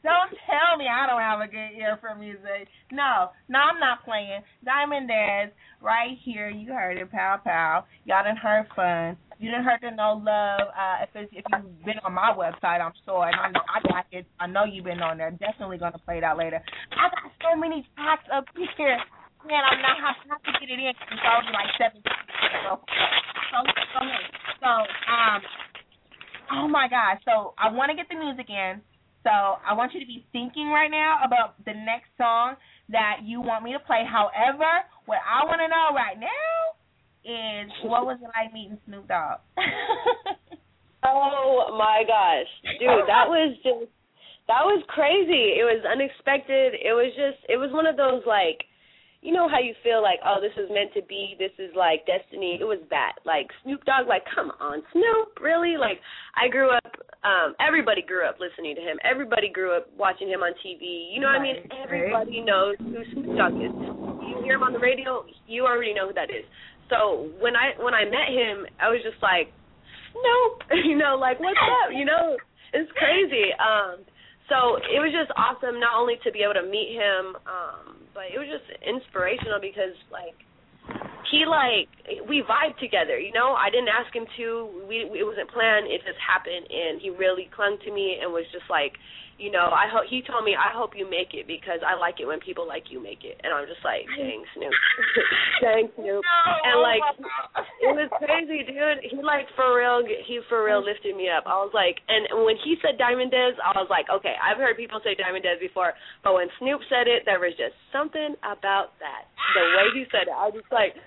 [0.03, 2.67] don't tell me I don't have a good ear for music.
[2.91, 4.41] No, no, I'm not playing.
[4.63, 5.51] Diamond Dez,
[5.81, 6.49] right here.
[6.49, 7.85] You heard it, pow pow.
[8.05, 9.17] Y'all done heard fun.
[9.39, 10.73] You didn't heard the no love.
[10.73, 13.79] Uh, if it's, if you've been on my website, I'm sure, and I know I
[13.85, 14.25] got it.
[14.39, 15.31] I know you've been on there.
[15.31, 16.61] Definitely gonna play that later.
[16.91, 18.97] I got so many tracks up here.
[19.45, 22.01] Man, I'm not I have to get it in because it's already like seven.
[22.01, 22.81] So,
[23.53, 23.57] so,
[23.93, 24.01] so,
[24.59, 24.71] so,
[25.05, 25.39] um,
[26.57, 27.21] oh my gosh.
[27.23, 28.81] So I want to get the music in.
[29.27, 32.55] So I want you to be thinking right now about the next song
[32.89, 34.03] that you want me to play.
[34.07, 36.77] However, what I want to know right now
[37.27, 39.43] is what was it like meeting Snoop Dogg?
[41.03, 42.47] oh my gosh,
[42.79, 43.91] dude, that was just
[44.47, 45.59] that was crazy.
[45.59, 46.79] It was unexpected.
[46.79, 48.63] It was just it was one of those like
[49.21, 52.05] you know how you feel like, oh, this is meant to be, this is like
[52.05, 52.57] destiny.
[52.61, 53.19] It was that.
[53.25, 55.75] Like Snoop Dogg, like, come on, Snoop, really?
[55.75, 55.99] Like
[56.35, 56.86] I grew up
[57.67, 58.95] everybody grew up listening to him.
[59.03, 61.11] Everybody grew up watching him on TV.
[61.11, 61.59] You know what I mean?
[61.83, 62.47] Everybody right.
[62.47, 63.75] knows who Snoop Dogg is.
[63.75, 66.47] You hear him on the radio, you already know who that is.
[66.87, 69.51] So when I when I met him, I was just like,
[70.15, 70.53] Snoop,
[70.87, 71.91] you know, like what's up?
[71.91, 72.39] You know,
[72.71, 73.51] it's crazy.
[73.59, 74.07] Um
[74.47, 78.31] so it was just awesome not only to be able to meet him um but
[78.31, 80.39] it was just inspirational because like
[81.31, 81.89] he like
[82.27, 83.53] we vibe together you know?
[83.53, 84.85] I didn't ask him to.
[84.87, 85.87] We it wasn't planned.
[85.87, 88.93] It just happened and he really clung to me and was just like
[89.37, 92.17] you know, I hope he told me I hope you make it because I like
[92.17, 94.73] it when people like you make it, and I'm just like, dang Snoop,
[95.61, 97.05] dang Snoop, and like
[97.85, 99.05] it was crazy, dude.
[99.05, 101.45] He like for real, he for real lifted me up.
[101.45, 104.73] I was like, and when he said Diamond Dez, I was like, okay, I've heard
[104.73, 105.93] people say Diamond Dez before,
[106.25, 109.29] but when Snoop said it, there was just something about that.
[109.53, 110.97] The way he said it, I was just like.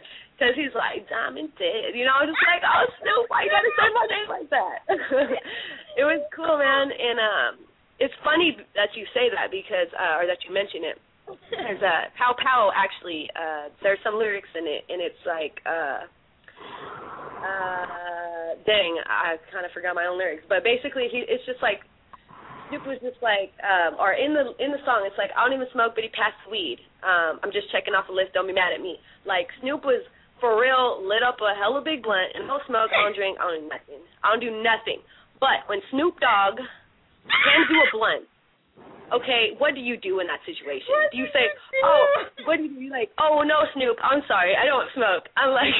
[0.40, 2.16] Cause he's like Diamond Dead, you know.
[2.16, 4.78] I was just like, oh Snoop, why you gotta say my name like that?
[6.00, 7.52] it was cool, man, and um,
[8.00, 10.96] it's funny that you say that because uh, or that you mention it.
[11.52, 13.30] There's a Pow Pow actually.
[13.36, 16.02] Uh, there's some lyrics in it, and it's like, uh,
[17.38, 20.42] uh, dang, I kind of forgot my own lyrics.
[20.48, 21.86] But basically, he it's just like
[22.72, 25.54] Snoop was just like, um, or in the in the song, it's like I don't
[25.54, 26.82] even smoke, but he passed weed.
[27.06, 28.34] Um, I'm just checking off the list.
[28.34, 28.98] Don't be mad at me.
[29.22, 30.02] Like Snoop was
[30.40, 33.44] for real lit up a hella big blunt and no smoke, I don't drink, I
[33.44, 34.00] don't do nothing.
[34.24, 35.00] I don't do nothing.
[35.38, 36.64] But when Snoop Dogg
[37.28, 38.26] hands you a blunt.
[39.10, 40.86] Okay, what do you do in that situation?
[40.86, 41.50] What do you say,
[41.82, 42.06] "Oh,
[42.46, 42.90] what do you?
[42.94, 45.74] Like, "Oh no, Snoop, I'm sorry, I don't smoke." I'm like,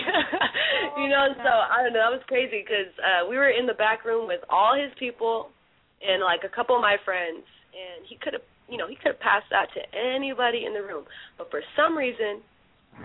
[0.98, 1.30] you know.
[1.38, 2.02] So I don't know.
[2.02, 5.54] That was crazy because uh, we were in the back room with all his people
[6.02, 9.14] and like a couple of my friends, and he could have, you know, he could
[9.14, 11.04] have passed that to anybody in the room,
[11.38, 12.42] but for some reason,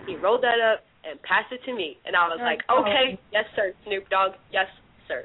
[0.08, 3.46] he rolled that up and passed it to me, and I was like, "Okay, yes,
[3.56, 4.66] sir, Snoop Dogg, yes,
[5.08, 5.22] sir."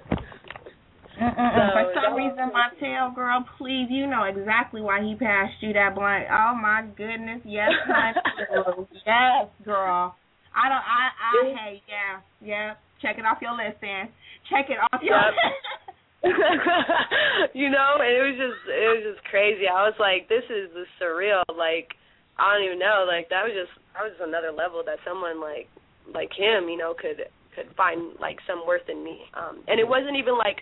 [1.20, 5.72] So For some reason, my tail girl, please, you know exactly why he passed you
[5.74, 6.24] that blunt.
[6.32, 8.12] Oh my goodness, yes, my
[9.06, 10.16] yes, girl.
[10.56, 10.80] I don't.
[10.80, 11.05] I.
[11.12, 11.32] I.
[11.52, 12.74] Hey, yeah, yeah.
[13.02, 14.09] Check it off your list, then.
[14.48, 15.16] Check it off your.
[15.16, 15.34] Yep.
[17.56, 19.64] you know, and it was just it was just crazy.
[19.64, 21.44] I was like, this is the surreal.
[21.48, 21.97] Like,
[22.36, 23.09] I don't even know.
[23.09, 25.68] Like that was just that was just another level that someone like
[26.12, 27.24] like him, you know, could
[27.56, 29.24] could find like some worth in me.
[29.32, 30.60] Um, and it wasn't even like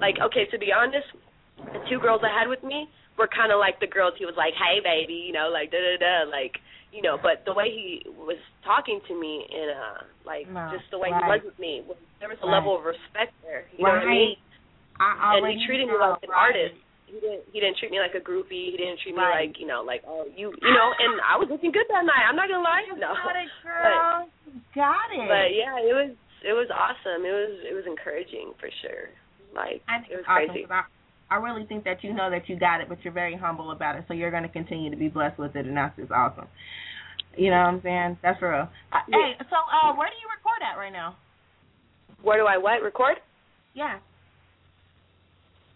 [0.00, 1.06] like, okay, to be honest,
[1.58, 2.88] the two girls I had with me
[3.18, 5.78] were kind of like the girls he was like, "Hey, baby," you know, like da
[5.78, 6.58] da da, like
[6.92, 7.18] you know.
[7.20, 11.12] But the way he was talking to me and uh, like no, just the way
[11.12, 11.22] right.
[11.22, 11.84] he was with me,
[12.20, 12.58] there was a right.
[12.58, 13.68] level of respect there.
[13.76, 14.00] You right.
[14.00, 14.36] know what I mean?
[15.00, 16.78] I and he treated me like an artist.
[17.06, 17.44] He didn't.
[17.52, 18.72] He didn't treat me like a groupie.
[18.72, 20.88] He didn't treat me like you know, like oh you, you know.
[20.96, 22.24] And I was looking good that night.
[22.24, 22.88] I'm not gonna lie.
[22.96, 23.12] No.
[23.12, 24.28] Got it, girl.
[24.72, 25.28] Got it.
[25.28, 27.24] But yeah, it was it was awesome.
[27.26, 29.12] It was it was encouraging for sure.
[29.54, 30.66] Like I think it was it's awesome crazy.
[30.70, 30.82] I,
[31.30, 33.96] I really think that you know that you got it, but you're very humble about
[33.96, 34.04] it.
[34.08, 36.46] So you're going to continue to be blessed with it, and that's just awesome.
[37.36, 38.18] You know what I'm saying?
[38.22, 38.68] That's for real.
[38.92, 39.16] Uh, Yeah.
[39.16, 41.16] Hey, so uh, where do you record at right now?
[42.22, 43.16] Where do I what record?
[43.74, 43.98] Yeah,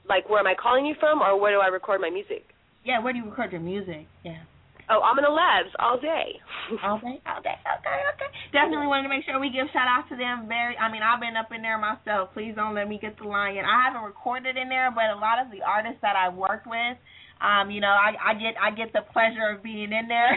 [0.09, 2.45] Like where am I calling you from, or where do I record my music?
[2.85, 3.03] yeah.
[3.03, 4.07] Where do you record your music?
[4.25, 4.43] Yeah.
[4.89, 6.39] Oh, I'm in the labs all day.
[6.83, 8.31] All day, all day, okay, okay.
[8.51, 10.51] Definitely wanted to make sure we give shout out to them.
[10.51, 12.35] Very, I mean, I've been up in there myself.
[12.35, 13.63] Please don't let me get the line in.
[13.63, 16.99] I haven't recorded in there, but a lot of the artists that I've worked with,
[17.39, 20.35] um, you know, I, I get I get the pleasure of being in there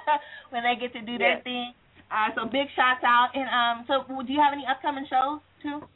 [0.50, 1.74] when they get to do their thing.
[2.10, 3.30] Uh, so big shouts out.
[3.38, 5.86] And um, so do you have any upcoming shows too?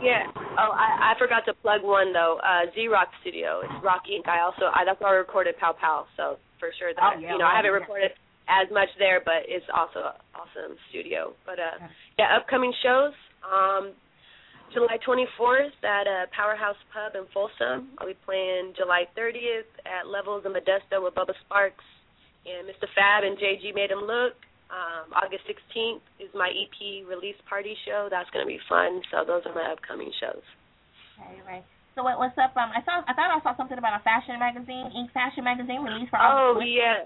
[0.00, 0.30] Yeah.
[0.34, 2.38] Oh, I I forgot to plug one though.
[2.42, 3.60] Uh, Z Rock Studio.
[3.64, 4.28] It's Rock Inc.
[4.28, 6.06] I also I that's where I recorded Pow Pow.
[6.16, 8.12] So for sure that Oh, yeah, you know I haven't recorded
[8.48, 11.32] as much there, but it's also an awesome studio.
[11.46, 11.76] But uh,
[12.18, 13.12] yeah, upcoming shows.
[13.42, 13.92] Um,
[14.72, 17.92] July 24th at uh, Powerhouse Pub in Folsom.
[17.98, 21.84] I'll be playing July 30th at Levels in Modesto with Bubba Sparks
[22.48, 22.88] and Mr.
[22.96, 24.32] Fab and JG Made Him Look.
[24.72, 28.08] Um, August 16th is my EP release party show.
[28.08, 29.04] That's going to be fun.
[29.12, 30.40] So those are my upcoming shows.
[31.20, 31.64] Okay, right.
[31.94, 32.56] So what, what's up?
[32.56, 33.04] Um, I saw.
[33.04, 36.40] I thought I saw something about a fashion magazine, Ink Fashion magazine, released for August.
[36.40, 36.72] Oh August.
[36.72, 37.04] yeah,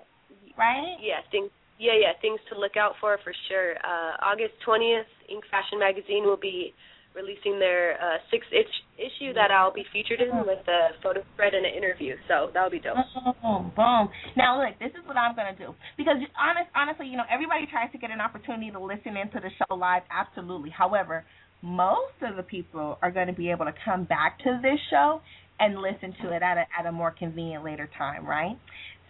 [0.55, 0.95] right?
[1.03, 1.51] yeah, things.
[1.77, 3.75] Yeah, yeah, things to look out for for sure.
[3.83, 6.73] Uh, August 20th, Ink Fashion magazine will be
[7.17, 11.55] releasing their uh, sixth itch- issue that I'll be featured in with a photo spread
[11.55, 12.15] and an interview.
[12.29, 12.97] So that'll be dope.
[13.43, 14.09] Boom, boom.
[14.37, 17.91] Now look, this is what I'm gonna do because honest, honestly, you know, everybody tries
[17.93, 20.03] to get an opportunity to listen into the show live.
[20.13, 20.71] Absolutely.
[20.71, 21.25] However,
[21.63, 25.21] most of the people are going to be able to come back to this show
[25.59, 28.57] and listen to it at a at a more convenient later time, right?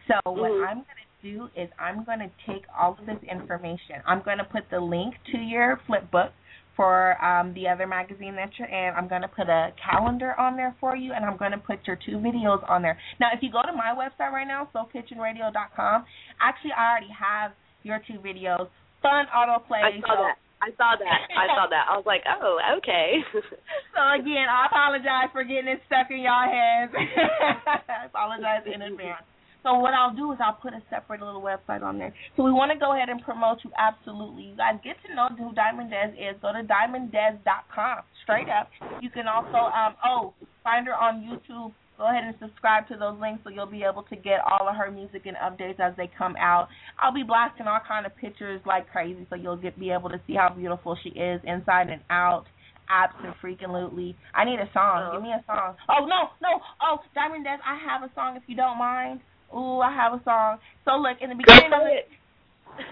[0.07, 0.69] So what Mhm.
[0.69, 4.01] I'm going to do is I'm going to take all of this information.
[4.07, 6.31] I'm going to put the link to your flip book
[6.77, 8.95] for um, the other magazine that you're in.
[8.95, 11.81] I'm going to put a calendar on there for you, and I'm going to put
[11.87, 12.99] your two videos on there.
[13.19, 16.05] Now, if you go to my website right now, soulkitchenradio.com,
[16.41, 18.69] actually, I already have your two videos.
[19.03, 19.81] Fun autoplay.
[19.83, 20.37] I saw so- that.
[20.57, 21.21] I saw that.
[21.37, 21.85] I saw that.
[21.85, 23.21] I was like, oh, okay.
[23.93, 26.93] So again, I apologize for getting it stuck in y'all hands.
[26.97, 29.25] I apologize in advance.
[29.67, 32.15] So what I'll do is I'll put a separate little website on there.
[32.37, 34.45] So we want to go ahead and promote you absolutely.
[34.45, 36.39] You guys get to know who Diamond Dez is.
[36.41, 37.99] Go to diamonddez.com.
[38.23, 38.71] Straight up.
[39.03, 41.75] You can also um oh find her on YouTube.
[41.99, 44.77] Go ahead and subscribe to those links so you'll be able to get all of
[44.77, 46.69] her music and updates as they come out.
[47.03, 50.21] I'll be blasting all kind of pictures like crazy so you'll get be able to
[50.29, 52.45] see how beautiful she is inside and out.
[52.89, 54.15] Absent freaking lootly.
[54.33, 55.11] I need a song.
[55.11, 55.75] Give me a song.
[55.91, 56.63] Oh no, no.
[56.81, 59.19] Oh, Diamond Dez, I have a song if you don't mind.
[59.55, 60.59] Ooh, I have a song.
[60.85, 62.09] So look, in the beginning of it,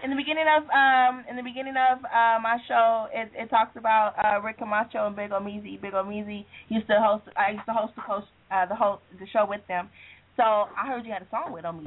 [0.02, 3.76] in the beginning of um in the beginning of uh, my show, it it talks
[3.76, 5.80] about uh Rick Camacho and Big Omeezy.
[5.80, 7.24] Big Omeezy used to host.
[7.36, 9.90] I used to host the host uh, the host the show with them.
[10.36, 11.86] So I heard you had a song with Omeezy.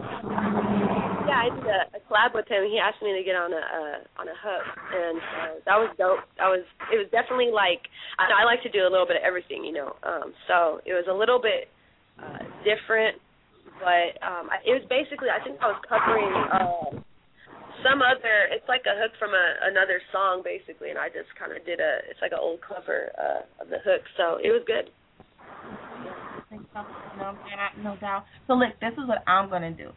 [1.28, 2.64] Yeah, I did a, a collab with him.
[2.72, 4.66] He asked me to get on a uh, on a hook,
[4.96, 6.24] and uh, that was dope.
[6.40, 6.64] That was
[6.94, 7.84] it was definitely like
[8.20, 9.96] I, I like to do a little bit of everything, you know.
[10.08, 11.68] Um, so it was a little bit
[12.24, 13.20] uh, different,
[13.80, 16.90] but um, it was basically I think I was covering uh,
[17.86, 18.50] some other.
[18.52, 21.80] It's like a hook from a, another song, basically, and I just kind of did
[21.80, 22.02] a.
[22.10, 24.90] It's like an old cover uh, of the hook, so it was good.
[27.60, 28.26] I, no doubt.
[28.48, 29.92] So look, this is what I'm gonna do.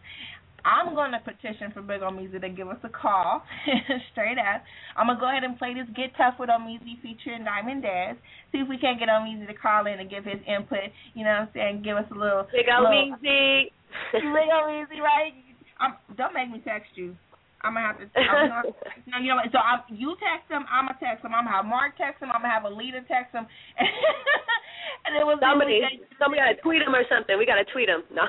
[0.65, 3.43] I'm gonna petition for Big Omeezy to give us a call,
[4.13, 4.63] straight up.
[4.97, 8.17] I'm gonna go ahead and play this "Get Tough" with Omeezy featuring Diamond Dez.
[8.53, 10.93] See if we can't get Omeezy to call in and give his input.
[11.15, 11.83] You know what I'm saying?
[11.83, 12.47] Give us a little.
[12.53, 13.73] Big Omeezy.
[14.13, 15.35] Big Omeezy, right?
[15.81, 17.17] I'm, don't make me text you.
[17.63, 18.07] I'm gonna have to.
[18.17, 18.63] I'm gonna,
[19.13, 19.53] no, you know what?
[19.53, 20.65] So I'm, you text him.
[20.69, 21.33] I'm gonna text him.
[21.37, 22.33] I'm gonna have Mark text him.
[22.33, 23.45] I'm gonna have Alita text him.
[25.05, 25.85] and it was Somebody,
[26.17, 27.37] somebody gotta tweet him or something.
[27.37, 28.05] We gotta tweet him.
[28.13, 28.25] No.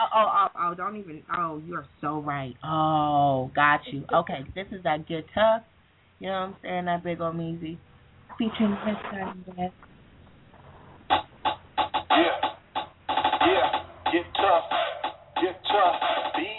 [0.00, 1.22] Oh, oh, oh, oh, don't even.
[1.36, 2.54] Oh, you're so right.
[2.64, 4.04] Oh, got you.
[4.12, 5.62] Okay, this is that good tough.
[6.18, 6.84] You know what I'm saying?
[6.86, 7.78] That big Omeezy.
[8.38, 8.76] Featuring
[9.12, 9.44] Diamond.
[9.48, 9.68] Yeah.
[13.40, 13.70] Yeah.
[14.12, 14.64] Get tough.
[15.40, 16.00] Get tough.
[16.36, 16.53] B.I.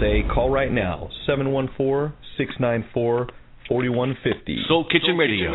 [0.00, 3.28] you have something to say, call right now 714 694
[3.68, 4.64] 4150.
[4.68, 5.52] Soul Kitchen Radio.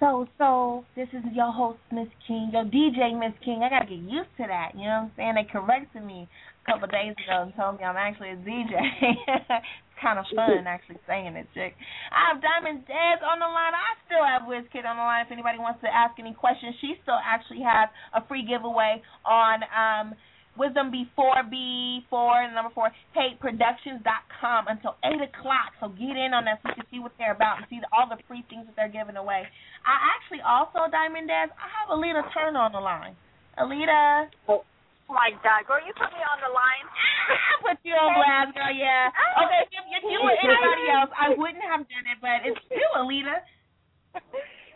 [0.00, 3.60] So, so this is your host, Msis King, your DJ, Msis King.
[3.62, 4.72] I gotta get used to that.
[4.72, 5.34] You know what I'm saying?
[5.36, 8.72] They corrected me a couple of days ago and told me I'm actually a DJ.
[9.28, 11.76] it's kind of fun actually saying it, chick.
[12.08, 13.76] I have Diamond Dez on the line.
[13.76, 15.28] I still have WizKidd on the line.
[15.28, 19.60] If anybody wants to ask any questions, she still actually has a free giveaway on
[19.68, 20.16] um
[20.60, 25.72] Wisdom Before B four and number four paidproductions.com until eight o'clock.
[25.80, 28.04] So get in on that so you can see what they're about and see all
[28.04, 29.48] the free things that they're giving away.
[29.88, 31.48] I actually also Diamond Dez.
[31.56, 33.16] I have Alita Turner on the line.
[33.56, 34.28] Alita.
[34.52, 34.60] Oh
[35.08, 36.84] my God, girl, you put me on the line.
[36.84, 38.68] I put you on blast, girl.
[38.68, 39.08] Yeah.
[39.40, 39.64] Okay.
[39.72, 43.40] If, if you were anybody else, I wouldn't have done it, but it's you, Alita.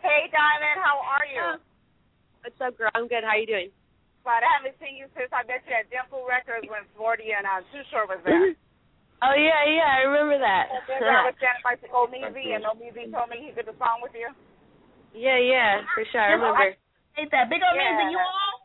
[0.01, 1.45] Hey, Diamond, how are you?
[1.45, 1.61] Uh,
[2.41, 2.89] What's up, girl?
[2.97, 3.21] I'm good.
[3.21, 3.69] How you doing?
[4.25, 4.64] But I haven't you since
[5.35, 8.55] I met you at Dimple Records when Forty and uh, Too Short was there.
[9.23, 10.71] Oh yeah, yeah, I remember that.
[10.71, 13.99] And then I was standing by Omeezy, and Omeezy told me he did a song
[13.99, 14.31] with you.
[15.11, 16.23] yeah, yeah, for sure.
[16.23, 16.75] I remember.
[17.19, 17.95] Ain't that big old Yeah.
[17.95, 18.55] music you on?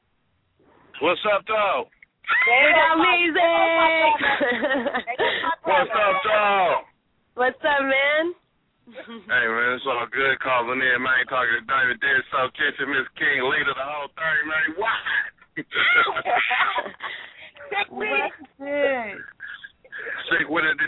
[1.02, 1.86] What's up, dog?
[1.86, 4.14] Big There up music.
[5.70, 6.86] What's up, dog?
[7.34, 8.24] What's up, man?
[8.90, 11.22] Hey man, it's all good calling in, man.
[11.30, 14.66] Talking to Diamond Dez Soul Kitchen, Msis King, leader of the whole thing, man.
[14.82, 14.98] What?
[17.90, 19.14] What's good?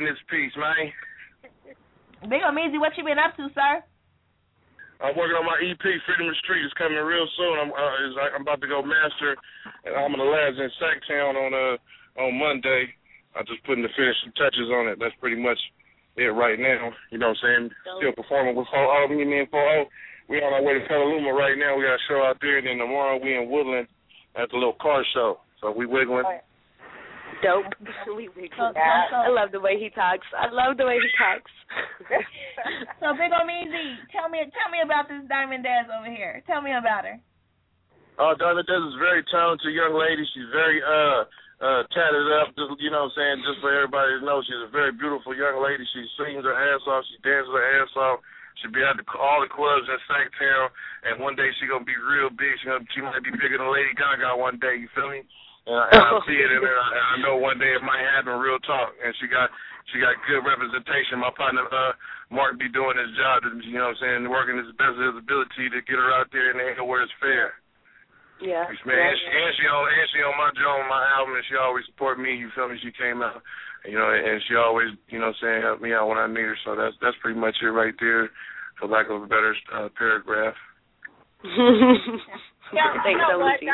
[0.03, 0.91] In this piece, man.
[2.27, 3.79] Big Meezy, what you been up to, sir?
[4.99, 6.67] I'm working on my EP, Freedom of the Street.
[6.67, 7.55] It's coming real soon.
[7.63, 9.39] I'm uh, like I'm about to go master,
[9.87, 11.79] and I'm in the labs in Sacktown on uh
[12.19, 12.91] on Monday.
[13.39, 14.99] I'm just putting the finishing touches on it.
[14.99, 15.59] That's pretty much
[16.19, 16.91] it right now.
[17.15, 18.03] You know what I'm saying?
[18.03, 19.87] Still performing with 4 me me and 4
[20.27, 21.79] We on our way to Petaluma right now.
[21.79, 23.87] We got a show out there, and then tomorrow we in Woodland
[24.35, 25.47] at the little car show.
[25.63, 26.27] So we wiggling.
[27.41, 27.73] Dope.
[28.13, 28.77] We wiggle.
[28.77, 30.27] I love the way he talks.
[30.37, 31.53] I love the way he talks.
[33.01, 36.45] So Big Omeezy, tell me tell me about this Diamond Dez over here.
[36.47, 37.17] Tell me about her.
[38.21, 40.23] Uh, Diamond Dez is a very talented young lady.
[40.37, 41.25] She's very uh
[41.65, 42.53] uh tatted up.
[42.55, 45.33] Just you know what I'm saying, just for everybody to know, she's a very beautiful
[45.33, 45.83] young lady.
[45.97, 47.03] She sings her ass off.
[47.09, 48.21] She dances her ass off.
[48.61, 50.69] She'll be at the, all the clubs in Sacktown,
[51.09, 52.53] and one day she gonna be real big.
[52.61, 54.77] She gonna she might be bigger than Lady Gaga one day.
[54.77, 55.25] You feel me?
[55.67, 56.79] And I, and I see it in her.
[56.79, 58.35] I, I know one day it might happen.
[58.39, 58.95] Real talk.
[58.99, 59.51] And she got
[59.91, 61.23] she got good representation.
[61.23, 61.93] My partner uh
[62.33, 63.45] Mark be doing his job.
[63.45, 66.33] You know what I'm saying, working his best of his ability to get her out
[66.33, 67.53] there in the where it's fair.
[68.43, 68.67] Yeah.
[68.67, 71.55] Man, and she, and she on and she on my joint, my album, and she
[71.55, 72.35] always support me.
[72.35, 72.75] You feel me?
[72.83, 73.39] She came out,
[73.87, 76.59] you know, and she always, you know, saying help me out when I need her.
[76.67, 78.35] So that's that's pretty much it right there,
[78.81, 80.59] for lack of a better uh, paragraph.
[82.73, 83.61] Yeah, you Thanks, know what?
[83.61, 83.69] Lucy.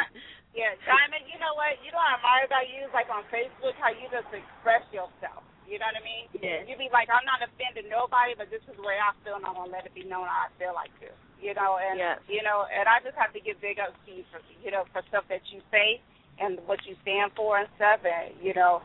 [0.59, 1.78] Yeah, Diamond, you know what?
[1.86, 4.82] You know what I admire about you is like on Facebook how you just express
[4.90, 5.47] yourself.
[5.70, 6.26] You know what I mean?
[6.35, 6.66] Yeah.
[6.66, 9.47] You be like, I'm not offending nobody, but this is the way I feel, and
[9.47, 11.14] I'm gonna let it be known how I feel like this.
[11.39, 12.18] You know, and Yeah.
[12.26, 14.82] you know, and I just have to give big ups to you for you know
[14.90, 16.02] for stuff that you say
[16.43, 18.82] and what you stand for and stuff, and you know,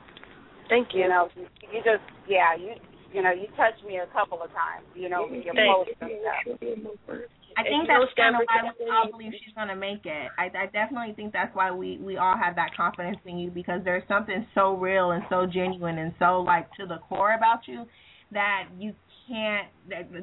[0.69, 1.07] Thank you.
[1.07, 1.31] you know,
[1.73, 2.77] you, just yeah, you
[3.15, 6.11] you know, you touched me a couple of times, you know, with your posts and
[6.21, 7.25] stuff.
[7.57, 10.31] I think that's kind of why we all believe she's gonna make it.
[10.37, 13.81] I, I definitely think that's why we we all have that confidence in you because
[13.83, 17.85] there's something so real and so genuine and so like to the core about you
[18.31, 18.93] that you
[19.27, 19.67] can't.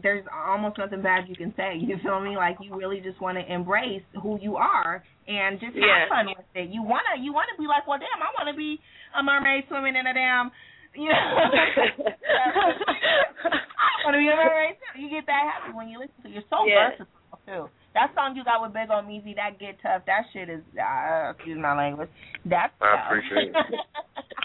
[0.02, 1.77] There's almost nothing bad you can say.
[1.81, 2.36] You feel me?
[2.36, 6.09] Like you really just want to embrace who you are and just have Yeah.
[6.09, 6.69] fun with it.
[6.70, 8.78] You wanna you wanna be like, well, damn, I want to be
[9.19, 10.51] a mermaid swimming in a damn.
[10.93, 11.15] You know,
[12.90, 14.74] I want to be a mermaid.
[14.98, 16.28] You get that happy when you listen to.
[16.28, 16.32] it.
[16.35, 16.90] You're so Yeah.
[16.90, 17.19] versatile
[17.51, 17.66] too.
[17.98, 20.06] That song you got with Big Omeezy, that get tough.
[20.06, 20.62] That shit is.
[20.78, 22.06] Uh, excuse my language.
[22.47, 22.70] That's.
[22.78, 22.86] tough.
[22.86, 23.59] I appreciate it.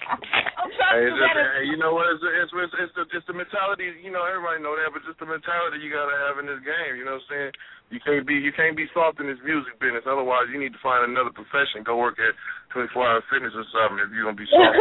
[0.10, 2.10] I'm trying Hey, to just, hey, you know what?
[2.10, 3.86] It's, it's, it's, it's, the, it's the mentality.
[4.02, 6.98] You know, everybody know that, but just the mentality you gotta have in this game.
[6.98, 7.54] You know what I'm saying?
[7.94, 10.10] You can't be you can't be soft in this music business.
[10.10, 11.86] Otherwise, you need to find another profession.
[11.86, 12.34] Go work at
[12.76, 14.76] 24 Hour Fitness or something if you're gonna be soft.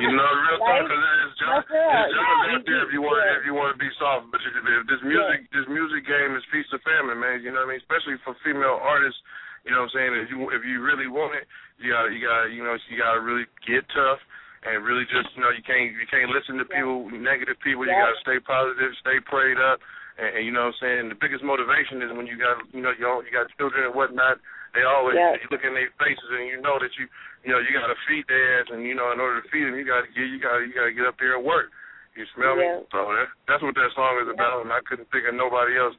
[0.00, 0.80] you know, real talk.
[0.88, 2.56] Cause it's jobs, it's Yeah.
[2.56, 4.32] out there if you want if you want to be soft.
[4.32, 7.44] But if if this music this music game is feast of family, man.
[7.44, 7.84] You know what I mean?
[7.84, 9.20] Especially for female artists.
[9.68, 10.12] You know what I'm saying?
[10.24, 11.44] If you if you really want it,
[11.76, 14.22] you got you got you know you got to really get tough
[14.64, 17.84] and really just you know you can't you can't listen to people negative people.
[17.84, 19.82] You got to stay positive, stay prayed up,
[20.22, 21.02] and, and you know what I'm saying.
[21.10, 24.38] The biggest motivation is when you got you know you you got children and whatnot.
[24.76, 25.40] They always Yeah.
[25.40, 27.08] you look in their faces and you know that you
[27.48, 29.64] you know you got to feed their ass, and you know in order to feed
[29.64, 31.72] them you got to get you got you got to get up there and work.
[32.12, 32.84] You smell Yeah.
[32.84, 32.88] me?
[32.92, 35.96] So that, that's what that song is about, and I couldn't think of nobody else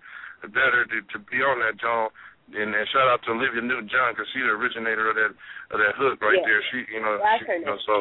[0.53, 2.09] better to, to be on that John
[2.53, 5.33] and, and shout out to Olivia Newton John because she's the originator of that
[5.73, 6.45] of that hook right Yeah.
[6.45, 6.61] there.
[6.69, 7.93] She, you know, she, you know, so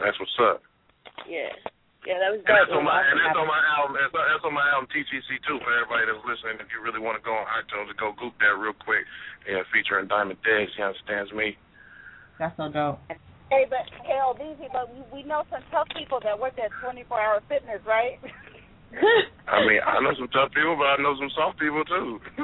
[0.00, 0.60] that's what's up.
[1.28, 1.52] Yeah.
[2.06, 3.98] Yeah, that was And that's on my and that's on my album.
[3.98, 6.62] That's, that's on my album TTC too for everybody that's listening.
[6.62, 9.02] If you really want to go on iTunes and go goop that real quick,
[9.42, 11.58] Yeah, featuring Diamond Dez, he understands me.
[12.38, 13.02] That's so dope.
[13.50, 17.10] Hey, but hell, these but we, we know some tough people that work at 24
[17.10, 18.22] Hour Fitness, right?
[19.46, 22.18] I mean, I know some tough people, but I know some soft people too.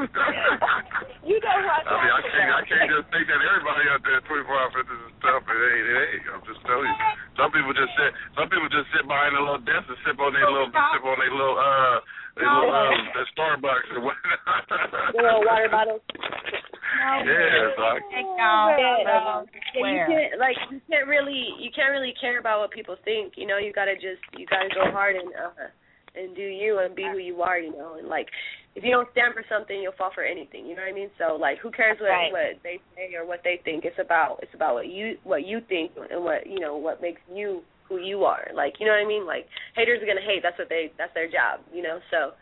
[1.26, 1.82] you know what?
[1.82, 4.70] I mean, I can't, I can't just think that everybody out there at 24 hour
[4.70, 5.42] fitness is tough.
[5.42, 6.24] It ain't, it ain't.
[6.30, 6.98] I'm just telling you.
[7.34, 10.30] Some people just sit, some people just sit behind a little desk and sip on
[10.30, 11.96] their little, sip on their little, uh,
[12.38, 14.62] their little, um, their Starbucks or whatnot.
[15.18, 16.02] little water bottles.
[17.02, 17.98] Yeah, so I,
[18.78, 19.00] Yeah,
[19.74, 23.34] yeah, you can't like you can't really you can't really care about what people think.
[23.36, 25.72] You know, you gotta just you gotta go hard and uh,
[26.14, 27.58] and do you and be who you are.
[27.58, 28.26] You know, and like
[28.74, 30.66] if you don't stand for something, you'll fall for anything.
[30.66, 31.10] You know what I mean?
[31.18, 32.32] So like, who cares what Right.
[32.32, 33.84] what they say or what they think?
[33.84, 37.20] It's about it's about what you what you think and what you know what makes
[37.32, 38.48] you who you are.
[38.54, 39.26] Like you know what I mean?
[39.26, 40.42] Like haters are gonna hate.
[40.42, 41.60] That's what they that's their job.
[41.72, 42.32] You know, so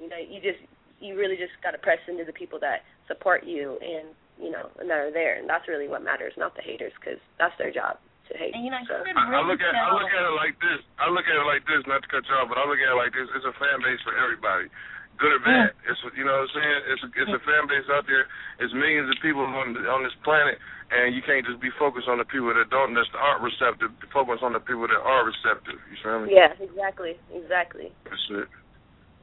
[0.00, 0.60] you know you just
[1.00, 4.08] you really just got to press into the people that support you and
[4.40, 7.18] you know and that are there and that's really what matters not the haters because
[7.38, 7.98] that's their job
[8.32, 8.96] hate And you know, so.
[9.04, 10.80] you I, I look at I look at it like this.
[10.96, 11.84] I look at it like this.
[11.84, 13.28] Not to cut you off, but I look at it like this.
[13.36, 14.72] It's a fan base for everybody,
[15.20, 15.76] good or bad.
[15.84, 16.80] It's you know what I'm saying.
[16.88, 18.24] It's a, it's a fan base out there.
[18.64, 20.56] It's millions of people on on this planet,
[20.88, 23.92] and you can't just be focused on the people that don't that's aren't receptive.
[24.08, 25.76] Focus on the people that are receptive.
[25.92, 26.32] You feel me?
[26.32, 28.48] yeah exactly exactly That's it.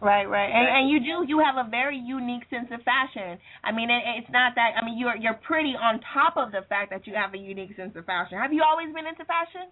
[0.01, 3.37] Right, right, and and you do you have a very unique sense of fashion.
[3.63, 4.73] I mean, it, it's not that.
[4.75, 7.75] I mean, you're you're pretty on top of the fact that you have a unique
[7.77, 8.39] sense of fashion.
[8.39, 9.69] Have you always been into fashion?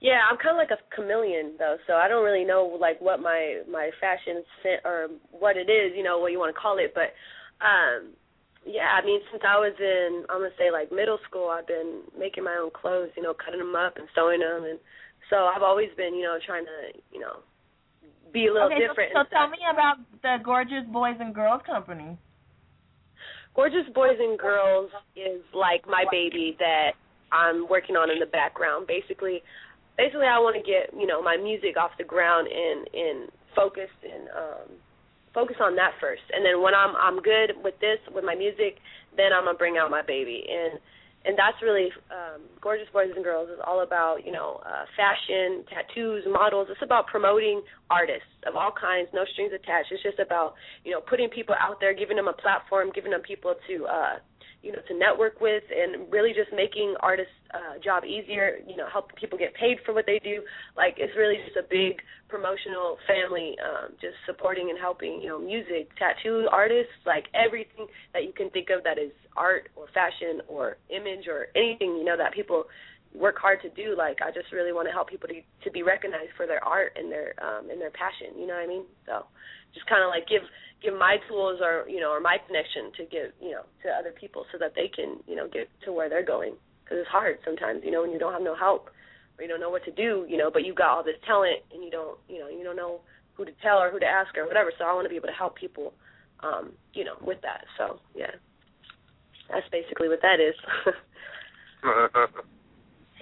[0.00, 3.20] yeah i'm kind of like a chameleon though so i don't really know like what
[3.20, 6.78] my my fashion scent or what it is you know what you want to call
[6.78, 7.12] it but
[7.60, 8.14] um
[8.64, 12.00] yeah i mean since i was in i'm to say like middle school i've been
[12.18, 14.78] making my own clothes you know cutting them up and sewing them and
[15.30, 17.44] so i've always been you know trying to you know
[18.32, 21.62] be a little okay, different so, so tell me about the Gorgeous Boys and Girls
[21.66, 22.18] Company.
[23.54, 26.92] Gorgeous Boys and Girls is like my baby that
[27.32, 28.86] I'm working on in the background.
[28.86, 29.42] Basically,
[29.96, 34.00] basically I want to get you know my music off the ground and and focused
[34.04, 34.68] and um
[35.34, 36.22] focus on that first.
[36.32, 38.78] And then when I'm I'm good with this with my music,
[39.16, 40.78] then I'm gonna bring out my baby and
[41.28, 45.62] and that's really um Gorgeous Boys and Girls is all about, you know, uh fashion,
[45.68, 46.68] tattoos, models.
[46.70, 47.60] It's about promoting
[47.90, 49.92] artists of all kinds, no strings attached.
[49.92, 53.20] It's just about, you know, putting people out there, giving them a platform, giving them
[53.20, 54.16] people to uh
[54.62, 58.86] you know, to network with and really just making artists uh job easier, you know,
[58.92, 60.42] helping people get paid for what they do.
[60.76, 65.38] Like it's really just a big promotional family, um, just supporting and helping, you know,
[65.38, 70.42] music, tattoo artists, like everything that you can think of that is art or fashion
[70.48, 72.64] or image or anything, you know, that people
[73.14, 73.96] work hard to do.
[73.96, 76.92] Like I just really want to help people to to be recognized for their art
[76.96, 78.84] and their um and their passion, you know what I mean?
[79.06, 79.24] So
[79.78, 80.42] just kind of like give
[80.82, 84.10] give my tools or you know or my connection to give you know to other
[84.10, 86.58] people so that they can you know get to where they're going.
[86.82, 88.90] Because it's hard sometimes you know when you don't have no help
[89.38, 91.60] or you don't know what to do you know but you've got all this talent
[91.70, 93.00] and you don't you know you don't know
[93.36, 94.72] who to tell or who to ask or whatever.
[94.78, 95.94] So I want to be able to help people
[96.40, 97.64] um you know with that.
[97.78, 98.34] So yeah.
[99.48, 100.54] That's basically what that is.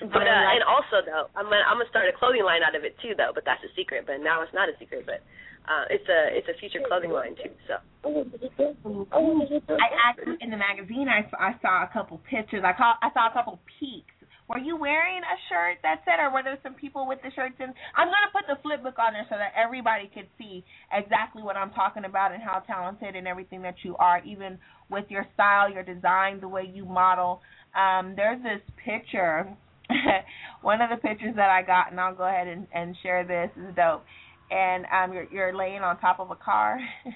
[0.01, 2.85] But uh, and also though, I'm gonna I'm gonna start a clothing line out of
[2.85, 4.05] it too though, but that's a secret.
[4.05, 5.25] But now it's not a secret, but
[5.67, 7.51] uh, it's a it's a future clothing line too.
[7.67, 7.75] So
[8.07, 12.63] I actually in the magazine I I saw a couple pictures.
[12.65, 14.15] I call I saw a couple peeks.
[14.49, 17.57] Were you wearing a shirt that said, or were there some people with the shirts
[17.59, 17.67] in?
[17.97, 20.63] I'm gonna put the flip book on there so that everybody could see
[20.93, 25.07] exactly what I'm talking about and how talented and everything that you are, even with
[25.09, 27.43] your style, your design, the way you model.
[27.75, 29.51] Um, there's this picture.
[30.63, 33.51] One of the pictures that I got, and I'll go ahead and, and share this
[33.57, 34.05] is dope.
[34.51, 36.79] And um, you're you're laying on top of a car.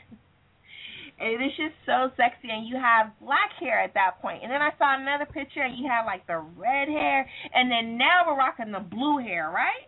[1.20, 4.40] And It is just so sexy, and you have black hair at that point.
[4.42, 7.98] And then I saw another picture, and you have like the red hair, and then
[8.00, 9.84] now we're rocking the blue hair, right?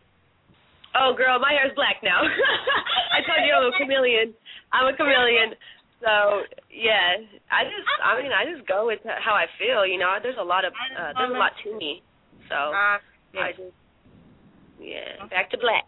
[0.95, 2.21] oh girl, my hair's black now.
[3.17, 4.35] I told you I'm a chameleon.
[4.73, 5.57] I'm a chameleon.
[6.05, 9.87] So yeah, I just I mean I just go with how I feel.
[9.87, 12.03] You know, there's a lot of uh, there's a lot to me.
[12.49, 12.57] So
[13.33, 13.73] Uh, I just
[14.81, 15.87] yeah back to black.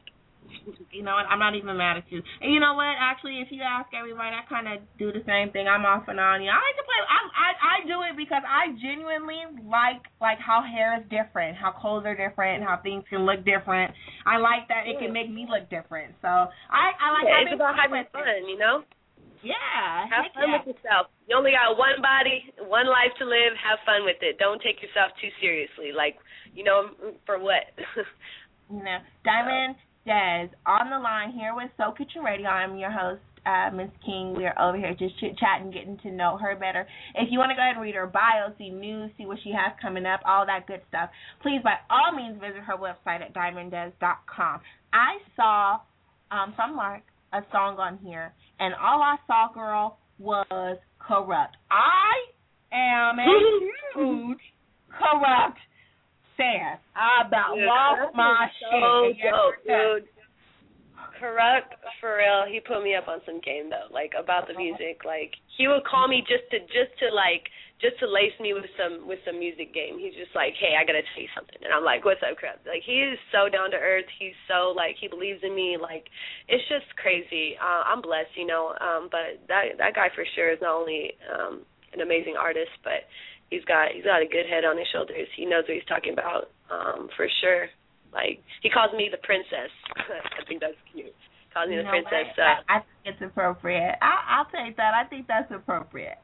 [0.90, 1.26] You know what?
[1.28, 2.22] I'm not even mad at you.
[2.40, 2.94] And you know what?
[2.96, 5.68] Actually, if you ask everybody, I kind of do the same thing.
[5.68, 6.40] I'm off and on.
[6.40, 7.00] You know, I like to play.
[7.04, 11.72] I I I do it because I genuinely like like how hair is different, how
[11.72, 13.92] clothes are different, how things can look different.
[14.24, 16.14] I like that it can make me look different.
[16.22, 18.84] So I I like Yeah, having it's about fun having fun, you know.
[19.44, 20.08] Yeah.
[20.08, 20.56] Have fun yeah.
[20.64, 21.12] with yourself.
[21.28, 23.52] you only got one body, one life to live.
[23.60, 24.40] Have fun with it.
[24.40, 25.92] Don't take yourself too seriously.
[25.92, 26.16] Like,
[26.56, 26.96] you know,
[27.28, 27.68] for what?
[28.72, 32.46] you know, Diamond Dez on the line here with Soul Kitchen Radio.
[32.46, 34.34] I'm your host, uh, Msis King.
[34.36, 36.86] We're over here just chit chatting, getting to know her better.
[37.14, 39.50] If you want to go ahead and read her bio, see news, see what she
[39.50, 41.08] has coming up, all that good stuff,
[41.40, 44.60] please by all means visit her website at diamonddes.com.
[44.92, 45.78] I saw
[46.30, 47.02] um, from Mark
[47.32, 51.56] a song on here, and all I saw, girl, was corrupt.
[51.70, 53.24] I am a
[53.96, 54.38] huge
[54.90, 55.58] corrupt
[56.36, 56.78] fan.
[56.96, 58.68] I about Dude, lost my shit.
[58.70, 60.08] so yes, dope, dude.
[61.18, 62.44] Corrupt for real.
[62.50, 65.02] He put me up on some game though, like about the music.
[65.06, 67.46] Like he would call me just to just to like
[67.82, 69.98] just to lace me with some with some music game.
[69.98, 72.66] He's just like, hey, I gotta tell you something, and I'm like, what's up, Corrupt?
[72.66, 74.08] Like he is so down to earth.
[74.18, 75.78] He's so like he believes in me.
[75.78, 76.10] Like
[76.50, 77.54] it's just crazy.
[77.62, 78.74] Uh, I'm blessed, you know.
[78.82, 81.62] Um, but that that guy for sure is not only um
[81.94, 83.06] an amazing artist, but
[83.50, 85.28] he's got he's got a good head on his shoulders.
[85.36, 87.68] He knows what he's talking about, um, for sure.
[88.12, 89.70] Like he calls me the princess.
[89.96, 91.14] I think that's cute.
[91.52, 92.30] Calls me You the princess.
[92.36, 92.44] what?
[92.44, 93.94] Uh, I, I think it's appropriate.
[94.00, 94.94] I, I'll take that.
[94.94, 96.18] I think that's appropriate.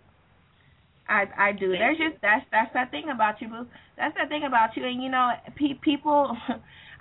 [1.09, 1.73] I I do.
[1.73, 3.67] There's just that's that's that thing about you, boo.
[3.97, 6.37] That's that thing about you, and you know, pe- people.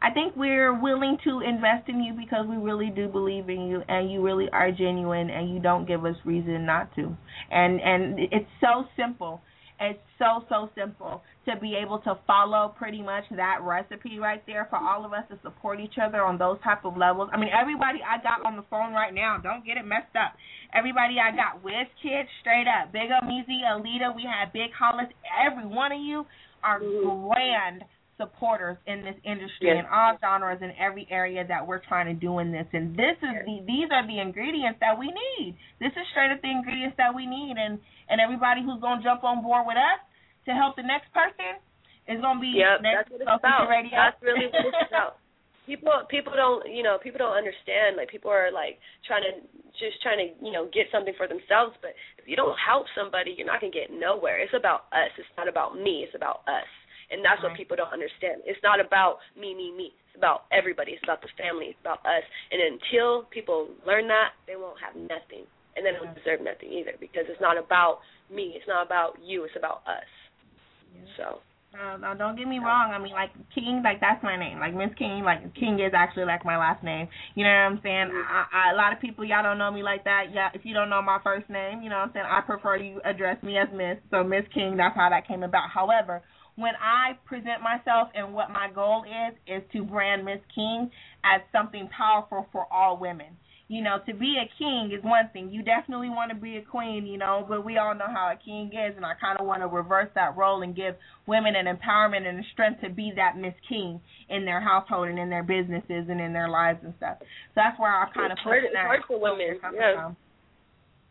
[0.01, 3.83] I think we're willing to invest in you because we really do believe in you,
[3.89, 7.15] and you really are genuine, and you don't give us reason not to.
[7.51, 9.41] And and it's so simple.
[9.79, 14.67] It's so so simple to be able to follow pretty much that recipe right there
[14.69, 17.29] for all of us to support each other on those type of levels.
[17.31, 20.35] I mean, everybody I got on the phone right now, don't get it messed up.
[20.75, 25.07] Everybody I got, with Kids, straight up, Big Meezy, Alita, we had Big Hollis.
[25.25, 26.25] Every one of you
[26.63, 27.31] are mm-hmm.
[27.31, 27.83] grand
[28.19, 29.79] supporters in this industry Yes.
[29.81, 32.67] in all genres in every area that we're trying to do in this.
[32.75, 35.55] And this is the these are the ingredients that we need.
[35.79, 37.79] This is straight up the ingredients that we need and
[38.11, 39.99] and everybody who's gonna jump on board with us
[40.45, 41.57] to help the next person
[42.11, 43.69] is gonna be Yep, next that's what it's about.
[43.71, 43.95] Radio.
[43.95, 45.17] That's really what it's about.
[45.65, 47.95] People people don't you know, people don't understand.
[47.95, 48.77] Like people are like
[49.07, 49.31] trying to
[49.79, 53.31] just trying to, you know, get something for themselves, but if you don't help somebody,
[53.37, 54.39] you're not gonna get nowhere.
[54.43, 55.13] It's about us.
[55.17, 56.67] It's not about me, it's about us.
[57.11, 58.45] And that's what people don't understand.
[58.45, 59.91] It's not about me, me, me.
[60.07, 60.93] It's about everybody.
[60.93, 61.73] It's about the family.
[61.73, 62.21] It's about us.
[62.53, 65.49] And until people learn that, they won't have nothing.
[65.75, 67.99] And then they don't deserve nothing either because it's not about
[68.29, 68.53] me.
[68.55, 69.43] It's not about you.
[69.45, 70.05] It's about us.
[71.17, 71.41] So
[71.73, 72.91] No, no, don't get me wrong.
[72.91, 74.59] I mean, like King, like that's my name.
[74.59, 77.07] Like Msis King, like King is actually like my last name.
[77.35, 78.09] You know what I'm saying?
[78.11, 80.33] I, I, a lot of people, y'all don't know me like that.
[80.33, 82.25] Yeah, if you don't know my first name, you know what I'm saying.
[82.27, 83.97] I prefer you address me as Miss.
[84.09, 85.69] So Msis King, that's how that came about.
[85.69, 86.23] However,
[86.59, 90.91] when I present myself and what my goal is, is to brand Msis King
[91.23, 93.27] as something powerful for all women.
[93.69, 95.51] You know, to be a king is one thing.
[95.51, 98.37] You definitely want to be a queen, you know, but we all know how a
[98.43, 100.95] king is, and I kind of want to reverse that role and give
[101.27, 105.19] women an empowerment and a strength to be that Miss King in their household and
[105.19, 107.17] in their businesses and in their lives and stuff.
[107.19, 107.25] So
[107.57, 108.85] that's where I kind of it's put it's that.
[108.87, 109.59] hard for women.
[109.75, 110.11] Yeah.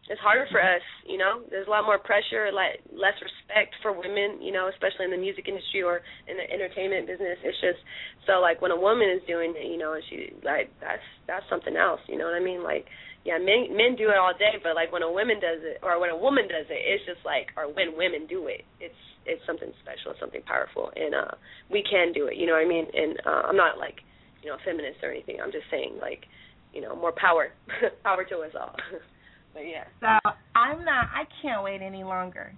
[0.09, 1.45] It's harder for us, you know.
[1.53, 5.21] There's a lot more pressure, like less respect for women, you know, especially in the
[5.21, 7.37] music industry or in the entertainment business.
[7.45, 7.79] It's just
[8.25, 11.45] so like when a woman is doing it, you know, and she like that's that's
[11.53, 12.65] something else, you know what I mean?
[12.65, 12.89] Like
[13.29, 16.01] yeah, men men do it all day, but like when a woman does it or
[16.01, 18.97] when a woman does it, it's just like or when women do it, it's
[19.29, 21.37] it's something special, something powerful, and uh
[21.69, 22.89] we can do it, you know what I mean?
[22.97, 24.01] And uh, I'm not like
[24.41, 25.37] you know a feminist or anything.
[25.45, 26.25] I'm just saying like
[26.73, 27.53] you know more power,
[28.03, 28.73] power to us all.
[29.59, 29.85] but yeah.
[29.99, 30.07] So
[30.55, 31.11] I'm not.
[31.11, 32.55] I can't wait any longer.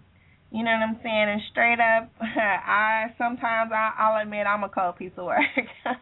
[0.53, 1.29] You know what I'm saying?
[1.31, 5.41] And straight up, I sometimes I, I'll admit I'm a cold piece of work.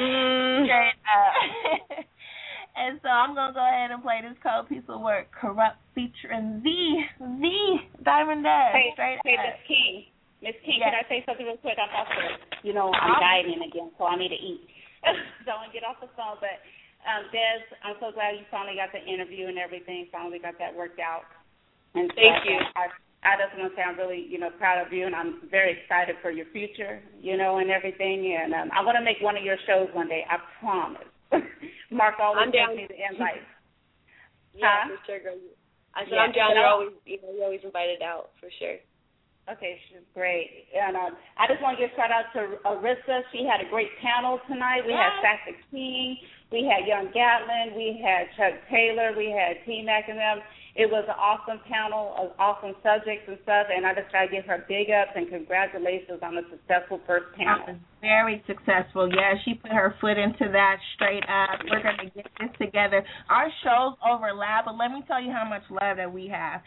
[0.00, 0.64] Mm.
[0.64, 1.36] straight up.
[2.80, 6.64] and so I'm gonna go ahead and play this cold piece of work, corrupt featuring
[6.64, 6.80] the
[7.20, 8.72] the Diamond Dez.
[8.72, 9.44] Hey, straight hey, up.
[9.52, 9.94] Msis King.
[10.40, 10.88] Msis King, Yes.
[10.88, 11.76] can I say something real quick?
[11.76, 13.04] I'm to, you know, uh-huh.
[13.04, 14.64] I'm dieting again, so I need to eat.
[15.44, 16.40] so I'm get off the phone.
[16.40, 16.64] But
[17.06, 20.06] um, Dez, I'm so glad you finally got the interview and everything.
[20.12, 21.26] Finally got that worked out.
[21.94, 22.48] And Thank stuff.
[22.48, 22.58] you.
[22.78, 22.84] I,
[23.22, 25.76] I just want to say I'm really, you know, proud of you, and I'm very
[25.78, 28.34] excited for your future, you know, and everything.
[28.34, 30.24] And um, I want to make one of your shows one day.
[30.26, 31.06] I promise.
[31.90, 32.76] Mark always I'm gives down.
[32.76, 33.42] me the invite.
[34.52, 34.92] Yeah, Huh?
[34.92, 35.40] for sure, girl.
[35.96, 36.52] I said Yeah, I'm down.
[36.52, 38.76] You're always you know you're always invited out for sure.
[39.48, 40.68] Okay, she's great.
[40.76, 43.24] And um, I just want to give shout out to Arissa.
[43.32, 44.84] She had a great panel tonight.
[44.84, 45.16] We had.
[45.24, 46.20] Sasha King,
[46.52, 50.38] we had Young Gatlin, we had Chuck Taylor, we had T Mac and them.
[50.76, 54.30] it was an awesome panel of awesome subjects and stuff, and I just got to
[54.32, 57.80] give her big ups and congratulations on a successful first panel.
[58.00, 59.08] Very successful.
[59.08, 61.64] Yeah, she put her foot into that straight up.
[61.64, 63.04] We're gonna get this together.
[63.28, 66.60] Our shows overlap, but let me tell you how much love that we have.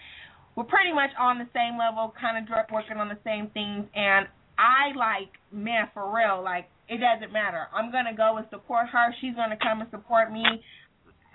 [0.55, 4.25] We're pretty much on the same level, kind of working on the same things, and
[4.57, 7.67] I like, man, for real, like it doesn't matter.
[7.73, 9.15] I'm gonna go and support her.
[9.21, 10.43] She's gonna come and support me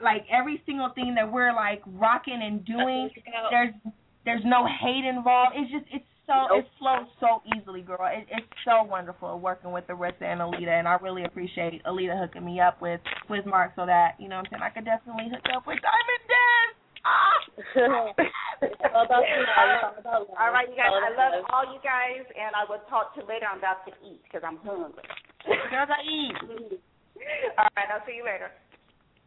[0.02, 3.10] like every single thing that we're like rocking and doing,
[3.50, 3.74] there's
[4.24, 5.52] there's no hate involved.
[5.56, 8.08] It's just it's so it flows so easily, girl.
[8.10, 12.44] It, it's so wonderful working with Arissa and Alita, and I really appreciate Alita hooking
[12.44, 15.28] me up with with Mark so that you know what I'm saying I could definitely
[15.30, 16.79] hook up with Diamond Dez.
[17.04, 17.40] Ah.
[17.80, 19.24] all, about,
[20.36, 20.92] all right, you guys.
[20.92, 23.46] I love all you guys, and I will talk to you later.
[23.48, 25.04] I'm about to eat because I'm hungry.
[25.46, 26.36] Girls, I eat.
[27.58, 28.52] all right, I'll see you later.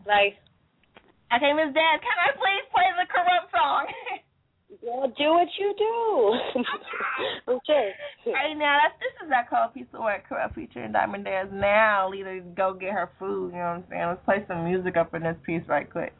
[0.05, 0.37] Bye.
[1.33, 1.73] Okay, Ms.
[1.73, 3.89] Dad, can I please play the corrupt song?
[4.81, 6.63] Well, do what you do.
[7.47, 7.91] okay.
[8.25, 11.51] Right now, that's this is that cold piece of work, corrupt featuring Diamond Dez.
[11.51, 13.51] Now, either go get her food.
[13.53, 14.05] You know what I'm saying?
[14.07, 16.13] Let's play some music up in this piece right quick.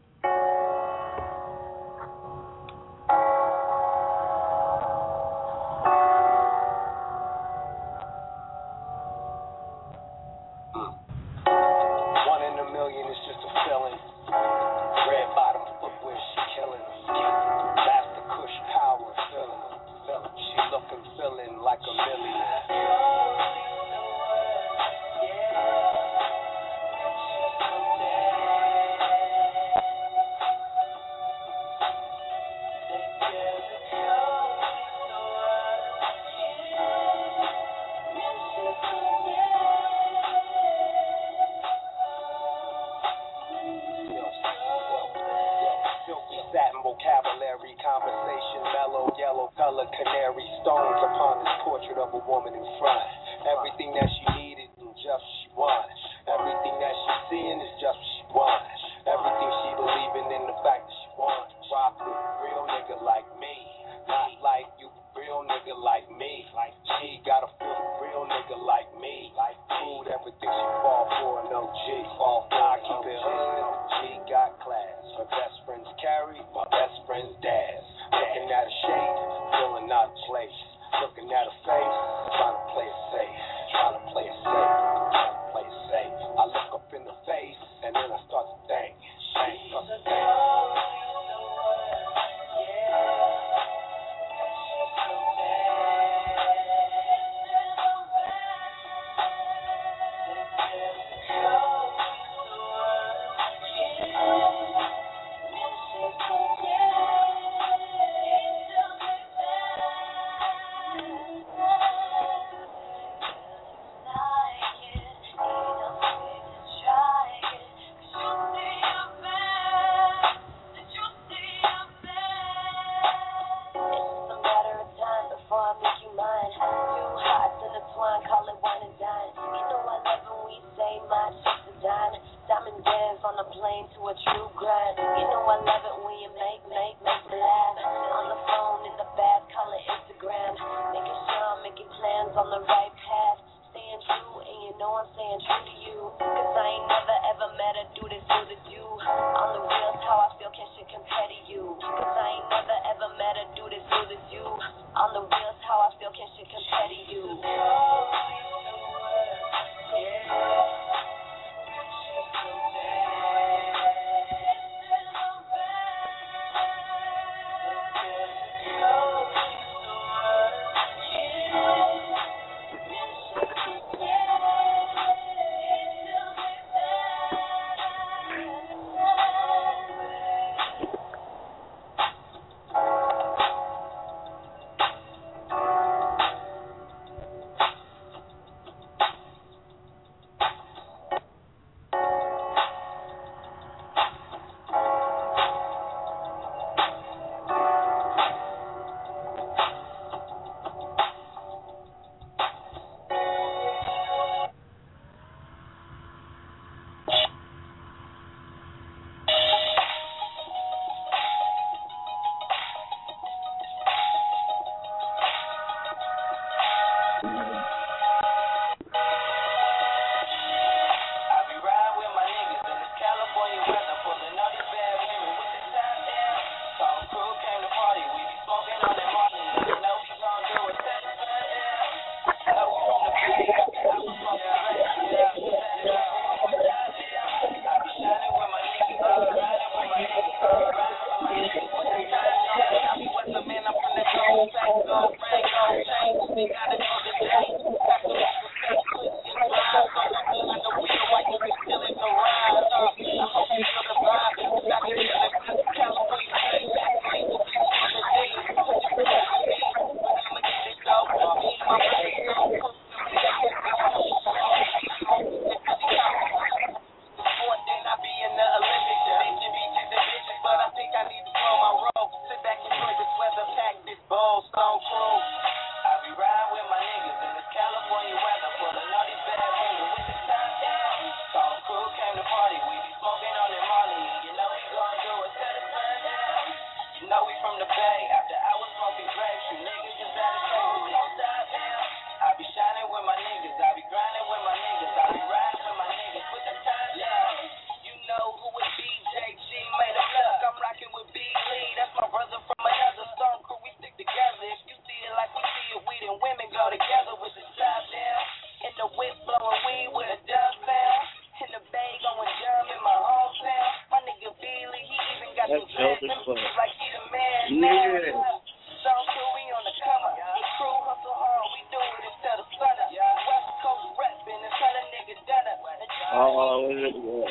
[326.15, 326.93] Oh, what is it?
[326.93, 327.25] Uh,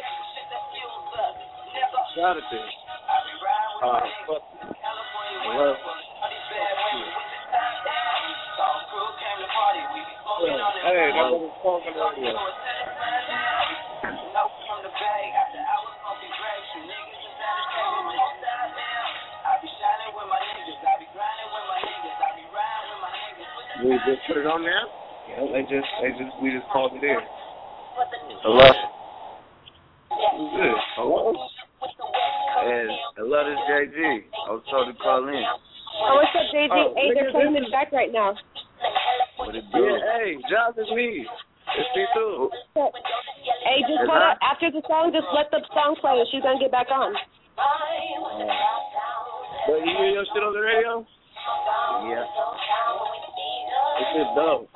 [2.19, 2.67] Jonathan.
[3.79, 4.43] Uh, fuck.
[5.55, 5.77] Love.
[10.83, 12.35] Hey, that was talking earlier.
[23.83, 24.75] We just put it on there.
[25.31, 27.42] Yeah, they just they just we just called it in.
[28.43, 28.67] Hello.
[30.35, 30.83] Who's this?
[30.99, 31.31] Hello.
[31.31, 33.95] And hello, this is JG.
[33.95, 35.39] I was told to call in.
[35.39, 36.75] Oh, what's up, JG?
[36.75, 38.35] Oh, hey, they're playing this it back right now.
[39.39, 39.79] What it do?
[39.79, 41.23] Yeah, hey, Josh is me.
[41.23, 42.51] It's me too.
[43.63, 44.43] Hey, just Is hold up.
[44.43, 47.15] After the song, just let the song play and she's gonna get back on.
[49.71, 51.07] But you hear your shit on the radio?
[52.11, 52.27] Yeah.
[54.03, 54.67] It's just dope.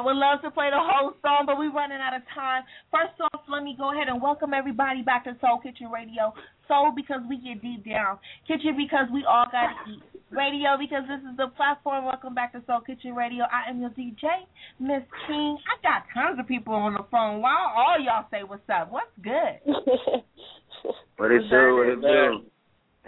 [0.00, 2.64] I would love to play the whole song, but we're running out of time.
[2.88, 6.32] First off, let me go ahead and welcome everybody back to Soul Kitchen Radio.
[6.64, 8.16] Soul because we get deep down.
[8.48, 10.00] Kitchen because we all got to eat.
[10.32, 12.08] Radio because this is the platform.
[12.08, 13.44] Welcome back to Soul Kitchen Radio.
[13.52, 14.24] I am your DJ,
[14.80, 15.60] Msis King.
[15.68, 17.44] I got tons of people on the phone.
[17.44, 18.88] Why don't all y'all say what's up?
[18.88, 19.60] What's good?
[21.20, 21.76] What it do?
[21.76, 22.48] What it do?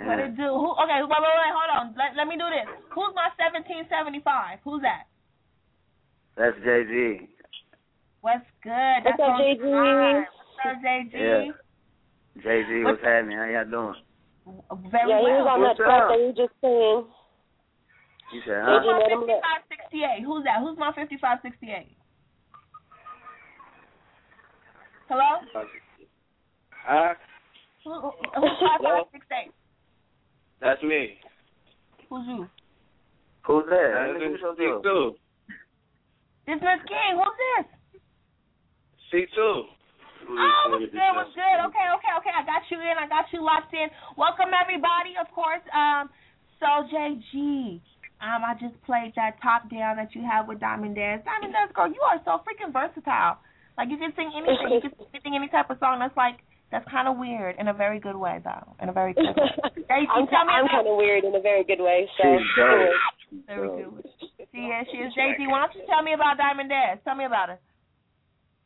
[0.04, 0.44] What it do?
[0.52, 1.86] Who, okay, wait, wait, wait, hold on.
[1.96, 2.68] Let, let me do this.
[2.92, 4.60] Who's my 1775?
[4.60, 5.08] Who's that?
[6.36, 7.28] That's JG.
[8.22, 8.70] What's good?
[8.70, 9.60] What's That's up, on JG?
[9.60, 10.24] time.
[10.24, 11.12] What's up, JG?
[11.12, 11.52] Yeah.
[12.42, 13.36] JG, what's happening?
[13.36, 13.94] How y'all doing?
[14.90, 15.54] Very yeah, he was well.
[15.54, 16.08] on that What's track up?
[16.08, 17.04] that you just sang.
[18.32, 18.98] You said, Who's my
[19.92, 20.24] 5568?
[20.24, 20.58] Who's that?
[20.64, 21.96] Who's my 5568?
[25.08, 25.30] Hello?
[26.72, 27.14] Huh?
[27.84, 29.52] Who, who- who's 5568?
[30.62, 31.18] That's me.
[32.08, 32.48] Who's you?
[33.44, 33.90] Who's that?
[33.92, 35.18] That's Nigga, what's
[36.46, 36.60] your C2.
[36.60, 36.62] deal?
[36.62, 37.12] This Msis King.
[37.18, 37.66] Who's this?
[39.12, 39.62] C2.
[40.22, 41.12] Oh, what's good?
[41.14, 41.58] What's good?
[41.66, 42.30] Okay, okay, okay.
[42.30, 42.94] I got you in.
[42.98, 43.88] I got you locked in.
[44.16, 45.62] Welcome everybody, of course.
[45.74, 46.08] Um,
[46.62, 47.82] so JG,
[48.22, 51.24] um, I just played that top down that you have with Diamond Dez.
[51.24, 53.38] Diamond Dez, girl, you are so freaking versatile.
[53.76, 54.78] Like you can sing anything.
[54.78, 55.98] You can sing any type of song.
[55.98, 56.38] That's like
[56.70, 58.76] that's kind of weird in a very good way, though.
[58.80, 59.50] In a very good way.
[59.90, 62.08] JG, I'm, I'm kind of weird in a very good way.
[62.16, 63.46] So She's dope.
[63.46, 64.41] Very good.
[64.52, 64.86] She is.
[64.92, 65.12] She is.
[65.14, 67.02] JG, why don't you tell me about Diamond Dez?
[67.04, 67.58] Tell me about her.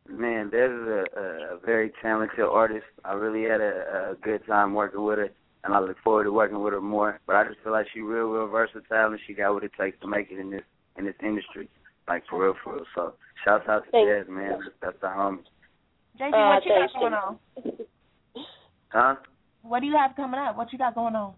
[0.08, 2.86] Man, Dez is a, a, a very talented artist.
[3.04, 5.30] I really had a, a good time working with her,
[5.64, 7.20] and I look forward to working with her more.
[7.26, 10.00] But I just feel like she's real, real versatile, and she got what it takes
[10.00, 10.62] to make it in this
[10.98, 11.68] in this industry,
[12.08, 12.84] like for real, for real.
[12.94, 13.14] So,
[13.44, 14.08] shouts out to Thanks.
[14.08, 14.60] Dez, man.
[14.80, 15.38] That's the homie.
[16.18, 17.38] JG, Uh, what you got thanks, going on?
[18.88, 19.14] Huh?
[19.62, 20.56] What do you have coming up?
[20.56, 21.34] What you got going on?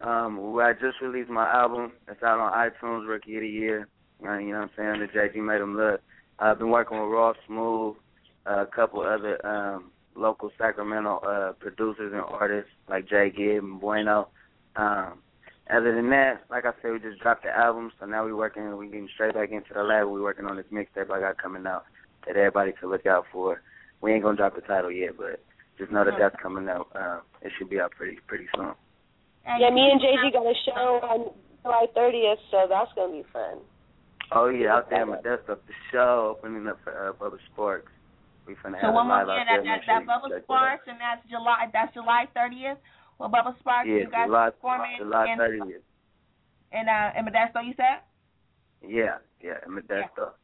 [0.00, 1.92] Um, well, I just released my album.
[2.08, 3.88] It's out on iTunes, Rookie of the Year.
[4.26, 5.08] Uh, you know what I'm saying?
[5.12, 6.00] The JG made them look.
[6.38, 7.96] I've been working with Raw Smooth,
[8.46, 13.80] uh, a couple other um, local Sacramento uh, producers and artists like Jay Gibb and
[13.80, 14.28] Bueno.
[14.76, 15.18] Um,
[15.70, 18.76] other than that, like I said, we just dropped the album, so now we're working.
[18.76, 20.08] We're getting straight back into the lab.
[20.08, 21.84] We're working on this mixtape I got coming out
[22.26, 23.62] that everybody can look out for.
[24.00, 25.42] We ain't gonna drop the title yet, but
[25.78, 26.88] just know that that's coming out.
[26.94, 28.74] Uh, it should be out pretty pretty soon.
[29.46, 31.32] yeah, me and JG got a show on
[31.62, 33.58] July 30th, so that's gonna be fun.
[34.34, 37.84] Oh yeah, out there, but that's up the show opening up for uh, Bubba Sparxxx.
[38.46, 39.56] We finna So have one more live out again, there.
[39.62, 40.44] that, Make that, sure that you Bubba check that.
[40.44, 41.66] Sparks, and that's July.
[41.72, 42.76] That's July 30th.
[43.18, 45.84] Well, Bubba Sparxxx, Yeah, you guys July performing July thirtieth.
[46.72, 47.60] in uh, in Modesto.
[47.64, 48.00] You said?
[48.82, 50.34] Yeah, yeah, in Modesto.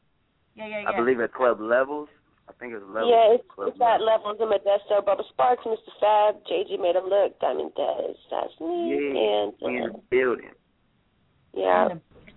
[0.55, 0.89] Yeah, yeah, yeah.
[0.91, 2.09] I believe at Club Levels.
[2.49, 3.11] I think it's Levels.
[3.13, 5.03] Yeah, it's, Club it's at levels in Modesto.
[5.05, 5.93] Bubba Sparxxx, Mr.
[6.01, 8.15] Fab, JG made him look, Diamond Dez.
[8.31, 8.95] That's me.
[8.95, 10.55] Yeah, and we in uh, the building.
[11.55, 11.89] yeah.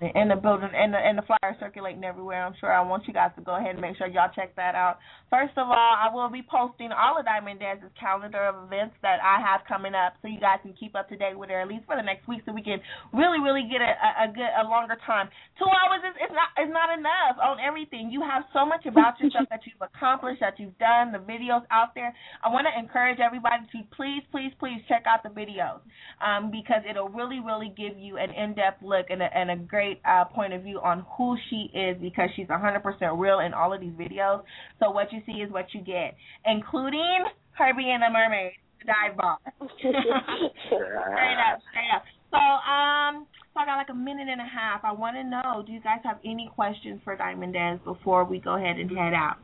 [0.01, 2.41] In the, building and the and the flyer circulating everywhere.
[2.41, 4.73] I'm sure I want you guys to go ahead and make sure y'all check that
[4.73, 4.97] out.
[5.29, 9.21] First of all, I will be posting all of Diamond Dez's calendar of events that
[9.21, 11.69] I have coming up, so you guys can keep up to date with her at
[11.69, 12.81] least for the next week, so we can
[13.13, 13.93] really really get a,
[14.25, 15.29] a, good a longer time.
[15.61, 18.09] Two hours is is not is not enough on everything.
[18.09, 21.93] You have so much about yourself that you've accomplished, that you've done, the videos out
[21.93, 22.09] there.
[22.41, 25.85] I want to encourage everybody to please please please check out the videos
[26.25, 29.57] um, because it'll really really give you an in depth look and a, and a
[29.61, 33.73] great uh, point of view on who she is because she's 100% real in all
[33.73, 34.43] of these videos.
[34.79, 36.15] So what you see is what you get,
[36.45, 39.37] including her being a mermaid, the dive bar.
[39.77, 42.03] straight up, straight up.
[42.31, 44.81] So um, so I got like a minute and a half.
[44.83, 48.39] I want to know, do you guys have any questions for Diamond Dez before we
[48.39, 49.35] go ahead and head out?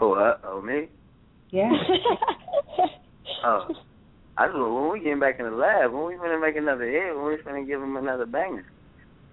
[0.00, 0.88] Oh, uh, oh me?
[1.50, 1.70] Yeah.
[3.42, 3.68] Oh,
[4.40, 7.14] I just when we getting back in the lab, when we gonna make another hit,
[7.14, 8.64] when we gonna give him another banger.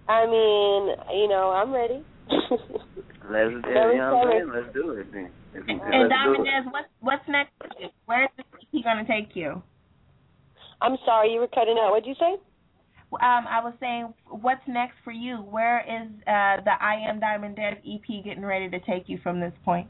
[0.10, 2.04] I mean, you know, I'm ready.
[2.28, 4.52] Let's do Very you know what I'm saying?
[4.54, 5.32] Let's do it then.
[5.54, 6.72] If you- And let's do Diamond it.
[6.72, 7.52] What's what's next?
[7.58, 7.88] for you?
[8.06, 9.64] Where is he gonna take you?
[10.82, 11.92] I'm sorry, you were cutting out.
[11.92, 12.36] What'd you say?
[13.14, 15.38] Um, I was saying, what's next for you?
[15.38, 19.40] Where is uh, the I Am Diamond Dez EP getting ready to take you from
[19.40, 19.88] this point?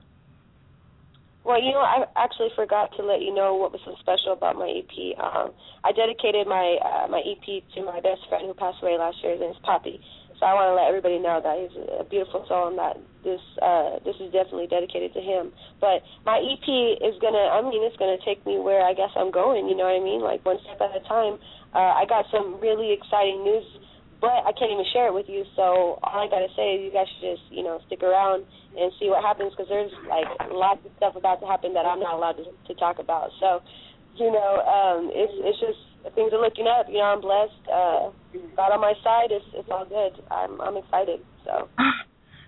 [1.47, 4.59] Well, you know, I actually forgot to let you know what was so special about
[4.59, 5.15] my EP.
[5.15, 9.15] Um, I dedicated my uh, my EP to my best friend who passed away last
[9.23, 9.31] year.
[9.31, 10.03] His name's Poppy.
[10.35, 13.39] So I want to let everybody know that he's a beautiful soul and that this
[13.63, 15.55] uh, this is definitely dedicated to him.
[15.79, 16.67] But my EP
[16.99, 19.71] is gonna, I mean, it's gonna take me where I guess I'm going.
[19.71, 20.19] You know what I mean?
[20.19, 21.39] Like one step at a time.
[21.71, 23.63] Uh, I got some really exciting news,
[24.19, 25.45] but I can't even share it with you.
[25.55, 28.91] So all I gotta say is you guys should just, you know, stick around and
[28.99, 32.15] see what happens because there's like lots of stuff about to happen that I'm not
[32.15, 33.29] allowed to, to talk about.
[33.39, 33.61] So,
[34.17, 35.81] you know, um, it's it's just
[36.15, 36.89] things are looking up.
[36.89, 37.63] You know, I'm blessed.
[37.69, 38.09] Uh,
[38.57, 39.29] God on my side.
[39.29, 40.17] It's it's all good.
[40.31, 41.21] I'm I'm excited.
[41.45, 41.69] So.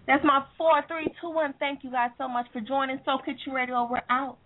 [0.08, 1.54] That's my four, three, two, one.
[1.60, 3.00] Thank you guys so much for joining.
[3.06, 4.40] Soul Kitchen Radio, we're out.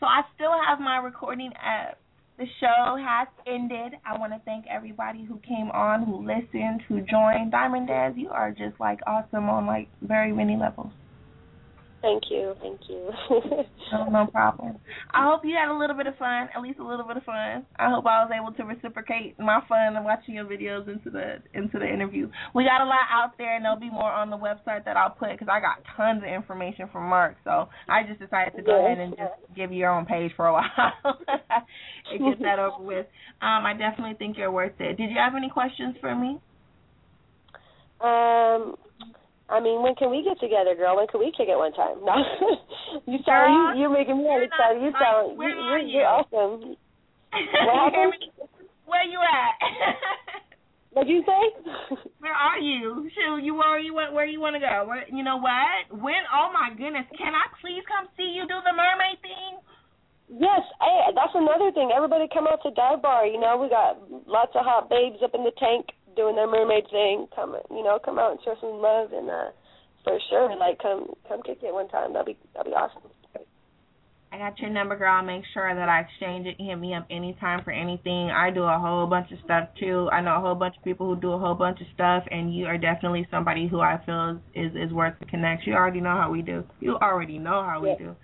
[0.00, 1.98] So I still have my recording up.
[2.40, 4.00] The show has ended.
[4.06, 7.50] I want to thank everybody who came on, who listened, who joined.
[7.50, 10.90] Diamond Dez, you are just like awesome on like very many levels.
[12.02, 13.10] Thank you, thank you.
[13.92, 14.78] No, no problem.
[15.10, 17.24] I hope you had a little bit of fun, at least a little bit of
[17.24, 17.66] fun.
[17.76, 21.42] I hope I was able to reciprocate my fun of watching your videos into the
[21.52, 22.30] into the interview.
[22.54, 25.10] We got a lot out there, and there'll be more on the website that I'll
[25.10, 27.36] put because I got tons of information from Mark.
[27.44, 30.46] So I just decided to go ahead and just give you your own page for
[30.46, 30.68] a while
[31.04, 33.06] and get that over with.
[33.42, 34.96] Um, I definitely think you're worth it.
[34.96, 36.38] Did you have any questions for me?
[38.00, 38.76] Um,
[39.50, 40.96] I mean, when can we get together, girl?
[40.96, 41.98] When can we kick it one time?
[42.06, 42.14] No,
[43.10, 44.78] you sound Girl, you, you're making me excited.
[44.78, 46.06] You sound you, are you're, you're you?
[46.06, 46.76] awesome.
[47.30, 47.94] What?
[48.86, 49.54] Where you at?
[50.90, 51.42] What'd you say?
[52.18, 53.06] Where are you?
[53.14, 54.90] Shoot, you where you want where you want to go?
[54.90, 55.86] Where, you know what?
[55.94, 56.26] When?
[56.34, 57.06] Oh my goodness!
[57.14, 59.62] Can I please come see you do the mermaid thing?
[60.30, 61.90] Yes, hey, that's another thing.
[61.94, 63.26] Everybody come out to Dive Bar.
[63.26, 65.90] You know, we got lots of hot babes up in the tank
[66.20, 67.26] doing their mermaid thing.
[67.34, 69.56] Come, you know, come out and show some love and uh
[70.04, 72.12] for sure, like come come kick it one time.
[72.12, 73.08] That'd be that'd be awesome.
[74.32, 75.12] I got your number, girl.
[75.12, 76.54] I'll make sure that I exchange it.
[76.56, 78.30] Hit me up anytime for anything.
[78.30, 80.08] I do a whole bunch of stuff too.
[80.12, 82.54] I know a whole bunch of people who do a whole bunch of stuff, and
[82.54, 85.66] you are definitely somebody who I feel is is, is worth the connect.
[85.66, 86.62] You already know how we do.
[86.78, 88.14] You already know how we do.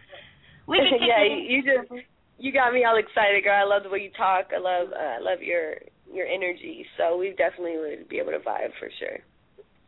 [0.68, 1.90] We yeah, you, you just
[2.38, 3.58] you got me all excited, girl.
[3.58, 4.46] I love the way you talk.
[4.54, 5.74] I love uh, I love your
[6.12, 6.86] your energy.
[6.96, 9.18] So we definitely would be able to vibe for sure.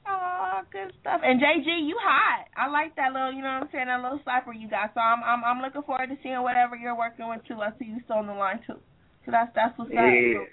[0.08, 1.20] Oh, good stuff.
[1.22, 2.48] And JG, you hot.
[2.56, 4.94] I like that little, you know what I'm saying, that little slapper you got.
[4.94, 7.60] So I'm I'm I'm looking forward to seeing whatever you're working with too.
[7.60, 8.80] I see you still on the line too.
[9.26, 10.00] So that's that's what's up.
[10.00, 10.48] Yeah.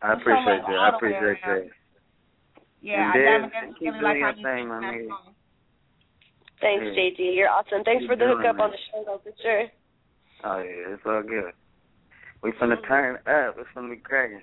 [0.00, 0.72] I There's so appreciate that.
[0.72, 1.68] I all the way appreciate that.
[2.80, 4.94] Yeah, And I definitely keep really doing like how your you thing, sing my that
[4.94, 5.08] nigga.
[5.08, 5.34] song.
[6.60, 6.96] Thanks, Yeah.
[6.96, 7.20] JG.
[7.36, 7.84] You're awesome.
[7.84, 8.62] Thanks Keep for the doing hookup it.
[8.64, 9.64] on the show, though, for sure.
[10.44, 11.52] Oh yeah, it's all good.
[12.42, 12.88] We finna mm-hmm.
[12.88, 13.56] turn up.
[13.58, 14.40] It's finna be cracking.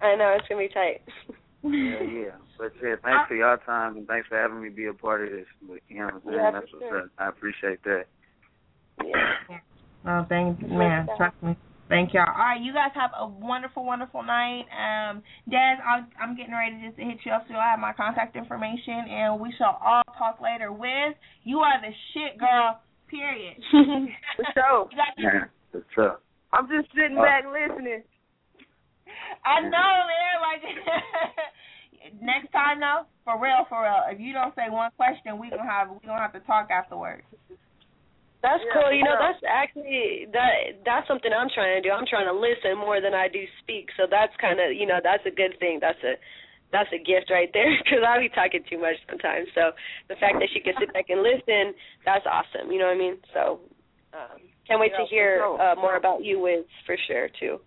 [0.00, 1.02] I know it's gonna be tight.
[1.62, 2.36] Yeah, yeah.
[2.58, 5.30] But yeah, thanks for your time and thanks for having me be a part of
[5.30, 5.46] this.
[5.68, 6.36] But, you know what I'm saying?
[6.36, 6.98] Yeah, That's what's sure.
[7.00, 7.10] up.
[7.18, 8.04] I appreciate that.
[9.04, 9.58] Yeah.
[10.08, 11.56] Oh, thank man, trust me.
[11.88, 12.26] Thank y'all.
[12.26, 14.66] All right, you guys have a wonderful, wonderful night.
[14.74, 17.92] Um, Dez, I'm, I'm getting ready just to hit you up so I have my
[17.92, 20.72] contact information, and we shall all talk later.
[20.72, 21.14] Wiz,
[21.44, 22.80] you are the shit, girl.
[23.08, 23.54] Period.
[23.70, 24.88] For sure.
[24.90, 26.22] You got your- Yeah, what's up?
[26.52, 28.02] I'm just sitting Uh, back listening.
[29.46, 30.36] I know, man.
[30.42, 30.62] Like
[32.22, 34.02] next time, though, for real, for real.
[34.10, 37.22] If you don't say one question, we gonna have we gonna have to talk afterwards.
[38.42, 38.92] That's Yeah, cool.
[38.92, 41.90] You know, that's actually that that's something I'm trying to do.
[41.94, 43.90] I'm trying to listen more than I do speak.
[43.96, 45.78] So that's kind of you know that's a good thing.
[45.80, 46.14] That's a
[46.72, 49.48] that's a gift right there because I be talking too much sometimes.
[49.54, 49.72] So
[50.08, 51.74] the fact that she can sit back and listen,
[52.04, 52.70] that's awesome.
[52.70, 53.16] You know what I mean?
[53.34, 53.60] So
[54.14, 55.60] um, can't wait to Yeah, for hear sure.
[55.62, 57.58] uh, more about you, Wiz, for sure too.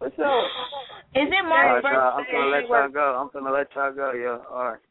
[0.00, 0.48] What's up?
[1.12, 2.32] Is it Mark's right, y'all, I'm birthday?
[2.32, 3.06] gonna let y'all go.
[3.20, 4.40] I'm gonna let y'all go, yo.
[4.48, 4.82] All right.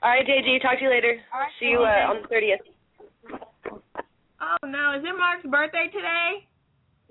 [0.00, 0.64] All right, JG.
[0.64, 1.20] Talk to you later.
[1.36, 2.64] All right, See you uh, on the thirtieth.
[3.28, 6.48] Oh no, is it Mark's birthday today?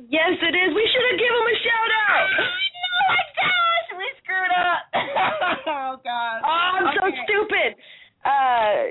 [0.02, 0.74] Yes, it is.
[0.74, 2.30] We should have given him a shout out.
[2.42, 4.82] Oh my gosh, we screwed up.
[5.78, 6.38] oh god.
[6.42, 7.70] Oh, I'm so stupid.
[8.26, 8.82] Uh,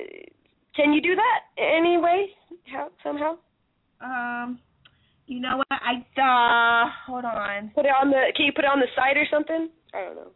[0.79, 2.31] can you do that anyway?
[2.71, 3.43] How somehow?
[3.99, 4.63] Um,
[5.27, 5.67] you know what?
[5.71, 7.71] I uh, hold on.
[7.75, 8.33] Put it on the.
[8.37, 9.69] Can you put it on the side or something?
[9.95, 10.31] I don't know.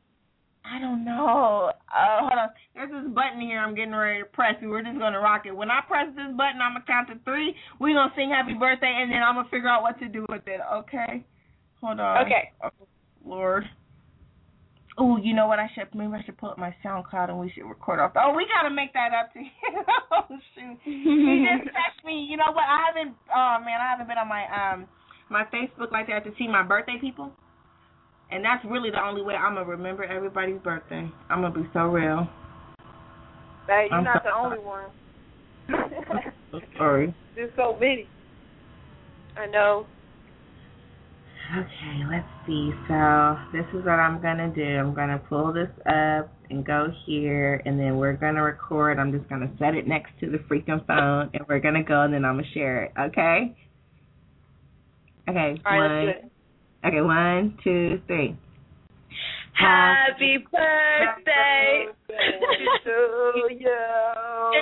[0.65, 1.73] I don't know.
[1.89, 2.49] Uh, hold on.
[2.75, 4.55] There's this button here I'm getting ready to press.
[4.61, 5.57] and We're just gonna rock it.
[5.57, 7.55] When I press this button, I'm gonna count to three.
[7.79, 10.43] We're gonna sing happy birthday, and then I'm gonna figure out what to do with
[10.47, 10.61] it.
[10.85, 11.25] Okay?
[11.81, 12.27] Hold on.
[12.27, 12.53] Okay.
[12.63, 12.71] Oh,
[13.25, 13.65] Lord.
[15.03, 15.59] Oh, you know what?
[15.59, 18.13] I should maybe I should pull up my SoundCloud and we should record off.
[18.17, 19.49] Oh, we gotta make that up to you.
[20.13, 20.25] oh
[20.55, 20.77] shoot.
[20.85, 22.27] he just text me.
[22.31, 22.65] You know what?
[22.69, 23.17] I haven't.
[23.35, 24.87] Oh man, I haven't been on my um
[25.31, 27.33] my Facebook like that to see my birthday people.
[28.31, 31.09] And that's really the only way I'm gonna remember everybody's birthday.
[31.31, 32.29] I'm gonna be so real.
[33.67, 34.85] Hey, you're I'm not so- the only one.
[36.77, 37.15] Sorry.
[37.35, 38.07] There's so many.
[39.39, 39.87] I know.
[41.51, 42.71] Okay, let's see.
[42.87, 44.63] So this is what I'm gonna do.
[44.63, 49.01] I'm gonna pull this up and go here, and then we're gonna record.
[49.01, 52.15] I'm just gonna set it next to the freaking phone, and we're gonna go, and
[52.15, 52.93] then I'm gonna share it.
[52.97, 53.57] Okay.
[55.29, 55.61] Okay.
[55.67, 56.07] All right, one.
[56.07, 56.87] let's do it.
[56.87, 57.01] Okay.
[57.01, 58.37] One, two, three.
[59.55, 63.77] Happy birthday to you.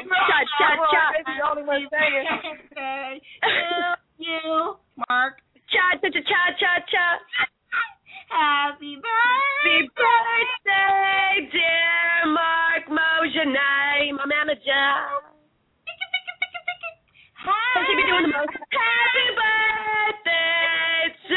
[0.08, 1.12] Cha cha cha.
[1.26, 2.26] the only one saying.
[2.42, 4.76] Birthday to you,
[5.08, 5.34] Mark.
[5.70, 7.18] Cha cha cha cha cha cha.
[8.28, 14.88] Happy Happy birthday, dear Mark Mojanay, my manager.
[17.74, 18.56] Don't you be doing the most?
[18.72, 21.34] Happy birthday to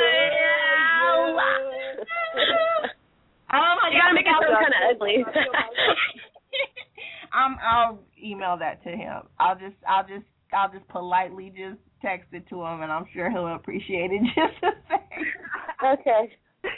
[0.00, 0.16] you.
[3.52, 5.16] Oh my You gotta God, make it sound kind of ugly.
[7.32, 9.22] I'm I'll email that to him.
[9.38, 10.26] I'll just I'll just
[10.56, 14.60] I'll just politely just text it to him and I'm sure he'll appreciate it just
[14.60, 16.00] the same.
[16.00, 16.32] okay.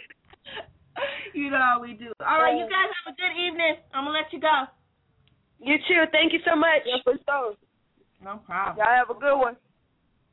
[1.32, 2.10] You know how we do.
[2.18, 3.76] All right, you guys have a good evening.
[3.94, 4.64] I'm gonna let you go.
[5.60, 6.02] You too.
[6.10, 6.82] Thank you so much.
[6.84, 7.54] Yeah, for sure.
[8.22, 8.78] No problem.
[8.78, 9.56] Y'all have a good one.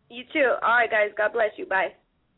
[0.09, 0.53] You too.
[0.63, 1.11] All right, guys.
[1.15, 1.67] God bless you.
[1.67, 1.93] Bye.